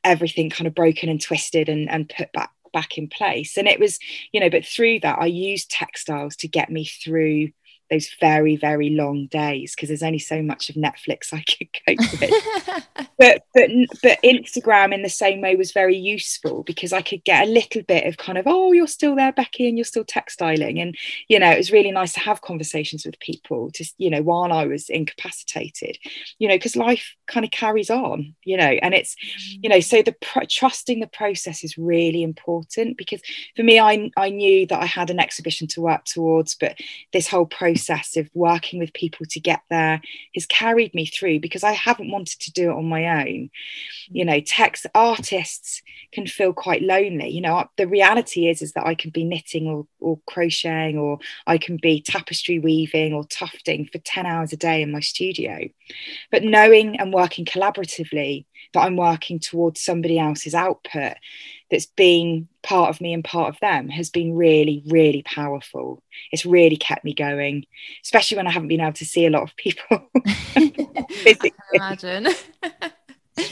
everything 0.09 0.51
kind 0.51 0.67
of 0.67 0.75
broken 0.75 1.09
and 1.09 1.21
twisted 1.21 1.69
and, 1.69 1.91
and 1.91 2.09
put 2.09 2.33
back 2.33 2.51
back 2.73 2.99
in 2.99 3.09
place. 3.09 3.57
And 3.57 3.67
it 3.67 3.81
was 3.81 3.99
you 4.33 4.41
know 4.41 4.51
but 4.51 4.65
through 4.65 5.01
that 5.01 5.19
i 5.19 5.27
used 5.27 5.71
textiles 5.71 6.37
to 6.37 6.49
get 6.49 6.71
me 6.71 6.85
through 6.85 7.49
those 7.91 8.11
very 8.21 8.57
very 8.57 8.91
long 8.91 9.27
days 9.27 9.75
because 9.75 9.89
there's 9.89 10.03
only 10.03 10.19
so 10.19 10.43
much 10.43 10.69
of 10.69 10.77
netflix 10.77 11.33
i 11.33 11.43
could 11.43 11.69
cope 11.87 12.21
with 12.21 13.07
but 13.19 13.45
but 13.55 13.71
but 14.03 14.19
instagram 14.23 14.93
in 14.93 15.03
the 15.03 15.09
same 15.09 15.41
way 15.41 15.57
was 15.57 15.73
very 15.73 15.97
useful 15.97 16.63
because 16.65 16.93
i 16.93 17.01
could 17.01 17.25
get 17.25 17.47
a 17.47 17.51
little 17.51 17.83
bit 17.83 18.07
of 18.07 18.17
kind 18.17 18.39
of 18.39 18.45
oh 18.47 18.73
you're 18.73 18.87
still 18.87 19.15
there 19.15 19.33
becky 19.33 19.69
and 19.69 19.79
you're 19.79 19.85
still 19.85 20.05
textiling 20.05 20.81
and 20.81 20.97
you 21.29 21.39
know 21.39 21.51
it 21.51 21.59
was 21.59 21.73
really 21.73 21.91
nice 21.91 22.13
to 22.13 22.21
have 22.21 22.43
conversations 22.43 23.05
with 23.05 23.19
people 23.21 23.71
just 23.71 23.95
you 23.99 24.11
know 24.11 24.23
while 24.23 24.53
i 24.53 24.67
was 24.67 24.89
incapacitated 24.89 25.99
you 26.39 26.49
know 26.49 26.55
because 26.55 26.77
life 26.77 27.15
kind 27.27 27.45
of 27.45 27.51
carries 27.51 27.91
on 27.91 28.35
you 28.45 28.57
know 28.57 28.79
and 28.83 28.95
it's 28.95 29.15
mm. 29.15 29.59
you 29.63 29.69
know 29.69 29.81
so 29.81 30.03
the 30.03 30.15
pr- 30.21 30.45
trusting 30.49 31.01
the 31.01 31.07
process 31.07 31.65
is 31.65 31.79
really 31.79 32.23
important 32.23 32.97
because 32.97 33.21
for 33.57 33.63
me 33.63 33.81
i 33.81 34.11
i 34.17 34.29
knew 34.29 34.67
that 34.67 34.83
i 34.83 34.87
had 34.87 35.11
an 35.11 35.19
exhibition 35.19 35.67
to 35.67 35.81
work 35.81 36.05
towards 36.05 36.55
but 36.55 36.77
this 37.13 37.27
whole 37.27 37.47
process 37.47 37.78
process 37.79 38.17
of 38.17 38.29
working 38.35 38.79
with 38.79 38.93
people 38.93 39.25
to 39.27 39.41
get 39.41 39.61
there 39.71 40.01
has 40.35 40.47
carried 40.47 40.95
me 40.95 41.07
through 41.07 41.41
because 41.41 41.63
I 41.63 41.73
haven't 41.73 42.11
wanted 42.11 42.41
to 42.41 42.53
do 42.53 42.71
it 42.71 42.77
on 42.77 42.89
my 42.89 43.23
own. 43.23 43.51
You 44.09 44.25
know, 44.25 44.41
text 44.41 44.87
artists 44.95 45.83
can 46.13 46.27
feel 46.27 46.53
quite 46.53 46.83
lonely. 46.83 47.29
You 47.29 47.41
know, 47.41 47.69
the 47.77 47.87
reality 47.87 48.49
is 48.49 48.63
is 48.63 48.73
that 48.73 48.87
I 48.87 48.95
can 48.95 49.11
be 49.11 49.25
knitting 49.25 49.67
or, 49.69 49.87
or 50.01 50.19
crocheting 50.27 50.99
or 50.99 51.19
I 51.47 51.59
can 51.59 51.77
be 51.81 52.01
tapestry 52.01 52.59
weaving 52.59 53.13
or 53.13 53.25
tufting 53.25 53.87
for 53.91 53.99
10 53.99 54.27
hours 54.27 54.53
a 54.53 54.57
day 54.57 54.83
in 54.83 54.91
my 54.91 55.01
studio. 55.01 55.69
But 56.31 56.43
knowing 56.43 56.99
and 56.99 57.13
working 57.13 57.45
collaboratively 57.45 58.45
that 58.73 58.81
I'm 58.81 58.97
working 58.97 59.39
towards 59.39 59.81
somebody 59.81 60.19
else's 60.19 60.55
output 60.55 61.15
that's 61.71 61.87
been 61.87 62.49
part 62.63 62.91
of 62.91 63.01
me 63.01 63.13
and 63.13 63.25
part 63.25 63.49
of 63.49 63.61
them 63.61 63.89
has 63.89 64.11
been 64.11 64.35
really, 64.35 64.83
really 64.87 65.23
powerful. 65.23 66.03
It's 66.33 66.47
really 66.47 66.77
kept 66.77 67.05
me 67.05 67.15
going, 67.15 67.67
especially 68.03 68.37
when 68.37 68.47
I 68.47 68.51
haven't 68.51 68.69
been 68.69 68.81
able 68.81 68.93
to 68.95 69.05
see 69.05 69.27
a 69.27 69.31
lot 69.31 69.43
of 69.43 69.57
people. 69.57 70.09
Imagine. 71.75 72.27
um, 73.39 73.43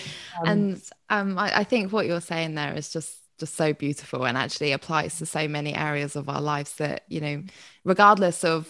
and 0.44 0.82
um, 1.10 1.38
I, 1.38 1.58
I 1.58 1.64
think 1.64 1.92
what 1.92 2.06
you're 2.06 2.20
saying 2.20 2.54
there 2.54 2.74
is 2.74 2.92
just 2.92 3.18
just 3.38 3.54
so 3.54 3.74
beautiful 3.74 4.26
and 4.26 4.38
actually 4.38 4.72
applies 4.72 5.18
to 5.18 5.26
so 5.26 5.46
many 5.46 5.74
areas 5.74 6.16
of 6.16 6.26
our 6.28 6.40
lives 6.40 6.76
that 6.76 7.02
you 7.08 7.20
know 7.20 7.42
regardless 7.84 8.44
of 8.44 8.66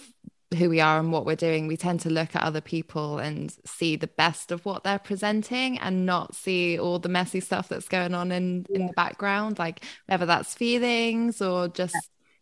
who 0.56 0.68
we 0.68 0.80
are 0.80 0.98
and 0.98 1.12
what 1.12 1.24
we're 1.24 1.36
doing, 1.36 1.66
we 1.66 1.76
tend 1.76 2.00
to 2.00 2.10
look 2.10 2.34
at 2.34 2.42
other 2.42 2.60
people 2.60 3.18
and 3.18 3.54
see 3.64 3.96
the 3.96 4.06
best 4.06 4.50
of 4.50 4.64
what 4.64 4.84
they're 4.84 4.98
presenting 4.98 5.78
and 5.78 6.06
not 6.06 6.34
see 6.34 6.78
all 6.78 6.98
the 6.98 7.08
messy 7.08 7.40
stuff 7.40 7.68
that's 7.68 7.88
going 7.88 8.14
on 8.14 8.32
in 8.32 8.66
yeah. 8.68 8.76
in 8.76 8.86
the 8.86 8.92
background, 8.94 9.58
like 9.58 9.84
whether 10.06 10.26
that's 10.26 10.54
feelings 10.54 11.40
or 11.40 11.68
just 11.68 11.96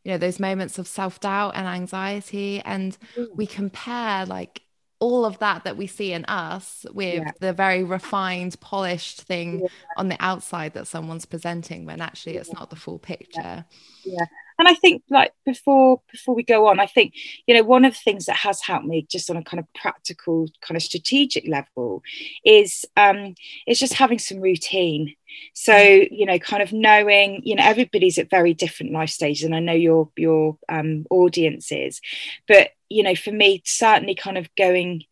you 0.04 0.12
know 0.12 0.18
those 0.18 0.40
moments 0.40 0.78
of 0.78 0.86
self-doubt 0.86 1.54
and 1.54 1.66
anxiety. 1.66 2.60
And 2.64 2.96
mm. 3.16 3.26
we 3.34 3.46
compare 3.46 4.26
like 4.26 4.62
all 5.00 5.24
of 5.24 5.38
that 5.40 5.64
that 5.64 5.76
we 5.76 5.86
see 5.86 6.12
in 6.12 6.24
us 6.24 6.86
with 6.92 7.22
yeah. 7.22 7.30
the 7.40 7.52
very 7.52 7.84
refined 7.84 8.58
polished 8.60 9.22
thing 9.22 9.60
yeah. 9.60 9.66
on 9.96 10.08
the 10.08 10.16
outside 10.20 10.72
that 10.74 10.86
someone's 10.86 11.26
presenting 11.26 11.84
when 11.84 12.00
actually 12.00 12.36
it's 12.36 12.52
not 12.52 12.70
the 12.70 12.76
full 12.76 12.98
picture. 12.98 13.64
Yeah 14.04 14.24
and 14.58 14.68
i 14.68 14.74
think 14.74 15.02
like 15.10 15.32
before 15.44 16.00
before 16.10 16.34
we 16.34 16.42
go 16.42 16.68
on 16.68 16.80
i 16.80 16.86
think 16.86 17.14
you 17.46 17.54
know 17.54 17.62
one 17.62 17.84
of 17.84 17.92
the 17.92 17.98
things 17.98 18.26
that 18.26 18.36
has 18.36 18.60
helped 18.60 18.86
me 18.86 19.06
just 19.10 19.30
on 19.30 19.36
a 19.36 19.44
kind 19.44 19.60
of 19.60 19.66
practical 19.74 20.46
kind 20.60 20.76
of 20.76 20.82
strategic 20.82 21.46
level 21.48 22.02
is 22.44 22.84
um 22.96 23.34
is 23.66 23.78
just 23.78 23.94
having 23.94 24.18
some 24.18 24.40
routine. 24.40 25.14
So 25.52 25.76
you 25.76 26.26
know 26.26 26.38
kind 26.38 26.62
of 26.62 26.72
knowing 26.72 27.42
you 27.44 27.56
know 27.56 27.64
everybody's 27.64 28.18
at 28.18 28.30
very 28.30 28.54
different 28.54 28.92
life 28.92 29.10
stages 29.10 29.42
and 29.44 29.54
i 29.54 29.58
know 29.58 29.72
your 29.72 30.08
your 30.16 30.56
um 30.68 31.06
audiences 31.10 32.00
but 32.46 32.70
you 32.88 33.02
know 33.02 33.16
for 33.16 33.32
me 33.32 33.60
certainly 33.64 34.14
kind 34.14 34.38
of 34.38 34.48
going 34.56 35.02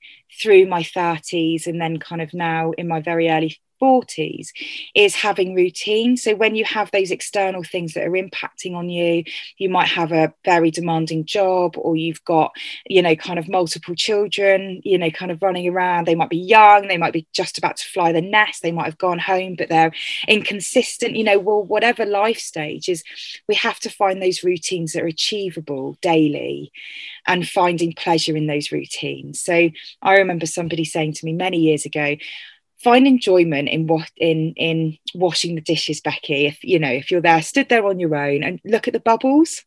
through 0.41 0.67
my 0.67 0.83
30s 0.83 1.67
and 1.67 1.81
then 1.81 1.99
kind 1.99 2.23
of 2.23 2.33
now 2.33 2.71
in 2.73 2.87
my 2.87 3.01
very 3.01 3.29
early 3.29 3.59
40s 3.83 4.49
is 4.95 5.15
having 5.17 5.55
routine. 5.55 6.17
So 6.17 6.37
when 6.37 6.55
you 6.55 6.65
have 6.65 6.91
those 6.91 7.11
external 7.11 7.65
things 7.65 7.95
that 7.95 8.07
are 8.07 8.11
impacting 8.11 8.75
on 8.75 8.89
you, 8.89 9.25
you 9.59 9.69
might 9.69 9.89
have 9.89 10.13
a 10.13 10.33
very 10.45 10.71
demanding 10.71 11.25
job 11.25 11.75
or 11.77 11.97
you've 11.97 12.25
got, 12.25 12.53
you 12.87 13.03
know, 13.03 13.17
kind 13.17 13.39
of 13.39 13.49
multiple 13.49 13.95
children, 13.97 14.81
you 14.85 14.99
know, 14.99 15.11
kind 15.11 15.33
of 15.33 15.43
running 15.43 15.69
around. 15.69 16.07
They 16.07 16.15
might 16.15 16.31
be 16.31 16.39
young, 16.39 16.87
they 16.87 16.99
might 16.99 17.13
be 17.13 17.27
just 17.33 17.59
about 17.59 17.77
to 17.79 17.89
fly 17.89 18.13
the 18.13 18.23
nest, 18.23 18.63
they 18.63 18.73
might 18.73 18.87
have 18.87 18.99
gone 18.99 19.19
home, 19.19 19.57
but 19.57 19.69
they're 19.69 19.93
inconsistent, 20.29 21.17
you 21.17 21.25
know, 21.25 21.39
well, 21.39 21.63
whatever 21.63 22.07
life 22.07 22.39
stage 22.39 22.89
is, 22.89 23.03
we 23.49 23.57
have 23.57 23.81
to 23.81 23.91
find 23.91 24.23
those 24.23 24.45
routines 24.45 24.93
that 24.93 25.03
are 25.03 25.07
achievable 25.07 25.97
daily 26.01 26.71
and 27.27 27.49
finding 27.49 27.93
pleasure 27.93 28.37
in 28.37 28.47
those 28.47 28.73
routines. 28.73 29.41
So 29.41 29.71
I 30.03 30.15
remember 30.17 30.47
somebody 30.47 30.85
saying 30.85 31.15
to 31.15 31.25
me 31.27 31.33
many 31.33 31.59
years 31.59 31.85
ago, 31.85 32.17
find 32.83 33.07
enjoyment 33.07 33.69
in 33.69 33.87
what 33.87 34.11
in 34.17 34.53
in 34.57 34.97
washing 35.15 35.55
the 35.55 35.61
dishes 35.61 36.01
becky 36.01 36.47
if 36.47 36.63
you 36.65 36.79
know 36.79 36.91
if 36.91 37.11
you're 37.11 37.21
there 37.21 37.43
stood 37.43 37.69
there 37.69 37.87
on 37.87 37.99
your 37.99 38.15
own 38.17 38.43
and 38.43 38.61
look 38.65 38.89
at 38.89 38.93
the 38.93 39.01
bubbles 39.01 39.65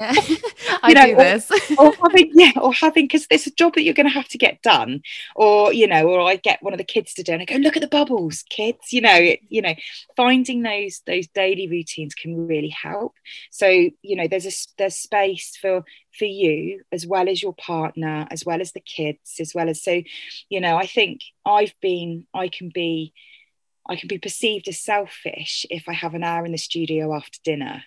yeah. 0.00 0.14
I 0.82 0.92
know, 0.92 1.06
do 1.06 1.16
this. 1.16 1.50
or, 1.78 1.86
or, 1.86 1.94
having, 2.02 2.30
yeah, 2.34 2.52
or 2.60 2.72
having 2.72 3.04
because 3.04 3.26
it's 3.30 3.46
a 3.46 3.50
job 3.50 3.74
that 3.74 3.82
you're 3.82 3.94
going 3.94 4.08
to 4.08 4.12
have 4.12 4.28
to 4.28 4.38
get 4.38 4.62
done, 4.62 5.02
or 5.34 5.72
you 5.72 5.86
know, 5.86 6.08
or 6.08 6.20
I 6.20 6.36
get 6.36 6.62
one 6.62 6.72
of 6.72 6.78
the 6.78 6.84
kids 6.84 7.14
to 7.14 7.22
do, 7.22 7.32
and 7.32 7.42
I 7.42 7.44
go, 7.44 7.56
look 7.56 7.76
at 7.76 7.82
the 7.82 7.88
bubbles, 7.88 8.44
kids. 8.48 8.92
You 8.92 9.00
know, 9.00 9.14
it, 9.14 9.40
you 9.48 9.62
know, 9.62 9.74
finding 10.16 10.62
those 10.62 11.02
those 11.06 11.26
daily 11.28 11.68
routines 11.68 12.14
can 12.14 12.46
really 12.46 12.68
help. 12.70 13.14
So 13.50 13.68
you 13.68 14.16
know, 14.16 14.28
there's 14.28 14.46
a 14.46 14.52
there's 14.78 14.96
space 14.96 15.56
for 15.60 15.84
for 16.18 16.24
you 16.24 16.82
as 16.92 17.06
well 17.06 17.28
as 17.28 17.42
your 17.42 17.54
partner, 17.54 18.26
as 18.30 18.44
well 18.44 18.60
as 18.60 18.72
the 18.72 18.80
kids, 18.80 19.36
as 19.40 19.52
well 19.54 19.68
as 19.68 19.82
so, 19.82 20.02
you 20.48 20.60
know, 20.60 20.76
I 20.76 20.86
think 20.86 21.20
I've 21.44 21.74
been, 21.80 22.26
I 22.34 22.48
can 22.48 22.70
be. 22.72 23.12
I 23.88 23.94
can 23.94 24.08
be 24.08 24.18
perceived 24.18 24.66
as 24.66 24.80
selfish 24.80 25.64
if 25.70 25.88
I 25.88 25.92
have 25.92 26.14
an 26.14 26.24
hour 26.24 26.44
in 26.44 26.50
the 26.50 26.58
studio 26.58 27.14
after 27.14 27.38
dinner 27.44 27.84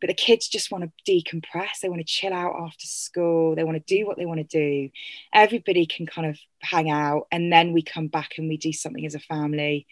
but 0.00 0.08
the 0.08 0.14
kids 0.14 0.48
just 0.48 0.70
want 0.70 0.84
to 0.84 1.12
decompress. 1.12 1.80
They 1.82 1.88
want 1.88 2.00
to 2.00 2.04
chill 2.04 2.32
out 2.32 2.56
after 2.60 2.86
school. 2.86 3.54
They 3.54 3.64
want 3.64 3.76
to 3.84 3.94
do 3.94 4.06
what 4.06 4.16
they 4.16 4.26
want 4.26 4.38
to 4.38 4.44
do. 4.44 4.90
Everybody 5.32 5.86
can 5.86 6.06
kind 6.06 6.28
of 6.28 6.38
hang 6.60 6.90
out 6.90 7.26
and 7.32 7.52
then 7.52 7.72
we 7.72 7.82
come 7.82 8.08
back 8.08 8.32
and 8.38 8.48
we 8.48 8.56
do 8.56 8.72
something 8.72 9.04
as 9.06 9.14
a 9.14 9.20
family. 9.20 9.86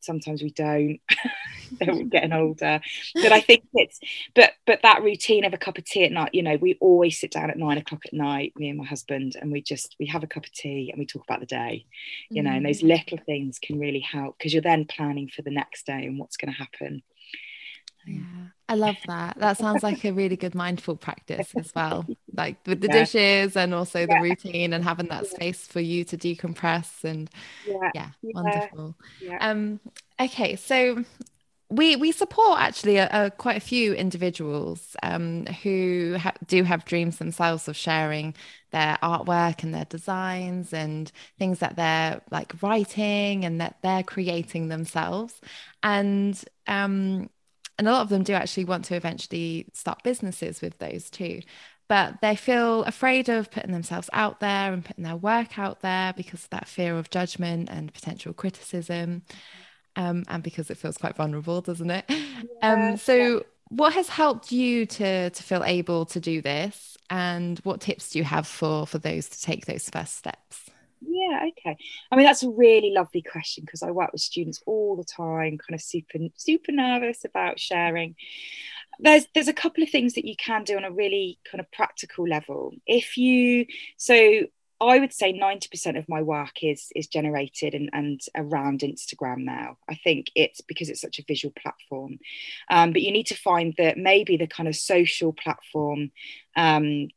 Sometimes 0.00 0.42
we 0.42 0.50
don't 0.50 1.00
we're 1.80 2.04
getting 2.04 2.32
older. 2.32 2.80
But 3.14 3.32
i 3.32 3.40
think 3.40 3.64
it's 3.74 4.00
but 4.34 4.52
but 4.66 4.80
that 4.82 5.02
routine 5.02 5.44
of 5.44 5.54
a 5.54 5.58
cup 5.58 5.78
of 5.78 5.84
tea 5.84 6.04
at 6.04 6.12
night 6.12 6.34
you 6.34 6.42
know 6.42 6.56
we 6.56 6.76
always 6.80 7.18
sit 7.20 7.30
down 7.30 7.50
at 7.50 7.56
nine 7.56 7.78
o'clock 7.78 8.04
at 8.04 8.12
night 8.12 8.52
me 8.56 8.68
and 8.68 8.78
my 8.78 8.84
husband 8.84 9.36
and 9.40 9.52
we 9.52 9.62
just 9.62 9.94
we 9.98 10.06
have 10.06 10.22
a 10.22 10.26
cup 10.26 10.44
of 10.44 10.52
tea 10.52 10.90
and 10.90 10.98
we 10.98 11.06
talk 11.06 11.22
about 11.22 11.40
the 11.40 11.46
day 11.46 11.86
you 12.30 12.42
know 12.42 12.50
and 12.50 12.66
those 12.66 12.82
mm. 12.82 12.88
little 12.88 13.18
things 13.24 13.58
can 13.58 13.78
really 13.78 14.00
help 14.00 14.36
because 14.38 14.52
you're 14.52 14.62
then 14.62 14.84
planning 14.84 15.28
for 15.28 15.42
the 15.42 15.50
next 15.50 15.86
day 15.86 16.04
and 16.06 16.18
what's 16.18 16.36
going 16.36 16.52
to 16.52 16.58
happen. 16.58 17.02
Yeah, 18.06 18.20
I 18.72 18.74
love 18.74 18.96
that. 19.06 19.36
That 19.38 19.58
sounds 19.58 19.82
like 19.82 20.02
a 20.04 20.12
really 20.12 20.36
good 20.36 20.54
mindful 20.54 20.96
practice 20.96 21.52
as 21.54 21.70
well, 21.74 22.06
like 22.34 22.56
with 22.66 22.80
the 22.80 22.86
yeah. 22.86 23.00
dishes 23.00 23.54
and 23.54 23.74
also 23.74 24.00
yeah. 24.00 24.06
the 24.06 24.20
routine 24.22 24.72
and 24.72 24.82
having 24.82 25.08
that 25.08 25.26
space 25.26 25.66
for 25.66 25.80
you 25.80 26.04
to 26.04 26.16
decompress 26.16 27.04
and 27.04 27.28
yeah, 27.66 27.90
yeah 27.94 28.08
wonderful. 28.22 28.94
Um, 29.40 29.78
okay, 30.18 30.56
so 30.56 31.04
we 31.68 31.96
we 31.96 32.12
support 32.12 32.60
actually 32.60 32.96
a, 32.96 33.08
a, 33.12 33.30
quite 33.30 33.58
a 33.58 33.60
few 33.60 33.92
individuals 33.92 34.96
um, 35.02 35.44
who 35.62 36.16
ha- 36.18 36.32
do 36.46 36.62
have 36.62 36.86
dreams 36.86 37.18
themselves 37.18 37.68
of 37.68 37.76
sharing 37.76 38.34
their 38.70 38.96
artwork 39.02 39.62
and 39.62 39.74
their 39.74 39.84
designs 39.84 40.72
and 40.72 41.12
things 41.38 41.58
that 41.58 41.76
they're 41.76 42.22
like 42.30 42.54
writing 42.62 43.44
and 43.44 43.60
that 43.60 43.76
they're 43.82 44.02
creating 44.02 44.68
themselves 44.68 45.42
and 45.82 46.42
um, 46.66 47.28
and 47.78 47.88
a 47.88 47.92
lot 47.92 48.02
of 48.02 48.08
them 48.08 48.22
do 48.22 48.32
actually 48.32 48.64
want 48.64 48.84
to 48.84 48.94
eventually 48.94 49.66
start 49.72 50.02
businesses 50.02 50.60
with 50.60 50.78
those 50.78 51.10
too 51.10 51.40
but 51.88 52.20
they 52.22 52.36
feel 52.36 52.84
afraid 52.84 53.28
of 53.28 53.50
putting 53.50 53.72
themselves 53.72 54.08
out 54.12 54.40
there 54.40 54.72
and 54.72 54.84
putting 54.84 55.04
their 55.04 55.16
work 55.16 55.58
out 55.58 55.80
there 55.80 56.14
because 56.16 56.44
of 56.44 56.50
that 56.50 56.68
fear 56.68 56.96
of 56.96 57.10
judgment 57.10 57.68
and 57.70 57.92
potential 57.92 58.32
criticism 58.32 59.22
um, 59.96 60.24
and 60.28 60.42
because 60.42 60.70
it 60.70 60.76
feels 60.76 60.96
quite 60.96 61.16
vulnerable, 61.16 61.60
doesn't 61.60 61.90
it? 61.90 62.04
Yeah, 62.08 62.90
um, 62.90 62.96
so, 62.96 63.14
yeah. 63.14 63.38
what 63.68 63.92
has 63.94 64.08
helped 64.08 64.52
you 64.52 64.86
to 64.86 65.30
to 65.30 65.42
feel 65.42 65.62
able 65.64 66.06
to 66.06 66.20
do 66.20 66.40
this, 66.40 66.96
and 67.10 67.58
what 67.60 67.80
tips 67.80 68.10
do 68.10 68.18
you 68.18 68.24
have 68.24 68.46
for 68.46 68.86
for 68.86 68.98
those 68.98 69.28
to 69.28 69.40
take 69.40 69.66
those 69.66 69.88
first 69.88 70.16
steps? 70.16 70.70
Yeah, 71.04 71.46
okay. 71.48 71.76
I 72.10 72.16
mean, 72.16 72.26
that's 72.26 72.42
a 72.42 72.50
really 72.50 72.90
lovely 72.90 73.22
question 73.22 73.64
because 73.64 73.82
I 73.82 73.90
work 73.90 74.12
with 74.12 74.20
students 74.20 74.62
all 74.66 74.96
the 74.96 75.04
time, 75.04 75.58
kind 75.58 75.74
of 75.74 75.80
super 75.80 76.18
super 76.36 76.72
nervous 76.72 77.24
about 77.24 77.58
sharing. 77.58 78.14
There's 79.00 79.26
there's 79.34 79.48
a 79.48 79.52
couple 79.52 79.82
of 79.82 79.90
things 79.90 80.14
that 80.14 80.26
you 80.26 80.36
can 80.36 80.64
do 80.64 80.76
on 80.76 80.84
a 80.84 80.92
really 80.92 81.38
kind 81.50 81.60
of 81.60 81.70
practical 81.72 82.26
level. 82.28 82.74
If 82.86 83.16
you 83.16 83.66
so 83.96 84.42
I 84.80 84.98
would 84.98 85.12
say 85.12 85.32
90% 85.32 85.96
of 85.96 86.08
my 86.08 86.22
work 86.22 86.62
is 86.62 86.88
is 86.94 87.06
generated 87.06 87.74
and, 87.74 87.90
and 87.92 88.20
around 88.36 88.80
Instagram 88.80 89.38
now. 89.38 89.78
I 89.88 89.94
think 89.94 90.26
it's 90.34 90.60
because 90.60 90.88
it's 90.88 91.00
such 91.00 91.18
a 91.18 91.24
visual 91.26 91.52
platform. 91.60 92.18
Um, 92.70 92.92
but 92.92 93.02
you 93.02 93.12
need 93.12 93.26
to 93.28 93.36
find 93.36 93.74
that 93.78 93.96
maybe 93.96 94.36
the 94.36 94.46
kind 94.46 94.68
of 94.68 94.76
social 94.76 95.32
platform 95.32 96.10
um, 96.56 97.08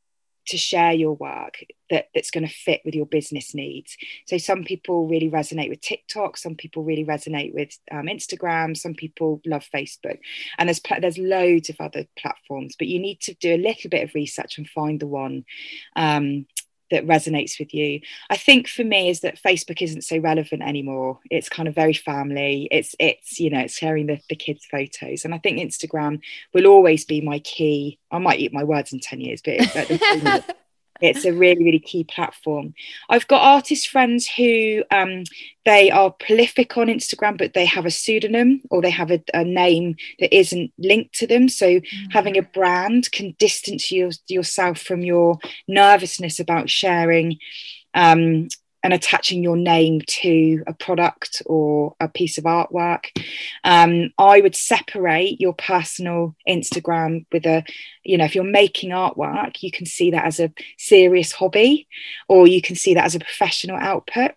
to 0.47 0.57
share 0.57 0.93
your 0.93 1.13
work 1.13 1.63
that, 1.89 2.07
that's 2.13 2.31
going 2.31 2.47
to 2.47 2.53
fit 2.53 2.81
with 2.83 2.95
your 2.95 3.05
business 3.05 3.53
needs. 3.53 3.95
So 4.25 4.37
some 4.37 4.63
people 4.63 5.07
really 5.07 5.29
resonate 5.29 5.69
with 5.69 5.81
TikTok, 5.81 6.37
some 6.37 6.55
people 6.55 6.83
really 6.83 7.05
resonate 7.05 7.53
with 7.53 7.77
um, 7.91 8.05
Instagram, 8.05 8.75
some 8.75 8.93
people 8.93 9.41
love 9.45 9.67
Facebook, 9.73 10.19
and 10.57 10.69
there's 10.69 10.81
there's 10.99 11.17
loads 11.17 11.69
of 11.69 11.77
other 11.79 12.05
platforms. 12.17 12.75
But 12.77 12.87
you 12.87 12.99
need 12.99 13.21
to 13.21 13.33
do 13.35 13.55
a 13.55 13.57
little 13.57 13.89
bit 13.89 14.03
of 14.03 14.15
research 14.15 14.57
and 14.57 14.67
find 14.67 14.99
the 14.99 15.07
one 15.07 15.45
um, 15.95 16.45
that 16.91 17.07
resonates 17.07 17.59
with 17.59 17.73
you. 17.73 18.01
I 18.29 18.37
think 18.37 18.67
for 18.67 18.83
me 18.83 19.09
is 19.09 19.21
that 19.21 19.41
Facebook 19.41 19.81
isn't 19.81 20.03
so 20.03 20.17
relevant 20.17 20.61
anymore. 20.61 21.19
It's 21.29 21.49
kind 21.49 21.67
of 21.67 21.75
very 21.75 21.93
family. 21.93 22.67
It's 22.71 22.95
it's 22.99 23.39
you 23.39 23.49
know 23.49 23.59
it's 23.59 23.77
sharing 23.77 24.07
the, 24.07 24.19
the 24.29 24.35
kids' 24.35 24.65
photos, 24.69 25.25
and 25.25 25.33
I 25.33 25.37
think 25.39 25.59
Instagram 25.59 26.19
will 26.53 26.67
always 26.67 27.05
be 27.05 27.21
my 27.21 27.39
key. 27.39 27.99
I 28.11 28.19
might 28.19 28.39
eat 28.39 28.53
my 28.53 28.63
words 28.63 28.93
in 28.93 28.99
ten 28.99 29.21
years, 29.21 29.41
but 29.43 30.55
it's 31.01 31.25
a 31.25 31.33
really 31.33 31.63
really 31.63 31.79
key 31.79 32.03
platform 32.03 32.73
i've 33.09 33.27
got 33.27 33.41
artist 33.41 33.89
friends 33.89 34.27
who 34.27 34.83
um, 34.91 35.23
they 35.65 35.91
are 35.91 36.11
prolific 36.11 36.77
on 36.77 36.87
instagram 36.87 37.37
but 37.37 37.53
they 37.53 37.65
have 37.65 37.85
a 37.85 37.91
pseudonym 37.91 38.61
or 38.69 38.81
they 38.81 38.89
have 38.89 39.11
a, 39.11 39.21
a 39.33 39.43
name 39.43 39.95
that 40.19 40.35
isn't 40.35 40.71
linked 40.77 41.13
to 41.13 41.27
them 41.27 41.49
so 41.49 41.79
mm-hmm. 41.79 42.11
having 42.11 42.37
a 42.37 42.41
brand 42.41 43.11
can 43.11 43.35
distance 43.39 43.91
you, 43.91 44.11
yourself 44.27 44.79
from 44.79 45.01
your 45.01 45.37
nervousness 45.67 46.39
about 46.39 46.69
sharing 46.69 47.37
um, 47.93 48.47
and 48.85 48.93
attaching 48.93 49.41
your 49.41 49.57
name 49.57 49.99
to 50.05 50.63
a 50.67 50.73
product 50.75 51.41
or 51.47 51.95
a 51.99 52.07
piece 52.07 52.37
of 52.37 52.43
artwork. 52.43 53.05
Um, 53.63 54.11
I 54.19 54.41
would 54.41 54.55
separate 54.55 55.41
your 55.41 55.53
personal 55.53 56.35
Instagram 56.47 57.25
with 57.31 57.47
a, 57.47 57.63
you 58.03 58.19
know, 58.19 58.25
if 58.25 58.35
you're 58.35 58.43
making 58.43 58.91
artwork, 58.91 59.63
you 59.63 59.71
can 59.71 59.87
see 59.87 60.11
that 60.11 60.25
as 60.25 60.39
a 60.39 60.53
serious 60.77 61.31
hobby 61.31 61.87
or 62.29 62.45
you 62.45 62.61
can 62.61 62.75
see 62.75 62.93
that 62.93 63.05
as 63.05 63.15
a 63.15 63.19
professional 63.19 63.75
output 63.75 64.33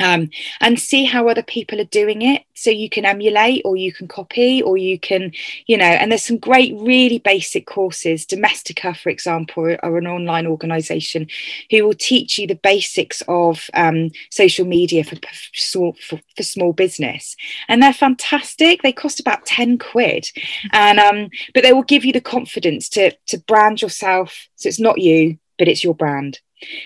um, 0.00 0.30
and 0.60 0.78
see 0.80 1.04
how 1.04 1.28
other 1.28 1.42
people 1.42 1.80
are 1.80 1.84
doing 1.84 2.22
it. 2.22 2.42
So 2.54 2.70
you 2.70 2.88
can 2.88 3.04
emulate 3.04 3.62
or 3.64 3.76
you 3.76 3.92
can 3.92 4.08
copy 4.08 4.62
or 4.62 4.76
you 4.76 4.98
can 4.98 5.32
you 5.66 5.76
know 5.76 5.84
and 5.84 6.10
there's 6.10 6.24
some 6.24 6.38
great 6.38 6.74
really 6.76 7.18
basic 7.18 7.66
courses. 7.66 8.26
Domestika 8.26 8.96
for 8.96 9.10
example 9.10 9.76
are 9.82 9.98
an 9.98 10.06
online 10.06 10.46
organization 10.46 11.28
who 11.70 11.84
will 11.84 11.94
teach 11.94 12.38
you 12.38 12.46
the 12.46 12.54
basics 12.54 13.22
of 13.28 13.68
um, 13.74 14.10
social 14.30 14.66
media 14.66 15.04
for, 15.04 15.16
for, 15.54 15.94
for, 16.36 16.42
small 16.42 16.72
business. 16.72 17.36
And 17.68 17.82
they're 17.82 17.92
fantastic. 17.92 18.82
They 18.82 18.92
cost 18.92 19.18
about 19.20 19.46
10 19.46 19.78
quid. 19.78 20.28
And 20.72 20.98
um, 20.98 21.30
but 21.54 21.62
they 21.62 21.72
will 21.72 21.82
give 21.82 22.04
you 22.04 22.12
the 22.12 22.20
confidence 22.20 22.88
to 22.90 23.12
to 23.26 23.38
brand 23.38 23.82
yourself. 23.82 24.48
So 24.56 24.68
it's 24.68 24.80
not 24.80 25.00
you 25.00 25.38
but 25.58 25.68
it's 25.68 25.84
your 25.84 25.94
brand 25.94 26.40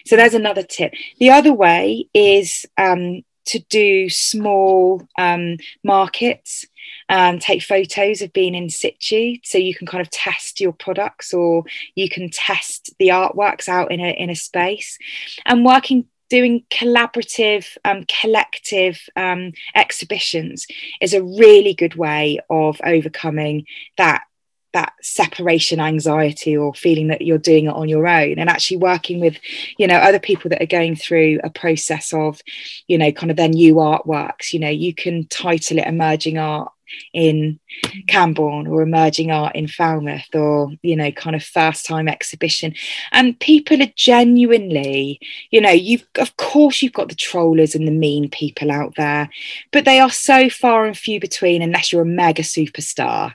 so 0.04 0.16
there's 0.16 0.34
another 0.34 0.62
tip. 0.62 0.92
The 1.18 1.30
other 1.30 1.52
way 1.52 2.08
is 2.14 2.66
um, 2.76 3.22
to 3.48 3.58
do 3.70 4.10
small 4.10 5.06
um, 5.16 5.56
markets 5.82 6.66
and 7.08 7.40
take 7.40 7.62
photos 7.62 8.20
of 8.20 8.32
being 8.32 8.54
in 8.54 8.68
situ 8.68 9.36
so 9.42 9.58
you 9.58 9.74
can 9.74 9.86
kind 9.86 10.02
of 10.02 10.10
test 10.10 10.60
your 10.60 10.72
products 10.72 11.32
or 11.32 11.64
you 11.94 12.08
can 12.08 12.30
test 12.30 12.90
the 12.98 13.08
artworks 13.08 13.68
out 13.68 13.90
in 13.90 14.00
a 14.00 14.10
in 14.10 14.30
a 14.30 14.36
space 14.36 14.98
and 15.46 15.64
working 15.64 16.06
doing 16.28 16.62
collaborative 16.70 17.76
um, 17.84 18.04
collective 18.04 19.00
um, 19.16 19.52
exhibitions 19.74 20.66
is 21.00 21.14
a 21.14 21.22
really 21.22 21.72
good 21.72 21.94
way 21.94 22.38
of 22.50 22.78
overcoming 22.84 23.64
that 23.96 24.24
that 24.78 24.92
separation 25.02 25.80
anxiety 25.80 26.56
or 26.56 26.72
feeling 26.72 27.08
that 27.08 27.22
you're 27.22 27.36
doing 27.36 27.64
it 27.64 27.74
on 27.74 27.88
your 27.88 28.06
own. 28.06 28.38
And 28.38 28.48
actually 28.48 28.76
working 28.76 29.18
with 29.18 29.36
you 29.76 29.88
know 29.88 29.96
other 29.96 30.20
people 30.20 30.50
that 30.50 30.62
are 30.62 30.66
going 30.66 30.94
through 30.94 31.40
a 31.42 31.50
process 31.50 32.12
of 32.12 32.40
you 32.86 32.96
know 32.96 33.10
kind 33.10 33.30
of 33.30 33.36
their 33.36 33.48
new 33.48 33.74
artworks 33.74 34.52
you 34.52 34.60
know 34.60 34.68
you 34.68 34.94
can 34.94 35.26
title 35.26 35.78
it 35.78 35.86
emerging 35.86 36.38
art 36.38 36.70
in 37.12 37.58
Camborne 38.06 38.66
or 38.66 38.82
emerging 38.82 39.30
art 39.30 39.54
in 39.54 39.68
Falmouth 39.68 40.34
or 40.34 40.70
you 40.82 40.96
know 40.96 41.10
kind 41.12 41.36
of 41.36 41.42
first 41.42 41.86
time 41.86 42.08
exhibition. 42.08 42.74
And 43.12 43.38
people 43.38 43.82
are 43.82 43.92
genuinely 43.94 45.20
you 45.50 45.60
know 45.60 45.70
you've 45.70 46.06
of 46.18 46.36
course 46.36 46.82
you've 46.82 46.92
got 46.92 47.08
the 47.08 47.14
trollers 47.14 47.74
and 47.74 47.86
the 47.86 47.92
mean 47.92 48.30
people 48.30 48.70
out 48.70 48.94
there 48.96 49.28
but 49.72 49.84
they 49.84 50.00
are 50.00 50.10
so 50.10 50.48
far 50.48 50.86
and 50.86 50.96
few 50.96 51.20
between 51.20 51.62
unless 51.62 51.92
you're 51.92 52.02
a 52.02 52.06
mega 52.06 52.42
superstar. 52.42 53.34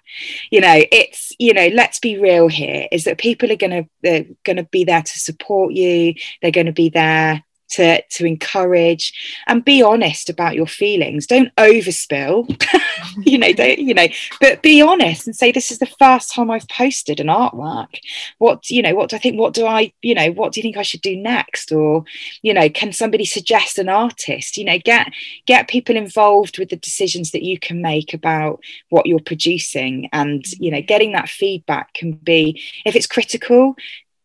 You 0.52 0.62
know 0.62 0.84
it's 0.92 1.32
you 1.40 1.54
know 1.54 1.68
let's 1.74 2.00
be 2.00 2.18
real 2.18 2.48
here 2.48 2.88
is 2.92 3.04
that 3.06 3.18
people 3.18 3.52
are 3.52 3.58
going 3.58 3.84
to 3.84 3.90
they're 4.02 4.26
going 4.44 4.58
to 4.58 4.64
be 4.64 4.84
there 4.84 5.02
to 5.02 5.20
support 5.20 5.74
you. 5.74 6.14
They're 6.42 6.52
going 6.52 6.68
to 6.68 6.74
be 6.74 6.90
there 6.90 7.44
to 7.70 8.02
to 8.02 8.26
encourage 8.26 9.42
and 9.48 9.66
be 9.66 9.82
honest 9.82 10.30
about 10.30 10.56
your 10.56 10.68
feelings. 10.68 11.28
Don't 11.28 11.54
overspill 11.56 12.48
you 13.26 13.38
know 13.38 13.52
don't 13.54 13.80
you 13.80 13.94
know 13.94 14.08
but 14.40 14.62
be 14.62 14.82
honest 14.82 15.28
and 15.28 15.36
say 15.36 15.52
this 15.52 15.72
is 15.72 15.80
the 15.80 15.86
first 15.86 16.34
time 16.34 16.52
i've 16.52 16.68
posted 16.68 17.20
an 17.20 17.28
artwork. 17.28 18.00
What 18.38 18.70
you 18.70 18.82
know 18.82 18.96
what 18.96 19.10
do 19.10 19.16
i 19.16 19.20
think 19.20 19.40
what 19.40 19.54
do 19.54 19.66
i 19.66 19.92
you 20.02 20.16
know 20.16 20.32
what 20.32 20.54
do 20.54 20.60
you 20.60 20.64
think 20.64 20.78
i 20.78 20.84
should 20.84 21.02
do 21.02 21.16
next? 21.16 21.72
Or 21.72 22.04
you 22.42 22.54
know 22.54 22.70
can 22.70 22.94
somebody 22.94 23.26
suggest 23.26 23.80
an 23.80 23.90
artist? 23.90 24.58
You 24.58 24.66
know 24.66 24.78
get 24.80 25.12
get 25.46 25.68
people 25.68 25.96
involved 25.96 26.60
with 26.60 26.70
the 26.70 26.78
decisions 26.78 27.32
that 27.32 27.44
you 27.44 27.60
can 27.60 27.82
make 27.82 28.14
about 28.14 28.62
what 28.90 29.06
you're 29.06 29.20
producing 29.20 30.10
and 30.14 30.46
you 30.60 30.72
know 30.72 30.78
mm-hmm. 30.78 30.86
getting 30.86 31.12
that 31.14 31.30
feedback 31.30 31.94
can 31.94 32.14
be 32.14 32.62
if 32.86 32.96
it's 32.96 33.08
critical 33.08 33.76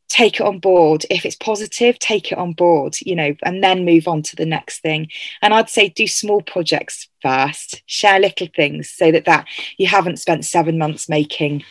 take 0.09 0.41
it 0.41 0.47
on 0.47 0.59
board. 0.59 1.05
If 1.11 1.25
it's 1.25 1.37
positive 1.37 1.99
take 1.99 2.33
it 2.33 2.39
on 2.39 2.53
board 2.53 2.97
you 3.01 3.15
know 3.15 3.35
and 3.43 3.63
then 3.63 3.85
move 3.85 4.09
on 4.09 4.23
to 4.23 4.37
the 4.37 4.47
next 4.47 4.81
thing. 4.81 5.09
And 5.43 5.55
i'd 5.55 5.71
say 5.71 5.89
do 5.89 6.07
small 6.07 6.43
projects 6.43 7.09
first 7.23 7.83
share 7.87 8.21
little 8.21 8.49
things 8.55 8.91
so 8.91 9.11
that 9.13 9.25
that 9.27 9.47
you 9.77 9.87
haven't 9.87 10.19
spent 10.19 10.45
seven 10.45 10.79
months 10.79 11.09
making 11.09 11.65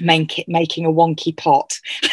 make 0.00 0.38
it, 0.38 0.48
making 0.48 0.84
a 0.84 0.92
wonky 0.92 1.36
pot 1.36 1.78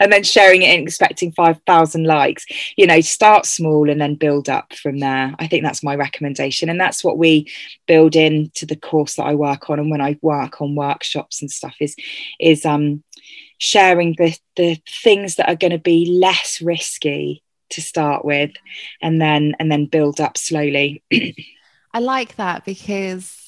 and 0.00 0.12
then 0.12 0.22
sharing 0.22 0.62
it 0.62 0.66
and 0.66 0.82
expecting 0.82 1.32
5000 1.32 2.04
likes. 2.04 2.44
You 2.76 2.86
know 2.86 3.00
start 3.00 3.46
small 3.46 3.90
and 3.90 4.00
then 4.00 4.14
build 4.14 4.48
up 4.48 4.72
from 4.74 4.98
there. 4.98 5.34
I 5.38 5.46
think 5.46 5.62
that's 5.62 5.82
my 5.82 5.94
recommendation. 5.94 6.68
And 6.68 6.80
that's 6.80 7.04
what 7.04 7.18
we 7.18 7.50
build 7.86 8.16
into 8.16 8.66
the 8.66 8.76
course 8.76 9.16
that 9.16 9.24
i 9.24 9.34
work 9.34 9.70
on. 9.70 9.78
And 9.78 9.90
when 9.90 10.00
i 10.00 10.18
work 10.22 10.60
on 10.60 10.74
workshops 10.74 11.40
and 11.40 11.50
stuff 11.50 11.74
is 11.80 11.96
is 12.40 12.64
um 12.64 13.02
sharing 13.58 14.14
the 14.18 14.36
the 14.56 14.80
things 15.02 15.36
that 15.36 15.48
are 15.48 15.56
going 15.56 15.70
to 15.70 15.78
be 15.78 16.06
less 16.06 16.60
risky 16.60 17.42
to 17.70 17.80
start 17.80 18.24
with 18.24 18.50
and 19.02 19.20
then 19.20 19.54
and 19.58 19.70
then 19.70 19.86
build 19.86 20.20
up 20.20 20.36
slowly 20.36 21.02
i 21.92 21.98
like 21.98 22.36
that 22.36 22.64
because 22.64 23.40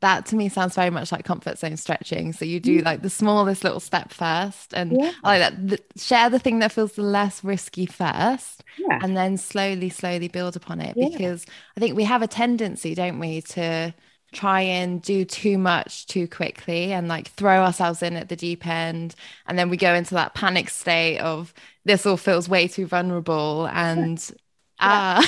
that 0.00 0.26
to 0.26 0.36
me 0.36 0.48
sounds 0.48 0.74
very 0.74 0.90
much 0.90 1.12
like 1.12 1.24
comfort 1.24 1.58
zone 1.58 1.76
stretching 1.76 2.32
so 2.32 2.44
you 2.44 2.58
do 2.60 2.80
mm. 2.80 2.84
like 2.84 3.02
the 3.02 3.10
smallest 3.10 3.62
little 3.62 3.80
step 3.80 4.12
first 4.12 4.72
and 4.72 4.92
yeah. 4.92 5.12
I 5.22 5.38
like 5.38 5.40
that 5.40 5.68
the, 5.68 6.00
share 6.00 6.30
the 6.30 6.38
thing 6.38 6.60
that 6.60 6.72
feels 6.72 6.92
the 6.92 7.02
less 7.02 7.44
risky 7.44 7.86
first 7.86 8.64
yeah. 8.78 8.98
and 9.02 9.16
then 9.16 9.36
slowly 9.36 9.90
slowly 9.90 10.28
build 10.28 10.56
upon 10.56 10.80
it 10.80 10.96
yeah. 10.96 11.08
because 11.10 11.44
i 11.76 11.80
think 11.80 11.96
we 11.96 12.04
have 12.04 12.22
a 12.22 12.26
tendency 12.26 12.94
don't 12.94 13.18
we 13.18 13.42
to 13.42 13.94
try 14.32 14.62
and 14.62 15.00
do 15.02 15.24
too 15.24 15.58
much 15.58 16.06
too 16.06 16.26
quickly 16.26 16.92
and 16.92 17.08
like 17.08 17.28
throw 17.28 17.62
ourselves 17.62 18.02
in 18.02 18.16
at 18.16 18.28
the 18.28 18.36
deep 18.36 18.66
end. 18.66 19.14
And 19.46 19.58
then 19.58 19.68
we 19.68 19.76
go 19.76 19.94
into 19.94 20.14
that 20.14 20.34
panic 20.34 20.70
state 20.70 21.18
of 21.18 21.54
this 21.84 22.06
all 22.06 22.16
feels 22.16 22.48
way 22.48 22.68
too 22.68 22.86
vulnerable. 22.86 23.66
And 23.66 24.18
ah. 24.80 25.24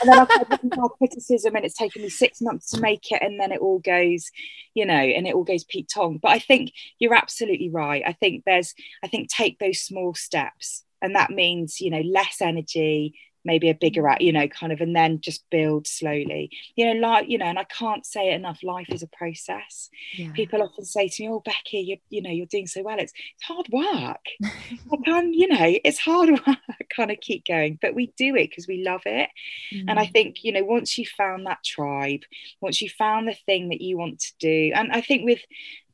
And 0.00 0.12
then 0.12 0.18
I've 0.20 0.30
had 0.30 0.60
criticism 0.98 1.56
and 1.56 1.64
it's 1.64 1.76
taken 1.76 2.02
me 2.02 2.08
six 2.08 2.40
months 2.40 2.70
to 2.70 2.80
make 2.80 3.10
it 3.10 3.22
and 3.22 3.40
then 3.40 3.50
it 3.50 3.60
all 3.60 3.78
goes 3.78 4.30
you 4.74 4.84
know 4.84 4.94
and 4.94 5.26
it 5.26 5.34
all 5.34 5.44
goes 5.44 5.64
Pete 5.64 5.90
Tong. 5.92 6.18
But 6.18 6.32
I 6.32 6.38
think 6.38 6.72
you're 6.98 7.14
absolutely 7.14 7.70
right. 7.70 8.02
I 8.06 8.12
think 8.12 8.44
there's 8.44 8.74
I 9.02 9.08
think 9.08 9.28
take 9.28 9.58
those 9.58 9.80
small 9.80 10.14
steps 10.14 10.84
and 11.02 11.14
that 11.14 11.30
means 11.30 11.80
you 11.80 11.90
know 11.90 12.02
less 12.02 12.40
energy 12.40 13.14
maybe 13.46 13.70
a 13.70 13.74
bigger 13.74 14.02
mm. 14.02 14.20
you 14.20 14.32
know 14.32 14.46
kind 14.48 14.72
of 14.72 14.80
and 14.80 14.94
then 14.94 15.20
just 15.20 15.48
build 15.50 15.86
slowly 15.86 16.50
you 16.74 16.84
know 16.84 17.00
like 17.00 17.28
you 17.28 17.38
know 17.38 17.46
and 17.46 17.58
i 17.58 17.64
can't 17.64 18.04
say 18.04 18.32
it 18.32 18.34
enough 18.34 18.58
life 18.62 18.88
is 18.90 19.02
a 19.02 19.06
process 19.06 19.88
yeah. 20.14 20.30
people 20.32 20.62
often 20.62 20.84
say 20.84 21.08
to 21.08 21.22
me 21.22 21.28
oh 21.30 21.40
becky 21.40 21.78
you 21.78 21.96
you 22.10 22.20
know 22.20 22.30
you're 22.30 22.46
doing 22.46 22.66
so 22.66 22.82
well 22.82 22.98
it's, 22.98 23.12
it's 23.34 23.44
hard 23.44 23.66
work 23.70 24.24
i 24.44 24.96
can 25.04 25.32
you 25.32 25.48
know 25.48 25.78
it's 25.84 25.98
hard 25.98 26.28
work 26.46 26.58
kind 26.94 27.10
of 27.10 27.18
keep 27.20 27.46
going 27.46 27.78
but 27.80 27.94
we 27.94 28.12
do 28.18 28.34
it 28.34 28.50
because 28.50 28.66
we 28.66 28.82
love 28.82 29.02
it 29.06 29.30
mm. 29.72 29.84
and 29.88 29.98
i 29.98 30.06
mm. 30.06 30.12
think 30.12 30.42
you 30.42 30.52
know 30.52 30.64
once 30.64 30.98
you 30.98 31.06
found 31.06 31.46
that 31.46 31.62
tribe 31.64 32.22
once 32.60 32.82
you 32.82 32.88
found 32.90 33.28
the 33.28 33.36
thing 33.46 33.68
that 33.68 33.80
you 33.80 33.96
want 33.96 34.18
to 34.18 34.32
do 34.40 34.72
and 34.74 34.92
i 34.92 35.00
think 35.00 35.24
with 35.24 35.40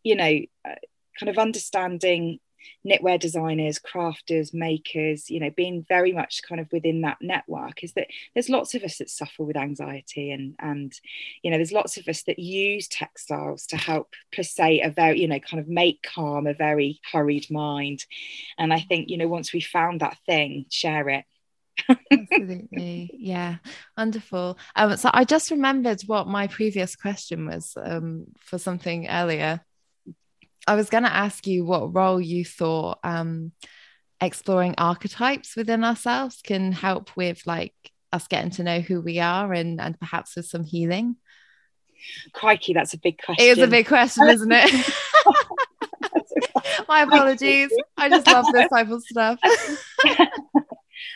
you 0.03 0.17
know 0.17 0.41
uh, 0.65 0.75
kind 1.19 1.29
of 1.29 1.39
understanding 1.39 2.39
knitwear 2.87 3.19
designers, 3.19 3.79
crafters, 3.79 4.53
makers, 4.53 5.31
you 5.31 5.41
know, 5.41 5.51
being 5.51 5.85
very 5.89 6.13
much 6.13 6.43
kind 6.43 6.61
of 6.61 6.71
within 6.73 7.03
that 7.03 7.19
network 7.21 7.85
is 7.85 7.93
that 7.95 8.09
there's 8.35 8.49
lots 8.49 8.75
of 8.75 8.83
us 8.83 8.99
that 8.99 9.11
suffer 9.11 9.45
with 9.45 9.57
anxiety 9.57 10.31
and 10.31 10.55
and 10.59 10.93
you 11.43 11.51
know, 11.51 11.57
there's 11.57 11.73
lots 11.73 11.97
of 11.97 12.09
us 12.09 12.23
that 12.25 12.39
use 12.39 12.89
textiles 12.89 13.67
to 13.67 13.77
help 13.77 14.15
say 14.41 14.81
a 14.81 14.91
very, 14.91 15.21
you 15.21 15.29
know, 15.29 15.41
kind 15.41 15.61
of 15.61 15.69
make 15.69 16.03
calm 16.03 16.47
a 16.47 16.55
very 16.55 17.01
hurried 17.11 17.51
mind. 17.51 18.05
And 18.59 18.73
I 18.73 18.81
think, 18.81 19.09
you 19.09 19.19
know, 19.19 19.29
once 19.29 19.53
we 19.53 19.61
found 19.61 20.01
that 20.01 20.19
thing, 20.27 20.67
share 20.71 21.09
it. 21.09 21.25
Absolutely. 22.11 23.11
Yeah. 23.15 23.57
Wonderful. 23.97 24.59
Um, 24.77 24.97
so 24.97 25.11
I 25.13 25.25
just 25.25 25.51
remembered 25.51 26.03
what 26.03 26.27
my 26.27 26.47
previous 26.47 26.97
question 26.97 27.47
was 27.47 27.73
um, 27.77 28.27
for 28.39 28.59
something 28.59 29.09
earlier. 29.09 29.65
I 30.67 30.77
was 30.77 30.91
going 30.91 31.05
to 31.05 31.13
ask 31.13 31.47
you 31.47 31.65
what 31.65 31.95
role 31.95 32.21
you 32.21 32.45
thought 32.45 32.99
um, 33.03 33.53
exploring 34.21 34.75
archetypes 34.79 35.57
within 35.57 35.85
ourselves 35.85 36.41
can 36.43 36.73
help 36.73 37.17
with 37.17 37.43
like 37.47 37.75
us 38.13 38.29
getting 38.29 38.51
to 38.53 38.63
know 38.63 38.81
who 38.81 39.01
we 39.01 39.19
are 39.19 39.53
and 39.53 39.81
and 39.81 39.99
perhaps 39.99 40.37
with 40.37 40.47
some 40.47 40.65
healing. 40.65 41.17
Crikey, 42.33 42.73
that's 42.73 42.95
a 42.95 42.99
big 42.99 43.19
question. 43.23 43.47
It 43.47 43.59
is 43.59 43.59
a 43.59 43.69
big 43.69 43.87
question, 43.87 44.29
isn't 44.29 44.53
it? 44.53 44.95
My 46.89 47.03
apologies. 47.03 47.71
I 47.97 48.09
just 48.09 48.27
love 48.27 48.47
this 48.53 48.69
type 48.69 48.91
of 48.91 49.03
stuff. 49.03 49.39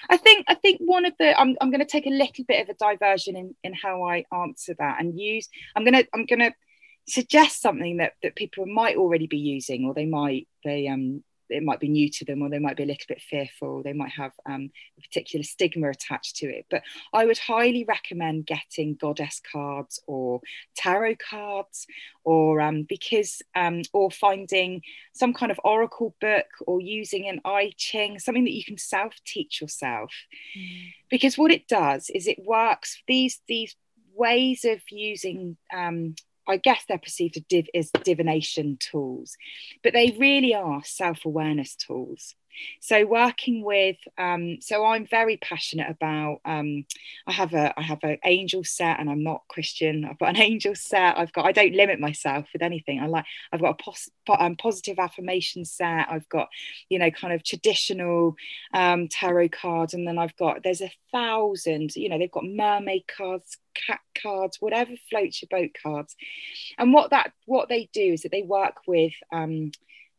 I 0.08 0.16
think 0.16 0.46
I 0.48 0.54
think 0.54 0.80
one 0.80 1.04
of 1.04 1.12
the 1.18 1.38
I'm 1.38 1.56
I'm 1.60 1.70
going 1.70 1.80
to 1.80 1.86
take 1.86 2.06
a 2.06 2.10
little 2.10 2.44
bit 2.46 2.62
of 2.62 2.68
a 2.68 2.74
diversion 2.74 3.36
in 3.36 3.54
in 3.62 3.74
how 3.74 4.04
I 4.04 4.24
answer 4.32 4.74
that 4.78 5.00
and 5.00 5.18
use 5.18 5.48
I'm 5.74 5.84
going 5.84 5.94
to 5.94 6.06
I'm 6.14 6.26
going 6.26 6.40
to 6.40 6.52
suggest 7.08 7.60
something 7.60 7.98
that 7.98 8.12
that 8.22 8.36
people 8.36 8.66
might 8.66 8.96
already 8.96 9.26
be 9.26 9.38
using 9.38 9.84
or 9.84 9.94
they 9.94 10.06
might 10.06 10.48
they 10.64 10.88
um 10.88 11.22
it 11.48 11.62
might 11.62 11.80
be 11.80 11.88
new 11.88 12.08
to 12.10 12.24
them 12.24 12.42
or 12.42 12.48
they 12.48 12.58
might 12.58 12.76
be 12.76 12.82
a 12.82 12.86
little 12.86 13.04
bit 13.08 13.20
fearful 13.20 13.82
they 13.82 13.92
might 13.92 14.10
have 14.10 14.32
um, 14.46 14.70
a 14.98 15.00
particular 15.02 15.42
stigma 15.42 15.88
attached 15.88 16.36
to 16.36 16.46
it 16.46 16.66
but 16.70 16.82
i 17.12 17.24
would 17.24 17.38
highly 17.38 17.84
recommend 17.84 18.46
getting 18.46 18.94
goddess 18.94 19.40
cards 19.52 20.00
or 20.06 20.40
tarot 20.76 21.16
cards 21.16 21.86
or 22.24 22.60
um, 22.60 22.82
because 22.82 23.42
um, 23.54 23.82
or 23.92 24.10
finding 24.10 24.82
some 25.12 25.32
kind 25.32 25.52
of 25.52 25.60
oracle 25.64 26.14
book 26.20 26.46
or 26.66 26.80
using 26.80 27.28
an 27.28 27.40
i 27.44 27.72
ching 27.76 28.18
something 28.18 28.44
that 28.44 28.54
you 28.54 28.64
can 28.64 28.78
self 28.78 29.14
teach 29.24 29.60
yourself 29.60 30.12
mm. 30.58 30.92
because 31.10 31.38
what 31.38 31.50
it 31.50 31.68
does 31.68 32.10
is 32.10 32.26
it 32.26 32.44
works 32.44 33.02
these 33.06 33.40
these 33.46 33.76
ways 34.14 34.64
of 34.64 34.80
using 34.90 35.58
um, 35.74 36.14
I 36.48 36.56
guess 36.56 36.84
they're 36.88 36.98
perceived 36.98 37.42
as 37.74 37.90
divination 37.90 38.78
tools, 38.78 39.36
but 39.82 39.92
they 39.92 40.16
really 40.18 40.54
are 40.54 40.82
self 40.84 41.24
awareness 41.24 41.76
tools. 41.76 42.34
So 42.80 43.06
working 43.06 43.62
with, 43.62 43.96
um, 44.18 44.58
so 44.60 44.84
I'm 44.84 45.06
very 45.06 45.36
passionate 45.36 45.90
about. 45.90 46.40
Um, 46.44 46.84
I 47.26 47.32
have 47.32 47.54
a 47.54 47.78
I 47.78 47.82
have 47.82 48.02
an 48.02 48.18
angel 48.24 48.64
set, 48.64 49.00
and 49.00 49.10
I'm 49.10 49.22
not 49.22 49.42
Christian. 49.48 50.04
I've 50.04 50.18
got 50.18 50.30
an 50.30 50.36
angel 50.42 50.74
set. 50.74 51.18
I've 51.18 51.32
got 51.32 51.46
I 51.46 51.52
don't 51.52 51.74
limit 51.74 52.00
myself 52.00 52.46
with 52.52 52.62
anything. 52.62 53.00
I 53.00 53.06
like 53.06 53.24
I've 53.52 53.60
got 53.60 53.80
a 53.80 53.82
pos, 53.82 54.08
um, 54.38 54.56
positive 54.56 54.98
affirmation 54.98 55.64
set. 55.64 56.06
I've 56.10 56.28
got 56.28 56.48
you 56.88 56.98
know 56.98 57.10
kind 57.10 57.32
of 57.32 57.44
traditional 57.44 58.36
um, 58.74 59.08
tarot 59.08 59.50
cards, 59.50 59.94
and 59.94 60.06
then 60.06 60.18
I've 60.18 60.36
got 60.36 60.62
there's 60.62 60.80
a 60.80 60.92
thousand. 61.12 61.96
You 61.96 62.08
know 62.08 62.18
they've 62.18 62.30
got 62.30 62.44
mermaid 62.44 63.04
cards, 63.06 63.58
cat 63.74 64.00
cards, 64.20 64.58
whatever 64.60 64.92
floats 65.10 65.42
your 65.42 65.48
boat 65.50 65.70
cards. 65.82 66.16
And 66.78 66.92
what 66.92 67.10
that 67.10 67.32
what 67.44 67.68
they 67.68 67.88
do 67.92 68.12
is 68.12 68.22
that 68.22 68.32
they 68.32 68.42
work 68.42 68.86
with 68.86 69.12
um, 69.32 69.72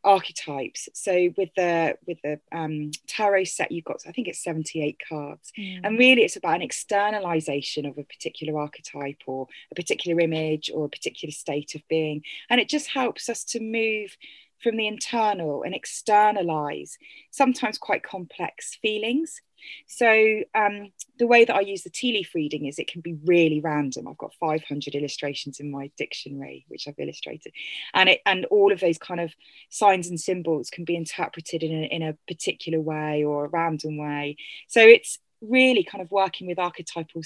archetypes. 0.03 0.89
So 0.93 1.29
with 1.37 1.49
the 1.55 1.97
with 2.05 2.17
the 2.23 2.39
um, 2.51 2.91
tarot 3.07 3.45
set, 3.45 3.71
you've 3.71 3.85
got 3.85 4.01
I 4.07 4.11
think 4.11 4.27
it's 4.27 4.43
78 4.43 5.01
cards, 5.07 5.51
mm. 5.57 5.81
and 5.83 5.97
really 5.97 6.23
it's 6.23 6.35
about 6.35 6.55
an 6.55 6.61
externalization 6.61 7.85
of 7.85 7.97
a 7.97 8.03
particular 8.03 8.59
archetype 8.59 9.21
or 9.25 9.47
a 9.71 9.75
particular 9.75 10.19
image 10.19 10.71
or 10.73 10.85
a 10.85 10.89
particular 10.89 11.31
state 11.31 11.75
of 11.75 11.81
being, 11.89 12.23
and 12.49 12.61
it 12.61 12.69
just 12.69 12.87
helps 12.87 13.29
us 13.29 13.43
to 13.45 13.59
move 13.59 14.17
from 14.61 14.77
the 14.77 14.87
internal 14.87 15.63
and 15.63 15.75
externalize 15.75 16.97
sometimes 17.29 17.77
quite 17.77 18.01
complex 18.01 18.75
feelings 18.81 19.41
so 19.87 20.41
um, 20.55 20.91
the 21.17 21.27
way 21.27 21.45
that 21.45 21.55
I 21.55 21.61
use 21.61 21.83
the 21.83 21.89
tea 21.89 22.13
leaf 22.13 22.33
reading 22.33 22.65
is 22.65 22.79
it 22.79 22.91
can 22.91 23.01
be 23.01 23.17
really 23.25 23.59
random. 23.59 24.07
I've 24.07 24.17
got 24.17 24.33
500 24.39 24.95
illustrations 24.95 25.59
in 25.59 25.71
my 25.71 25.91
dictionary, 25.97 26.65
which 26.67 26.87
I've 26.87 26.99
illustrated, 26.99 27.53
and 27.93 28.09
it 28.09 28.21
and 28.25 28.45
all 28.45 28.71
of 28.71 28.79
those 28.79 28.97
kind 28.97 29.19
of 29.19 29.33
signs 29.69 30.07
and 30.07 30.19
symbols 30.19 30.69
can 30.69 30.85
be 30.85 30.95
interpreted 30.95 31.63
in 31.63 31.83
a, 31.83 31.85
in 31.87 32.01
a 32.03 32.17
particular 32.27 32.79
way 32.79 33.23
or 33.23 33.45
a 33.45 33.49
random 33.49 33.97
way. 33.97 34.37
So 34.67 34.81
it's 34.81 35.19
really 35.41 35.83
kind 35.83 36.01
of 36.01 36.11
working 36.11 36.47
with 36.47 36.59
archetypal 36.59 37.21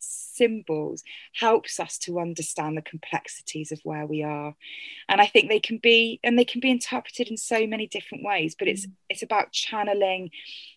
symbols 0.00 1.02
helps 1.34 1.78
us 1.78 1.98
to 1.98 2.18
understand 2.18 2.76
the 2.76 2.82
complexities 2.82 3.72
of 3.72 3.80
where 3.84 4.06
we 4.06 4.22
are 4.22 4.54
and 5.08 5.20
i 5.20 5.26
think 5.26 5.48
they 5.48 5.60
can 5.60 5.78
be 5.78 6.18
and 6.24 6.38
they 6.38 6.44
can 6.44 6.60
be 6.60 6.70
interpreted 6.70 7.28
in 7.28 7.36
so 7.36 7.66
many 7.66 7.86
different 7.86 8.24
ways 8.24 8.54
but 8.58 8.68
it's 8.68 8.86
mm. 8.86 8.92
it's 9.08 9.22
about 9.22 9.52
channeling 9.52 10.30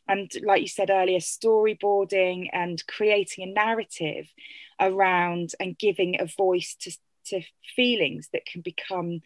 and 0.08 0.32
like 0.44 0.62
you 0.62 0.68
said 0.68 0.90
earlier 0.90 1.20
storyboarding 1.20 2.48
and 2.52 2.86
creating 2.88 3.44
a 3.44 3.54
narrative 3.54 4.28
around 4.80 5.52
and 5.60 5.78
giving 5.78 6.20
a 6.20 6.26
voice 6.26 6.76
to 6.76 6.92
to 7.26 7.42
feelings 7.76 8.30
that 8.34 8.46
can 8.46 8.62
become 8.62 9.22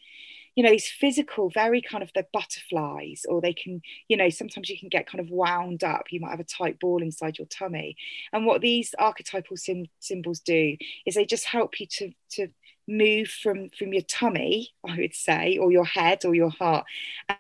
you 0.58 0.64
know 0.64 0.72
these 0.72 0.90
physical 0.90 1.50
very 1.52 1.82
kind 1.82 2.04
of 2.04 2.10
the 2.16 2.26
butterflies 2.34 3.26
or 3.30 3.40
they 3.40 3.54
can 3.54 3.80
you 4.08 4.18
know 4.18 4.30
sometimes 4.30 4.70
you 4.70 4.78
can 4.78 4.90
get 4.90 5.08
kind 5.08 5.22
of 5.22 5.30
wound 5.30 5.84
up. 5.84 6.12
You 6.12 6.20
might 6.20 6.32
have 6.32 6.40
a 6.40 6.44
tight 6.44 6.80
ball 6.80 7.02
inside 7.02 7.38
your 7.38 7.48
tummy. 7.48 7.96
And 8.34 8.46
what 8.46 8.62
these 8.62 8.94
archetypal 8.98 9.56
sim- 9.56 9.86
symbols 10.00 10.40
do 10.40 10.76
is 11.06 11.16
they 11.16 11.26
just 11.26 11.46
help 11.46 11.80
you 11.80 11.86
to 11.92 12.12
to 12.32 12.48
move 12.90 13.28
from 13.28 13.70
from 13.78 13.92
your 13.92 14.02
tummy 14.04 14.70
i 14.88 14.98
would 14.98 15.14
say 15.14 15.58
or 15.58 15.74
your 15.74 15.84
head 15.84 16.24
or 16.24 16.34
your 16.34 16.50
heart 16.50 16.86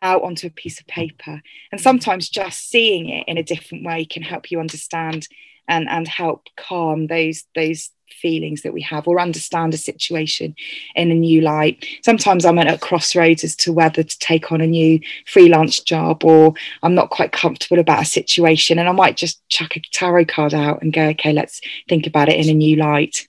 out 0.01 0.23
onto 0.23 0.47
a 0.47 0.51
piece 0.51 0.79
of 0.79 0.87
paper. 0.87 1.41
And 1.71 1.79
sometimes 1.81 2.29
just 2.29 2.69
seeing 2.69 3.09
it 3.09 3.25
in 3.27 3.37
a 3.37 3.43
different 3.43 3.85
way 3.85 4.05
can 4.05 4.21
help 4.21 4.51
you 4.51 4.59
understand 4.59 5.27
and 5.67 5.89
and 5.89 6.07
help 6.07 6.47
calm 6.55 7.07
those 7.07 7.43
those 7.55 7.89
feelings 8.09 8.61
that 8.61 8.73
we 8.73 8.81
have 8.81 9.07
or 9.07 9.19
understand 9.19 9.73
a 9.73 9.77
situation 9.77 10.55
in 10.95 11.11
a 11.11 11.15
new 11.15 11.41
light. 11.41 11.85
Sometimes 12.03 12.45
I'm 12.45 12.59
at 12.59 12.67
a 12.67 12.77
crossroads 12.77 13.43
as 13.43 13.55
to 13.57 13.73
whether 13.73 14.03
to 14.03 14.19
take 14.19 14.51
on 14.51 14.61
a 14.61 14.67
new 14.67 14.99
freelance 15.25 15.79
job 15.79 16.23
or 16.23 16.53
I'm 16.83 16.95
not 16.95 17.09
quite 17.09 17.31
comfortable 17.31 17.79
about 17.79 18.01
a 18.01 18.05
situation 18.05 18.79
and 18.79 18.89
I 18.89 18.91
might 18.91 19.17
just 19.17 19.47
chuck 19.49 19.75
a 19.75 19.81
tarot 19.91 20.25
card 20.25 20.53
out 20.53 20.81
and 20.81 20.93
go, 20.93 21.03
okay, 21.09 21.33
let's 21.33 21.61
think 21.87 22.07
about 22.07 22.29
it 22.29 22.39
in 22.39 22.49
a 22.49 22.53
new 22.53 22.75
light. 22.75 23.27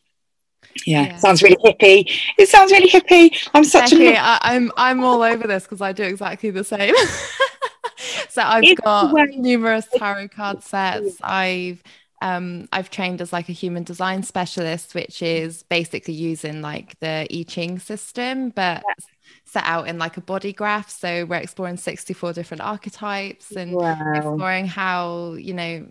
Yeah, 0.86 1.06
yeah. 1.06 1.16
sounds 1.16 1.42
really 1.42 1.56
hippie. 1.56 2.10
It 2.38 2.48
sounds 2.48 2.70
really 2.70 2.88
hippie. 2.88 3.36
I'm 3.54 3.64
such 3.64 3.92
a 3.92 4.16
I, 4.16 4.38
I'm 4.42 4.70
I'm 4.76 5.02
all 5.02 5.22
over 5.22 5.46
this 5.46 5.64
because 5.64 5.80
I 5.80 5.92
do 5.92 6.04
exactly 6.04 6.50
the 6.50 6.62
same. 6.64 6.94
so 8.28 8.42
I've 8.42 8.64
it's 8.64 8.80
got 8.80 9.12
numerous 9.30 9.86
tarot 9.96 10.28
card 10.28 10.62
sets. 10.62 11.16
I've 11.22 11.82
um, 12.20 12.68
I've 12.72 12.90
trained 12.90 13.20
as 13.20 13.32
like 13.32 13.48
a 13.48 13.52
human 13.52 13.84
design 13.84 14.22
specialist, 14.22 14.94
which 14.94 15.22
is 15.22 15.62
basically 15.64 16.14
using 16.14 16.62
like 16.62 16.98
the 17.00 17.26
I 17.30 17.44
Ching 17.46 17.78
system, 17.78 18.50
but 18.50 18.82
yeah. 18.86 19.04
set 19.44 19.64
out 19.64 19.88
in 19.88 19.98
like 19.98 20.16
a 20.16 20.20
body 20.20 20.52
graph. 20.52 20.90
So 20.90 21.24
we're 21.26 21.36
exploring 21.36 21.76
64 21.76 22.32
different 22.32 22.62
archetypes 22.62 23.52
and 23.52 23.72
wow. 23.72 24.12
exploring 24.14 24.66
how, 24.66 25.34
you 25.34 25.54
know, 25.54 25.88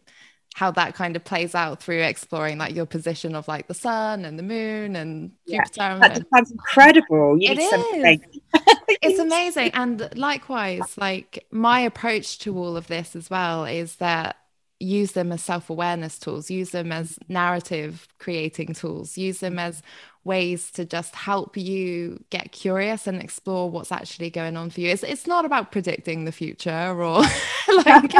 how 0.55 0.71
that 0.71 0.95
kind 0.95 1.15
of 1.15 1.23
plays 1.23 1.53
out 1.53 1.81
through 1.81 2.01
exploring 2.01 2.57
like 2.57 2.75
your 2.75 2.87
position 2.87 3.35
of 3.35 3.47
like 3.47 3.67
the 3.67 3.75
sun 3.75 4.25
and 4.25 4.39
the 4.39 4.43
moon 4.43 4.95
and 4.95 5.31
Yeah, 5.45 5.63
Jupiter. 5.65 5.99
That 5.99 6.25
sounds 6.33 6.51
incredible. 6.51 7.37
You 7.39 7.51
It 7.51 7.59
is. 7.59 8.19
it's 9.01 9.19
amazing 9.19 9.69
and 9.75 10.09
likewise 10.15 10.97
like 10.97 11.45
my 11.51 11.81
approach 11.81 12.39
to 12.39 12.57
all 12.57 12.75
of 12.75 12.87
this 12.87 13.15
as 13.15 13.29
well 13.29 13.65
is 13.65 13.97
that 13.97 14.37
use 14.79 15.13
them 15.13 15.31
as 15.31 15.41
self-awareness 15.41 16.19
tools 16.19 16.51
use 16.51 16.69
them 16.69 16.91
as 16.91 17.17
narrative 17.27 18.07
creating 18.19 18.73
tools 18.73 19.17
use 19.17 19.39
them 19.39 19.57
as 19.57 19.81
ways 20.27 20.69
to 20.71 20.85
just 20.85 21.15
help 21.15 21.57
you 21.57 22.23
get 22.29 22.51
curious 22.51 23.07
and 23.07 23.19
explore 23.21 23.71
what's 23.71 23.91
actually 23.91 24.29
going 24.29 24.57
on 24.57 24.69
for 24.69 24.81
you. 24.81 24.89
It's, 24.89 25.01
it's 25.01 25.25
not 25.25 25.45
about 25.45 25.71
predicting 25.71 26.25
the 26.25 26.31
future 26.31 27.01
or 27.01 27.23
like 27.85 28.13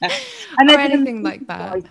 And 0.58 0.70
or 0.70 0.78
anything 0.78 1.22
like 1.22 1.46
that 1.48 1.84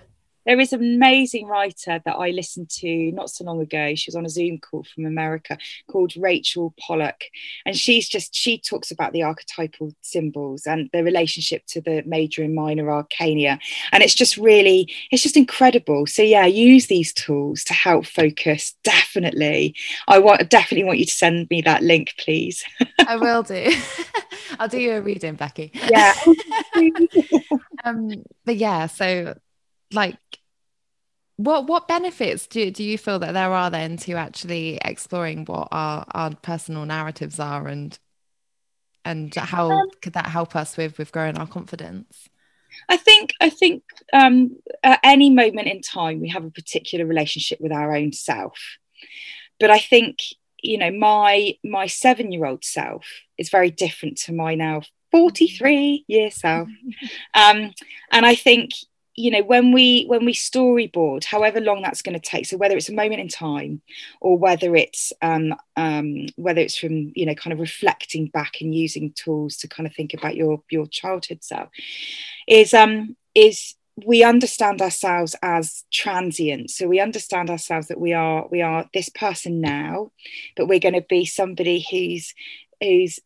There 0.50 0.60
is 0.60 0.74
an 0.74 0.82
amazing 0.82 1.46
writer 1.46 2.02
that 2.04 2.16
I 2.16 2.32
listened 2.32 2.72
to 2.80 3.12
not 3.12 3.30
so 3.30 3.44
long 3.44 3.62
ago. 3.62 3.94
She 3.94 4.10
was 4.10 4.16
on 4.16 4.26
a 4.26 4.30
Zoom 4.30 4.58
call 4.58 4.84
from 4.84 5.06
America 5.06 5.60
called 5.88 6.18
Rachel 6.18 6.74
Pollack. 6.80 7.26
And 7.68 7.78
she's 7.78 8.10
just, 8.10 8.34
she 8.34 8.58
talks 8.58 8.90
about 8.90 9.14
the 9.14 9.22
archetypal 9.22 9.94
symbols 10.02 10.66
and 10.66 10.90
the 10.92 11.04
relationship 11.04 11.68
to 11.68 11.82
the 11.82 12.02
major 12.08 12.42
and 12.42 12.56
minor 12.56 12.90
arcana. 12.90 13.60
And 13.92 14.02
it's 14.02 14.16
just 14.16 14.38
really, 14.38 14.92
it's 15.12 15.22
just 15.22 15.38
incredible. 15.38 16.08
So, 16.08 16.24
yeah, 16.24 16.48
use 16.48 16.88
these 16.88 17.14
tools 17.14 17.64
to 17.66 17.76
help 17.76 18.08
focus. 18.08 18.76
Definitely. 18.84 19.76
I 20.08 20.18
want, 20.18 20.50
definitely 20.50 20.86
want 20.86 20.98
you 20.98 21.06
to 21.06 21.12
send 21.12 21.48
me 21.52 21.62
that 21.62 21.84
link, 21.84 22.16
please. 22.18 22.64
i 23.08 23.16
will 23.18 23.44
do 23.44 23.72
i'll 24.60 24.68
do 24.68 24.80
you 24.80 24.94
a 24.94 25.02
reading 25.02 25.36
becky 25.36 25.72
Yeah. 25.92 26.16
um 27.86 28.24
but 28.46 28.56
yeah 28.56 28.88
so 28.88 29.38
like 29.92 30.18
what 31.40 31.68
what 31.68 31.88
benefits 31.88 32.48
do, 32.48 32.70
do 32.70 32.84
you 32.84 32.98
feel 32.98 33.18
that 33.20 33.32
there 33.32 33.54
are 33.54 33.70
then 33.70 33.96
to 33.96 34.14
actually 34.16 34.78
exploring 34.84 35.46
what 35.46 35.70
our 35.72 36.06
our 36.12 36.36
personal 36.36 36.86
narratives 36.86 37.40
are 37.40 37.66
and 37.66 37.98
and 39.06 39.34
how 39.36 39.70
Um, 39.72 39.90
could 40.02 40.14
that 40.14 40.26
help 40.28 40.54
us 40.58 40.76
with 40.76 40.98
with 40.98 41.14
growing 41.14 41.38
our 41.38 41.48
confidence? 41.48 42.28
I 42.90 42.98
think 42.98 43.32
I 43.40 43.50
think 43.50 43.84
um, 44.12 44.58
at 44.84 45.00
any 45.02 45.30
moment 45.30 45.70
in 45.70 45.82
time 45.82 46.20
we 46.20 46.28
have 46.28 46.44
a 46.44 46.52
particular 46.52 47.06
relationship 47.06 47.62
with 47.62 47.72
our 47.72 47.96
own 47.96 48.12
self, 48.12 48.60
but 49.62 49.72
I 49.72 49.80
think 49.80 50.18
you 50.62 50.78
know 50.78 50.92
my 50.92 51.54
my 51.64 51.88
seven 51.88 52.34
year 52.34 52.46
old 52.46 52.66
self 52.66 53.06
is 53.38 53.50
very 53.50 53.72
different 53.72 54.18
to 54.26 54.34
my 54.34 54.56
now 54.56 54.82
forty 55.10 55.48
three 55.48 56.04
year 56.10 56.32
self, 56.32 56.68
um, 57.34 57.74
and 58.12 58.26
I 58.26 58.36
think 58.36 58.72
you 59.16 59.32
know 59.32 59.44
when 59.44 59.72
we 59.72 60.06
when 60.06 60.26
we 60.26 60.34
storyboard 60.34 61.24
however 61.24 61.60
long 61.60 61.82
that's 61.82 62.02
going 62.02 62.18
to 62.18 62.30
take 62.30 62.46
so 62.46 62.58
whether 62.58 62.78
it's 62.78 62.90
a 62.90 62.94
moment 62.94 63.20
in 63.20 63.28
time 63.28 63.82
or 64.22 64.38
whether 64.38 64.76
it's 64.76 65.12
um, 65.22 65.54
um, 65.76 66.28
whether 66.36 66.62
it's 66.62 66.78
from 66.78 67.12
you 67.16 67.26
know 67.26 67.36
kind 67.36 67.54
of 67.54 67.60
reflecting 67.60 68.28
back 68.28 68.62
and 68.62 68.74
using 68.74 69.12
tools 69.12 69.58
to 69.58 69.68
kind 69.68 69.88
of 69.88 69.94
think 69.94 70.14
about 70.14 70.36
your 70.36 70.62
your 70.70 70.88
childhood 70.88 71.44
self 71.44 71.70
is 72.48 72.74
um 72.74 73.16
is 73.36 73.76
we 74.06 74.24
understand 74.24 74.82
ourselves 74.82 75.36
as 75.42 75.84
transient. 75.92 76.72
So 76.72 76.88
we 76.88 77.02
understand 77.02 77.50
ourselves 77.50 77.88
that 77.88 78.00
we 78.00 78.14
are 78.14 78.48
we 78.50 78.62
are 78.62 78.90
this 78.94 79.10
person 79.10 79.62
now 79.62 80.12
but 80.56 80.68
we're 80.68 80.80
going 80.80 80.94
to 80.94 81.02
be 81.02 81.26
somebody 81.26 81.86
who's 81.92 82.34
who's 82.82 83.20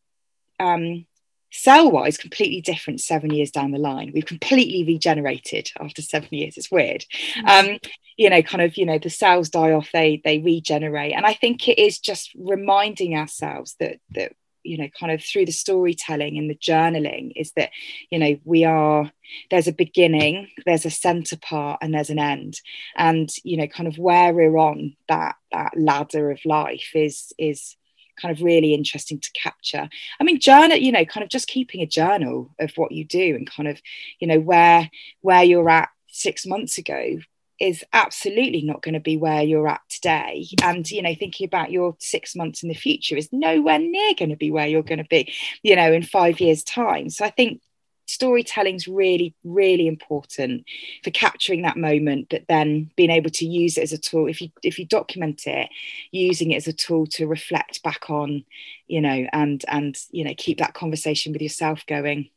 um 0.60 1.06
cell 1.54 1.92
wise 1.92 2.18
completely 2.18 2.62
different 2.62 3.00
seven 3.00 3.32
years 3.32 3.52
down 3.52 3.72
the 3.72 3.78
line. 3.78 4.12
We've 4.14 4.26
completely 4.26 4.84
regenerated 4.84 5.72
after 5.80 6.02
seven 6.02 6.30
years. 6.32 6.58
It's 6.58 6.72
weird. 6.72 7.06
Um 7.46 7.78
you 8.18 8.30
know 8.30 8.42
kind 8.42 8.62
of 8.62 8.78
you 8.78 8.86
know 8.86 9.00
the 9.00 9.10
cells 9.10 9.50
die 9.50 9.72
off 9.72 9.90
they 9.94 10.22
they 10.24 10.40
regenerate. 10.40 11.14
And 11.14 11.26
i 11.26 11.34
think 11.34 11.68
it 11.68 11.80
is 11.80 12.00
just 12.00 12.32
reminding 12.36 13.16
ourselves 13.16 13.76
that 13.80 14.00
that 14.12 14.34
you 14.64 14.78
know 14.78 14.88
kind 15.00 15.12
of 15.12 15.24
through 15.24 15.46
the 15.46 15.52
storytelling 15.52 16.38
and 16.38 16.50
the 16.50 16.56
journaling 16.56 17.32
is 17.36 17.52
that 17.54 17.70
you 18.10 18.18
know 18.18 18.38
we 18.44 18.66
are 18.66 19.12
there's 19.52 19.68
a 19.68 19.74
beginning 19.74 20.48
there's 20.66 20.86
a 20.86 20.92
center 20.92 21.38
part 21.38 21.80
and 21.82 21.94
there's 21.94 22.10
an 22.10 22.20
end. 22.20 22.60
And 22.96 23.30
you 23.44 23.58
know 23.58 23.68
kind 23.68 23.88
of 23.88 23.98
where 23.98 24.34
we're 24.34 24.58
on 24.58 24.96
that 25.08 25.36
that 25.52 25.74
ladder 25.78 26.32
of 26.32 26.40
life 26.46 26.92
is 26.96 27.32
is 27.38 27.76
kind 28.22 28.36
of 28.36 28.44
really 28.44 28.74
interesting 28.74 29.20
to 29.20 29.32
capture. 29.32 29.90
I 30.20 30.24
mean 30.24 30.40
journal 30.40 30.78
you 30.78 30.92
know 30.92 31.06
kind 31.06 31.24
of 31.24 31.30
just 31.30 31.48
keeping 31.48 31.82
a 31.82 31.86
journal 31.86 32.54
of 32.60 32.72
what 32.76 32.92
you 32.92 33.06
do 33.06 33.36
and 33.36 33.50
kind 33.50 33.68
of 33.68 33.82
you 34.20 34.28
know 34.28 34.40
where 34.40 34.90
where 35.22 35.44
you're 35.44 35.70
at 35.70 35.90
six 36.10 36.46
months 36.46 36.78
ago 36.78 37.20
is 37.60 37.84
absolutely 37.94 38.62
not 38.62 38.82
going 38.82 38.94
to 38.94 39.00
be 39.00 39.16
where 39.16 39.42
you're 39.42 39.68
at 39.68 39.82
today. 39.90 40.46
And 40.64 40.90
you 40.90 41.02
know 41.02 41.16
thinking 41.16 41.46
about 41.46 41.72
your 41.72 41.96
six 42.00 42.36
months 42.36 42.64
in 42.64 42.70
the 42.70 42.76
future 42.76 43.16
is 43.16 43.30
nowhere 43.32 43.80
near 43.80 44.14
going 44.18 44.30
to 44.30 44.36
be 44.36 44.52
where 44.52 44.68
you're 44.68 44.84
going 44.84 45.04
to 45.04 45.10
be 45.10 45.34
you 45.62 45.76
know 45.76 45.92
in 45.92 46.04
five 46.04 46.40
years 46.40 46.64
time. 46.64 47.10
So 47.10 47.26
i 47.26 47.30
think 47.30 47.62
storytelling's 48.06 48.88
really 48.88 49.34
really 49.44 49.88
important 49.88 50.66
for 51.04 51.12
capturing 51.12 51.62
that 51.62 51.78
moment 51.78 52.28
but 52.30 52.44
then 52.48 52.92
being 52.96 53.10
able 53.10 53.30
to 53.30 53.46
use 53.46 53.78
it 53.78 53.82
as 53.82 53.94
a 53.94 53.98
tool 53.98 54.28
if 54.28 54.42
you 54.42 54.50
if 54.62 54.78
you 54.78 54.86
document 54.86 55.48
it 55.48 55.70
using 56.12 56.52
it 56.52 56.58
as 56.58 56.68
a 56.68 56.74
tool 56.74 57.06
to 57.08 57.26
reflect 57.26 57.82
back 57.84 58.10
on 58.10 58.44
you 58.88 59.02
know 59.02 59.28
and 59.34 59.64
and 59.68 59.98
you 60.12 60.24
know 60.24 60.34
keep 60.38 60.60
that 60.60 60.74
conversation 60.74 61.34
with 61.34 61.42
yourself 61.42 61.86
going. 61.86 62.30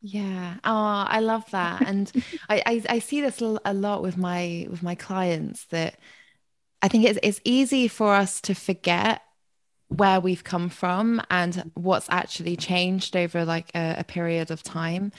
Yeah. 0.00 0.54
Oh 0.64 1.04
i 1.08 1.20
love 1.20 1.50
that. 1.50 1.82
And 1.82 2.10
I, 2.48 2.62
I 2.64 2.82
i 2.88 2.98
see 2.98 3.20
this 3.20 3.40
a 3.40 3.74
lot 3.74 4.02
with 4.02 4.16
my 4.16 4.66
with 4.70 4.82
my 4.82 4.94
clients 4.94 5.64
that 5.66 5.98
i 6.82 6.88
think 6.88 7.04
it's 7.04 7.18
it's 7.22 7.40
easy 7.44 7.88
for 7.88 8.14
us 8.14 8.40
to 8.42 8.54
forget 8.54 9.22
where 9.88 10.20
we've 10.20 10.44
come 10.44 10.68
from 10.68 11.20
and 11.30 11.70
what's 11.74 12.08
actually 12.10 12.56
changed 12.56 13.16
over 13.16 13.44
like 13.44 13.70
a, 13.74 13.96
a, 13.98 14.04
period 14.04 14.50
of 14.50 14.62
time. 14.62 15.10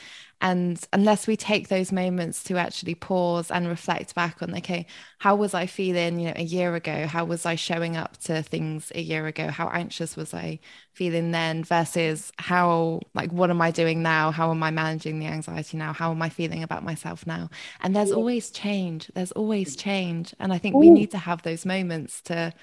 And 0.41 0.79
unless 0.93 1.25
we 1.25 1.35
take 1.35 1.67
those 1.67 1.91
moments 1.91 2.43
to 2.45 2.57
actually 2.57 2.93
pause 2.93 3.49
and 3.49 3.67
reflect 3.67 4.15
back 4.15 4.41
on 4.41 4.55
okay 4.55 4.85
how 5.17 5.35
was 5.35 5.53
i 5.53 5.65
feeling 5.65 6.17
you 6.19 6.27
know 6.27 6.33
a 6.35 6.43
year 6.43 6.75
ago? 6.75 7.07
How 7.07 7.25
was 7.25 7.45
i 7.45 7.55
showing 7.55 7.97
up 7.97 8.15
to 8.19 8.43
things 8.43 8.91
a 8.95 9.01
year 9.01 9.25
ago? 9.25 9.47
How 9.47 9.67
anxious 9.69 10.15
was 10.15 10.33
i 10.33 10.59
feeling 10.93 11.31
then 11.31 11.63
versus 11.63 12.31
how 12.37 13.01
like 13.15 13.31
what 13.31 13.49
am 13.49 13.61
i 13.61 13.71
doing 13.71 14.03
now? 14.03 14.31
How 14.31 14.51
am 14.51 14.61
i 14.61 14.69
managing 14.69 15.19
the 15.19 15.25
anxiety 15.25 15.77
now? 15.77 15.93
How 15.93 16.11
am 16.11 16.21
i 16.21 16.29
feeling 16.29 16.61
about 16.61 16.83
myself 16.83 17.25
now? 17.25 17.49
And 17.81 17.95
there's 17.95 18.11
always 18.11 18.51
change. 18.51 19.11
There's 19.15 19.31
always 19.33 19.75
mm. 19.75 19.79
change. 19.79 20.33
And 20.39 20.53
i 20.53 20.59
think 20.59 20.75
we 20.75 20.91
need 20.91 21.11
to 21.11 21.17
have 21.17 21.41
those 21.41 21.65
moments 21.65 22.21
to 22.23 22.53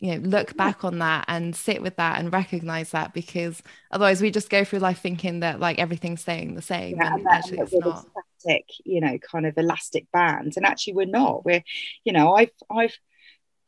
you 0.00 0.16
know 0.16 0.28
look 0.28 0.56
back 0.56 0.84
on 0.84 0.98
that 0.98 1.24
and 1.28 1.54
sit 1.54 1.80
with 1.80 1.96
that 1.96 2.18
and 2.18 2.32
recognize 2.32 2.90
that 2.90 3.12
because 3.12 3.62
otherwise 3.90 4.20
we 4.20 4.30
just 4.30 4.50
go 4.50 4.64
through 4.64 4.78
life 4.80 5.00
thinking 5.00 5.40
that 5.40 5.60
like 5.60 5.78
everything's 5.78 6.22
staying 6.22 6.54
the 6.54 6.62
same 6.62 6.96
yeah, 6.96 7.14
and, 7.14 7.26
actually 7.28 7.58
it's 7.58 7.72
not. 7.74 8.06
static 8.38 8.64
you 8.84 9.00
know 9.00 9.18
kind 9.18 9.46
of 9.46 9.56
elastic 9.56 10.10
bands. 10.12 10.56
And 10.56 10.66
actually 10.66 10.94
we're 10.94 11.06
not. 11.06 11.44
We're 11.44 11.62
you 12.04 12.12
know 12.12 12.34
i've 12.34 12.50
i've 12.70 12.96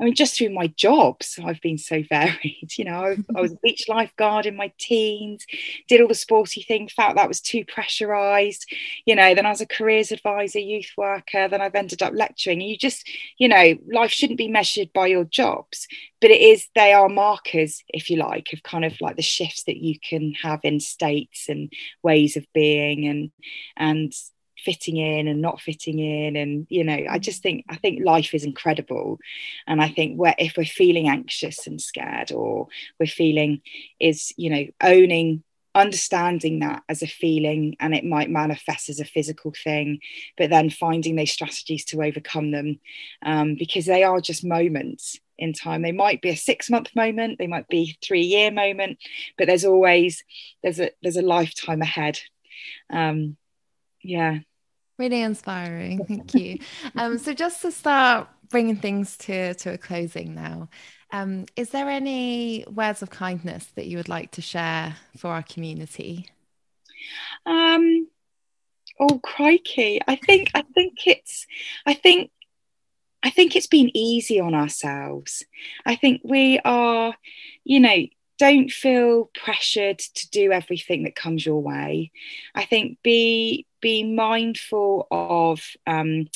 I 0.03 0.07
mean, 0.07 0.17
just 0.17 0.37
through 0.37 0.51
my 0.51 0.67
jobs, 0.67 1.39
I've 1.45 1.61
been 1.61 1.79
so 1.79 2.03
varied. 2.09 2.73
You 2.77 2.87
know, 2.87 3.05
I, 3.05 3.17
I 3.37 3.41
was 3.41 3.53
a 3.53 3.59
beach 3.63 3.85
lifeguard 3.89 4.47
in 4.47 4.57
my 4.57 4.73
teens, 4.79 5.47
did 5.87 6.01
all 6.01 6.09
the 6.09 6.15
sporty 6.15 6.63
thing, 6.63 6.89
felt 6.89 7.15
that 7.15 7.29
was 7.29 7.41
too 7.41 7.65
pressurized. 7.65 8.67
You 9.07 9.15
know, 9.15 9.33
then 9.35 9.47
I 9.47 9.51
was 9.51 9.61
a 9.61 9.67
careers 9.67 10.11
advisor, 10.11 10.59
youth 10.59 10.91
worker, 10.97 11.47
then 11.47 11.61
I've 11.61 11.77
ended 11.77 12.03
up 12.03 12.15
lecturing. 12.15 12.61
You 12.61 12.77
just, 12.77 13.09
you 13.39 13.47
know, 13.47 13.75
life 13.93 14.11
shouldn't 14.11 14.39
be 14.39 14.49
measured 14.49 14.93
by 14.93 15.07
your 15.07 15.25
jobs, 15.25 15.87
but 16.21 16.31
it 16.31 16.41
is, 16.41 16.67
they 16.75 16.93
are 16.93 17.09
markers, 17.09 17.85
if 17.89 18.11
you 18.11 18.17
like, 18.17 18.53
of 18.53 18.65
kind 18.65 18.85
of 18.85 19.01
like 19.01 19.15
the 19.15 19.23
shifts 19.23 19.65
that 19.65 19.77
you 19.77 20.01
can 20.01 20.33
have 20.43 20.61
in 20.65 20.81
states 20.81 21.49
and 21.49 21.73
ways 22.03 22.37
of 22.37 22.45
being 22.53 23.07
and, 23.07 23.31
and, 23.77 24.13
fitting 24.65 24.97
in 24.97 25.29
and 25.29 25.41
not 25.41 25.61
fitting 25.61 25.99
in. 25.99 26.37
And 26.37 26.67
you 26.71 26.85
know 26.85 26.99
i 27.09 27.19
just 27.19 27.43
think 27.43 27.65
i 27.69 27.77
think 27.77 28.05
life 28.05 28.35
is 28.35 28.45
incredible. 28.45 29.19
And 29.67 29.83
i 29.83 29.89
think 29.89 30.17
where 30.17 30.35
if 30.39 30.57
we're 30.57 30.65
feeling 30.65 31.09
anxious 31.09 31.67
and 31.67 31.81
scared 31.81 32.33
or 32.33 32.69
we're 32.99 33.07
feeling 33.07 33.63
is 34.01 34.33
you 34.37 34.51
know 34.51 34.67
owning 34.81 35.43
understanding 35.75 36.59
that 36.61 36.83
as 36.89 37.03
a 37.03 37.07
feeling 37.07 37.77
and 37.81 37.95
it 37.95 38.05
might 38.05 38.29
manifest 38.29 38.91
as 38.91 39.01
a 39.01 39.07
physical 39.07 39.53
thing 39.65 40.01
but 40.37 40.51
then 40.51 40.69
finding 40.69 41.17
those 41.17 41.33
strategies 41.33 41.85
to 41.85 42.03
overcome 42.03 42.51
them 42.51 42.79
um, 43.25 43.55
because 43.55 43.87
they 43.87 44.03
are 44.03 44.21
just 44.21 44.45
moments 44.45 45.19
in 45.39 45.53
time. 45.53 45.83
They 45.83 45.93
might 45.93 46.23
be 46.23 46.29
a 46.31 46.37
six 46.37 46.71
month 46.71 46.95
moment 46.95 47.39
they 47.39 47.47
might 47.47 47.69
be 47.69 47.99
three 48.03 48.23
year 48.23 48.51
moment 48.51 48.99
but 49.39 49.47
there's 49.47 49.65
always 49.65 50.25
there's 50.63 50.79
a 50.79 50.91
there's 51.03 51.17
a 51.17 51.23
lifetime 51.23 51.83
ahead. 51.83 52.19
Um, 52.91 53.37
yeah 54.03 54.41
really 55.03 55.23
inspiring 55.23 56.05
thank 56.05 56.35
you 56.35 56.59
um, 56.97 57.19
so 57.19 57.33
just 57.33 57.63
to 57.63 57.71
start 57.71 58.29
bringing 58.49 58.77
things 58.77 59.17
to 59.17 59.55
to 59.55 59.73
a 59.73 59.79
closing 59.79 60.35
now 60.35 60.69
um, 61.13 61.45
is 61.57 61.71
there 61.71 61.91
any 61.91 62.65
words 62.71 63.03
of 63.03 63.11
kindness 63.11 63.67
that 63.75 63.87
you 63.87 63.99
would 63.99 64.09
like 64.09 64.31
to 64.31 64.41
share 64.41 64.97
for 65.17 65.29
our 65.29 65.43
community 65.43 66.29
um, 67.45 68.07
Oh 69.01 69.19
crikey! 69.19 70.01
I 70.07 70.17
think 70.17 70.51
I 70.55 70.63
think 70.75 71.07
it's 71.07 71.47
I 71.87 71.95
think 71.95 72.31
I 73.23 73.31
think 73.31 73.57
it's 73.57 73.67
been 73.67 73.91
easy 73.97 74.39
on 74.41 74.55
ourselves. 74.55 75.45
I 75.87 75.97
think 75.97 76.21
we 76.25 76.61
are, 76.65 77.15
you 77.65 77.81
know, 77.81 78.07
don't 78.39 78.71
feel 78.71 79.31
pressured 79.35 79.99
to 79.99 80.31
do 80.31 80.53
everything 80.53 81.05
that 81.05 81.17
comes 81.17 81.47
your 81.47 81.63
way. 81.63 82.11
I 82.55 82.65
think 82.65 82.99
be 83.03 83.67
be 83.83 84.03
mindful 84.05 85.07
of 85.11 85.61
um, 85.87 86.29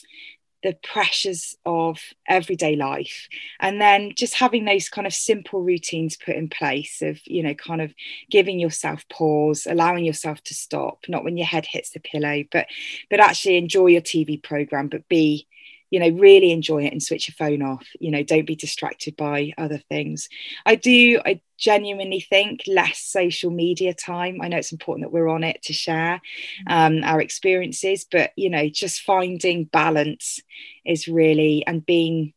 the 0.62 0.76
pressures 0.82 1.56
of 1.64 2.00
everyday 2.28 2.74
life. 2.74 3.28
And 3.60 3.80
then 3.80 4.12
just 4.16 4.34
having 4.34 4.64
those 4.64 4.88
kind 4.88 5.06
of 5.06 5.14
simple 5.14 5.62
routines 5.62 6.16
put 6.16 6.34
in 6.34 6.48
place 6.48 7.02
of 7.02 7.20
you 7.24 7.42
know 7.42 7.54
kind 7.54 7.80
of 7.80 7.94
giving 8.30 8.58
yourself 8.58 9.08
pause 9.08 9.66
allowing 9.70 10.04
yourself 10.04 10.42
to 10.44 10.54
stop 10.54 11.04
not 11.08 11.24
when 11.24 11.36
your 11.36 11.46
head 11.46 11.66
hits 11.66 11.90
the 11.90 12.00
pillow 12.00 12.42
but 12.50 12.66
but 13.10 13.20
actually 13.20 13.56
enjoy 13.56 13.86
your 13.86 14.00
tv 14.00 14.42
program 14.42 14.88
but 14.88 15.08
be 15.08 15.46
you 15.90 16.00
know 16.00 16.08
really 16.18 16.50
enjoy 16.50 16.84
it 16.84 16.92
and 16.92 17.02
switch 17.02 17.28
your 17.28 17.34
phone 17.34 17.62
off 17.62 17.86
you 18.00 18.10
know 18.10 18.22
don't 18.22 18.46
be 18.46 18.56
distracted 18.56 19.16
by 19.16 19.52
other 19.58 19.78
things. 19.88 20.28
I 20.64 20.74
do 20.74 21.20
i 21.24 21.40
genuinely 21.58 22.20
think 22.20 22.60
less 22.66 22.98
social 22.98 23.50
media 23.50 23.94
time. 23.94 24.40
I 24.42 24.48
know 24.48 24.58
it's 24.58 24.72
important 24.72 25.06
that 25.06 25.12
we're 25.12 25.28
on 25.28 25.42
it 25.42 25.62
to 25.62 25.72
share 25.72 26.20
mm. 26.68 26.72
um, 26.72 27.04
our 27.04 27.20
experiences 27.20 28.06
but 28.10 28.32
you 28.36 28.50
know 28.50 28.68
just 28.68 29.00
finding 29.02 29.64
balance 29.64 30.40
is 30.84 31.08
really 31.08 31.64
and 31.66 31.84
being 31.84 32.34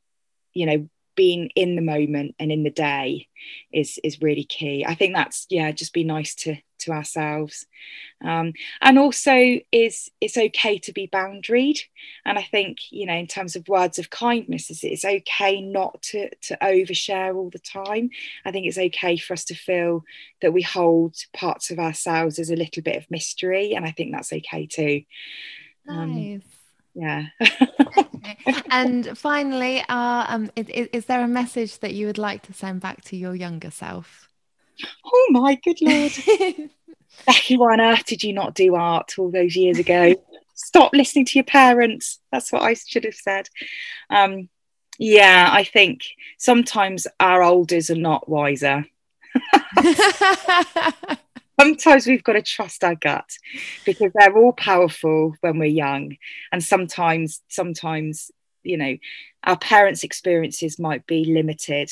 you 0.54 0.66
know 0.66 0.90
being 1.20 1.50
in 1.54 1.76
the 1.76 1.82
moment 1.82 2.34
and 2.40 2.50
in 2.50 2.64
the 2.64 2.70
day 2.70 3.28
is 3.74 4.00
is 4.06 4.22
really 4.22 4.46
key. 4.46 4.86
I 4.88 4.96
think 4.96 5.14
that's 5.14 5.48
yeah 5.50 5.70
just 5.74 5.92
be 5.92 6.06
nice 6.06 6.34
to 6.36 6.56
to 6.80 6.92
ourselves. 6.92 7.66
Um, 8.24 8.54
and 8.82 9.00
also 9.00 9.60
is 9.72 10.10
it's 10.20 10.38
okay 10.38 10.78
to 10.80 10.92
be 10.92 11.08
boundaried. 11.08 11.80
And 12.26 12.38
i 12.38 12.44
think 12.44 12.78
you 12.92 13.06
know 13.06 13.14
in 13.14 13.28
terms 13.28 13.56
of 13.56 13.68
words 13.68 13.98
of 13.98 14.10
kindness 14.10 14.70
it's, 14.70 14.84
it's 14.84 15.06
okay 15.06 15.62
not 15.62 16.02
to 16.04 16.30
to 16.36 16.58
overshare 16.62 17.36
all 17.36 17.50
the 17.50 17.60
time. 17.60 18.10
I 18.46 18.52
think 18.52 18.68
it's 18.68 18.78
okay 18.78 19.18
for 19.18 19.34
us 19.34 19.46
to 19.46 19.56
feel 19.56 20.04
that 20.42 20.54
we 20.54 20.62
hold 20.62 21.16
parts 21.34 21.72
of 21.72 21.80
ourselves 21.80 22.40
as 22.40 22.50
a 22.50 22.56
little 22.56 22.84
bit 22.84 22.98
of 22.98 23.12
mystery. 23.12 23.74
And 23.74 23.86
i 23.86 23.92
think 23.92 24.12
that's 24.12 24.34
okay 24.34 24.66
too. 24.66 25.04
Um, 25.88 26.16
nice. 26.16 26.42
Yeah. 26.94 27.28
And 28.72 29.18
finally 29.18 29.82
uh, 29.90 30.26
um, 30.28 30.52
is, 30.56 30.68
is 30.94 31.06
there 31.06 31.24
a 31.24 31.28
message 31.28 31.80
that 31.80 31.94
you 31.94 32.08
would 32.08 32.18
like 32.18 32.44
to 32.44 32.54
send 32.54 32.82
back 32.82 33.02
to 33.06 33.18
your 33.18 33.36
younger 33.36 33.72
self 33.72 34.29
oh 35.06 35.28
my 35.32 35.56
good 35.56 35.78
lord. 35.82 36.12
Becky 37.26 37.58
why 37.58 37.74
on 37.74 37.82
earth 37.82 38.06
did 38.06 38.24
you 38.24 38.34
not 38.34 38.54
do 38.56 38.76
art 38.76 39.14
all 39.18 39.32
those 39.32 39.56
years 39.56 39.78
ago? 39.80 40.16
Stop 40.54 40.94
listening 40.94 41.26
to 41.26 41.40
your 41.40 41.46
parents. 41.46 42.20
That's 42.32 42.52
what 42.52 42.62
i 42.62 42.74
should 42.74 43.06
have 43.06 43.16
said. 43.16 43.50
Um, 44.10 44.50
yeah 45.02 45.50
i 45.54 45.64
think 45.64 46.02
sometimes 46.38 47.08
our 47.20 47.42
elders 47.42 47.90
are 47.90 47.96
not 47.96 48.28
wiser. 48.28 48.86
Sometimes 51.60 52.08
we've 52.08 52.24
got 52.24 52.34
to 52.34 52.42
trust 52.42 52.84
our 52.86 52.96
gut 52.96 53.30
because 53.86 54.12
they're 54.16 54.38
all 54.38 54.54
powerful 54.54 55.36
when 55.42 55.60
we're 55.60 55.66
young 55.66 56.16
and 56.54 56.64
sometimes 56.64 57.42
sometimes 57.50 58.32
you 58.64 58.78
know 58.78 58.98
our 59.44 59.58
parents 59.58 60.04
experiences 60.04 60.80
might 60.80 61.06
be 61.08 61.26
limited 61.26 61.90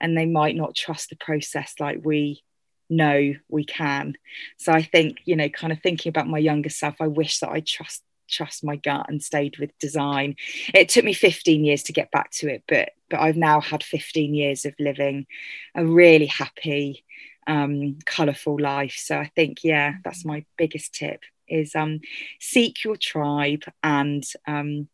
and 0.00 0.16
they 0.16 0.26
might 0.26 0.56
not 0.56 0.74
trust 0.74 1.10
the 1.10 1.16
process 1.16 1.74
like 1.78 2.00
we 2.04 2.42
know 2.90 3.34
we 3.48 3.64
can. 3.64 4.14
So 4.56 4.72
i 4.72 4.82
think 4.82 5.18
you 5.24 5.36
know 5.36 5.48
kind 5.48 5.72
of 5.72 5.80
thinking 5.80 6.10
about 6.10 6.28
my 6.28 6.38
younger 6.38 6.70
self 6.70 6.96
i 7.00 7.06
wish 7.06 7.40
that 7.40 7.50
i 7.50 7.60
trust 7.60 8.02
trust 8.28 8.62
my 8.62 8.76
gut 8.76 9.06
and 9.08 9.22
stayed 9.22 9.56
with 9.56 9.70
design. 9.78 10.36
It 10.74 10.90
took 10.90 11.02
me 11.02 11.14
15 11.14 11.64
years 11.64 11.84
to 11.84 11.94
get 11.94 12.10
back 12.10 12.30
to 12.32 12.48
it 12.48 12.62
but 12.68 12.90
but 13.10 13.20
i've 13.20 13.36
now 13.36 13.60
had 13.60 13.82
15 13.82 14.34
years 14.34 14.64
of 14.64 14.74
living 14.78 15.26
a 15.74 15.84
really 15.84 16.26
happy 16.26 17.04
um, 17.46 17.98
colourful 18.04 18.60
life. 18.60 18.96
So 18.98 19.16
i 19.18 19.30
think 19.34 19.64
yeah 19.64 19.94
that's 20.04 20.24
my 20.24 20.44
biggest 20.56 20.94
tip 20.94 21.20
is 21.48 21.74
um, 21.74 22.00
seek 22.40 22.84
your 22.84 22.96
tribe 22.96 23.62
and 23.82 24.24
um, 24.46 24.88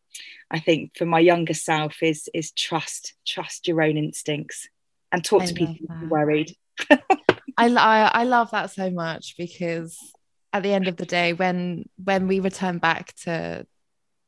i 0.51 0.59
think 0.59 0.95
for 0.97 1.05
my 1.05 1.19
younger 1.19 1.53
self 1.53 2.01
is 2.01 2.29
is 2.33 2.51
trust 2.51 3.13
trust 3.25 3.67
your 3.67 3.81
own 3.81 3.97
instincts 3.97 4.67
and 5.11 5.23
talk 5.23 5.43
I 5.43 5.45
to 5.47 5.53
people 5.53 5.87
who 5.99 6.05
are 6.05 6.09
worried 6.09 6.55
I, 7.57 7.67
I 7.69 8.11
I 8.21 8.23
love 8.25 8.51
that 8.51 8.71
so 8.71 8.89
much 8.89 9.35
because 9.37 9.97
at 10.55 10.63
the 10.63 10.73
end 10.73 10.87
of 10.87 10.95
the 10.95 11.05
day, 11.05 11.33
when 11.33 11.89
when 12.01 12.27
we 12.27 12.39
return 12.39 12.77
back 12.77 13.13
to 13.23 13.67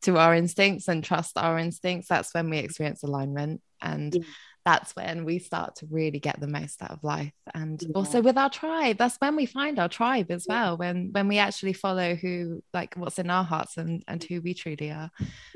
to 0.02 0.18
our 0.18 0.36
instincts 0.36 0.90
and 0.90 1.02
trust 1.02 1.38
our 1.38 1.58
instincts, 1.58 2.10
that's 2.10 2.34
when 2.34 2.50
we 2.50 2.58
experience 2.60 3.04
alignment 3.04 3.62
and. 3.82 4.14
Yeah. 4.14 4.22
That's 4.68 4.94
when 4.98 5.24
we 5.24 5.40
start 5.40 5.78
to 5.78 5.88
really 5.90 6.20
get 6.20 6.42
the 6.42 6.48
most 6.48 6.82
out 6.84 6.92
of 6.92 7.02
life, 7.02 7.32
and 7.56 7.82
yeah. 7.82 7.94
also 7.96 8.22
with 8.22 8.38
our 8.38 8.50
tribe. 8.50 8.98
That's 8.98 9.16
when 9.20 9.38
we 9.38 9.46
find 9.46 9.80
our 9.80 9.88
tribe 9.88 10.30
as 10.30 10.46
well. 10.46 10.76
When 10.76 11.14
when 11.14 11.30
we 11.30 11.38
actually 11.38 11.72
follow 11.72 12.16
who, 12.16 12.62
like, 12.74 12.96
what's 12.96 13.18
in 13.18 13.30
our 13.30 13.46
hearts 13.46 13.78
and 13.78 14.04
and 14.10 14.22
who 14.22 14.42
we 14.42 14.54
truly 14.54 14.92
are. 14.92 15.10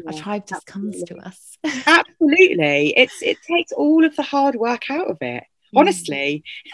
Our 0.07 0.13
tribe 0.13 0.47
just 0.47 0.63
absolutely. 0.69 0.99
comes 0.99 1.03
to 1.09 1.17
us. 1.27 1.57
absolutely, 1.87 2.93
it's 2.95 3.21
it 3.21 3.37
takes 3.45 3.73
all 3.73 4.05
of 4.05 4.15
the 4.15 4.23
hard 4.23 4.55
work 4.55 4.89
out 4.89 5.09
of 5.09 5.17
it. 5.19 5.43
Mm. 5.75 5.79
honestly. 5.79 6.43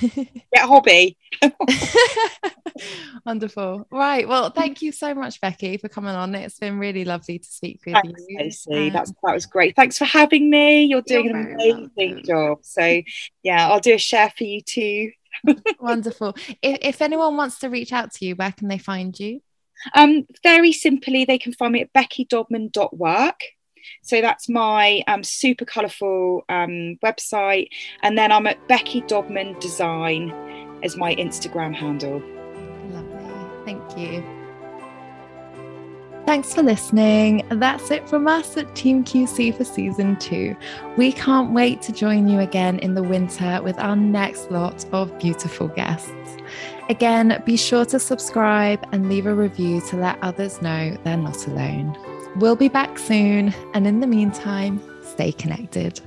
Get 0.00 0.64
a 0.64 0.66
hobby. 0.66 1.16
Wonderful. 3.26 3.86
Right 3.90 4.28
well 4.28 4.50
thank 4.50 4.82
you 4.82 4.92
so 4.92 5.14
much 5.14 5.40
becky 5.40 5.76
for 5.76 5.88
coming 5.88 6.14
on. 6.14 6.34
It's 6.34 6.58
been 6.58 6.78
really 6.78 7.04
lovely 7.04 7.38
to 7.38 7.48
speak 7.48 7.80
with 7.86 7.94
thanks, 7.94 8.66
you. 8.68 8.76
Um, 8.76 8.92
That's, 8.92 9.12
that 9.22 9.34
was 9.34 9.46
great. 9.46 9.76
Thanks 9.76 9.98
for 9.98 10.04
having 10.04 10.50
me. 10.50 10.84
You're 10.84 11.02
doing 11.02 11.26
you're 11.26 11.36
an 11.36 11.54
amazing 11.54 11.90
welcome. 11.96 12.24
job. 12.24 12.58
So 12.62 13.02
yeah 13.42 13.68
i'll 13.68 13.80
do 13.80 13.94
a 13.94 13.98
share 13.98 14.32
for 14.36 14.44
you 14.44 14.60
too. 14.60 15.12
Wonderful. 15.80 16.34
If, 16.62 16.78
if 16.82 17.02
anyone 17.02 17.36
wants 17.36 17.60
to 17.60 17.68
reach 17.68 17.92
out 17.92 18.12
to 18.14 18.24
you 18.24 18.34
where 18.34 18.52
can 18.52 18.68
they 18.68 18.78
find 18.78 19.18
you? 19.18 19.40
Um, 19.94 20.26
very 20.42 20.72
simply, 20.72 21.24
they 21.24 21.38
can 21.38 21.52
find 21.52 21.72
me 21.72 21.82
at 21.82 21.92
beckydodman.work. 21.92 23.40
So 24.02 24.20
that's 24.20 24.48
my 24.48 25.02
um, 25.06 25.22
super 25.24 25.64
colourful 25.64 26.44
um, 26.48 26.98
website. 27.04 27.68
And 28.02 28.16
then 28.16 28.32
I'm 28.32 28.46
at 28.46 28.68
Becky 28.68 29.02
Dodman 29.02 29.58
Design 29.58 30.32
as 30.82 30.96
my 30.96 31.14
Instagram 31.16 31.74
handle. 31.74 32.22
Lovely. 32.90 33.64
Thank 33.64 33.98
you. 33.98 34.36
Thanks 36.26 36.52
for 36.52 36.62
listening. 36.62 37.46
That's 37.50 37.88
it 37.92 38.08
from 38.08 38.26
us 38.26 38.56
at 38.56 38.74
Team 38.74 39.04
QC 39.04 39.56
for 39.56 39.62
season 39.62 40.16
two. 40.16 40.56
We 40.96 41.12
can't 41.12 41.52
wait 41.52 41.82
to 41.82 41.92
join 41.92 42.26
you 42.28 42.40
again 42.40 42.80
in 42.80 42.94
the 42.94 43.02
winter 43.02 43.60
with 43.62 43.78
our 43.78 43.94
next 43.94 44.50
lot 44.50 44.84
of 44.92 45.16
beautiful 45.20 45.68
guests. 45.68 46.10
Again, 46.88 47.40
be 47.46 47.56
sure 47.56 47.84
to 47.86 48.00
subscribe 48.00 48.84
and 48.90 49.08
leave 49.08 49.26
a 49.26 49.34
review 49.34 49.80
to 49.82 49.96
let 49.96 50.18
others 50.20 50.60
know 50.60 50.96
they're 51.04 51.16
not 51.16 51.46
alone. 51.46 51.96
We'll 52.38 52.54
be 52.54 52.68
back 52.68 52.98
soon, 52.98 53.54
and 53.72 53.86
in 53.86 54.00
the 54.00 54.06
meantime, 54.06 54.78
stay 55.02 55.32
connected. 55.32 56.02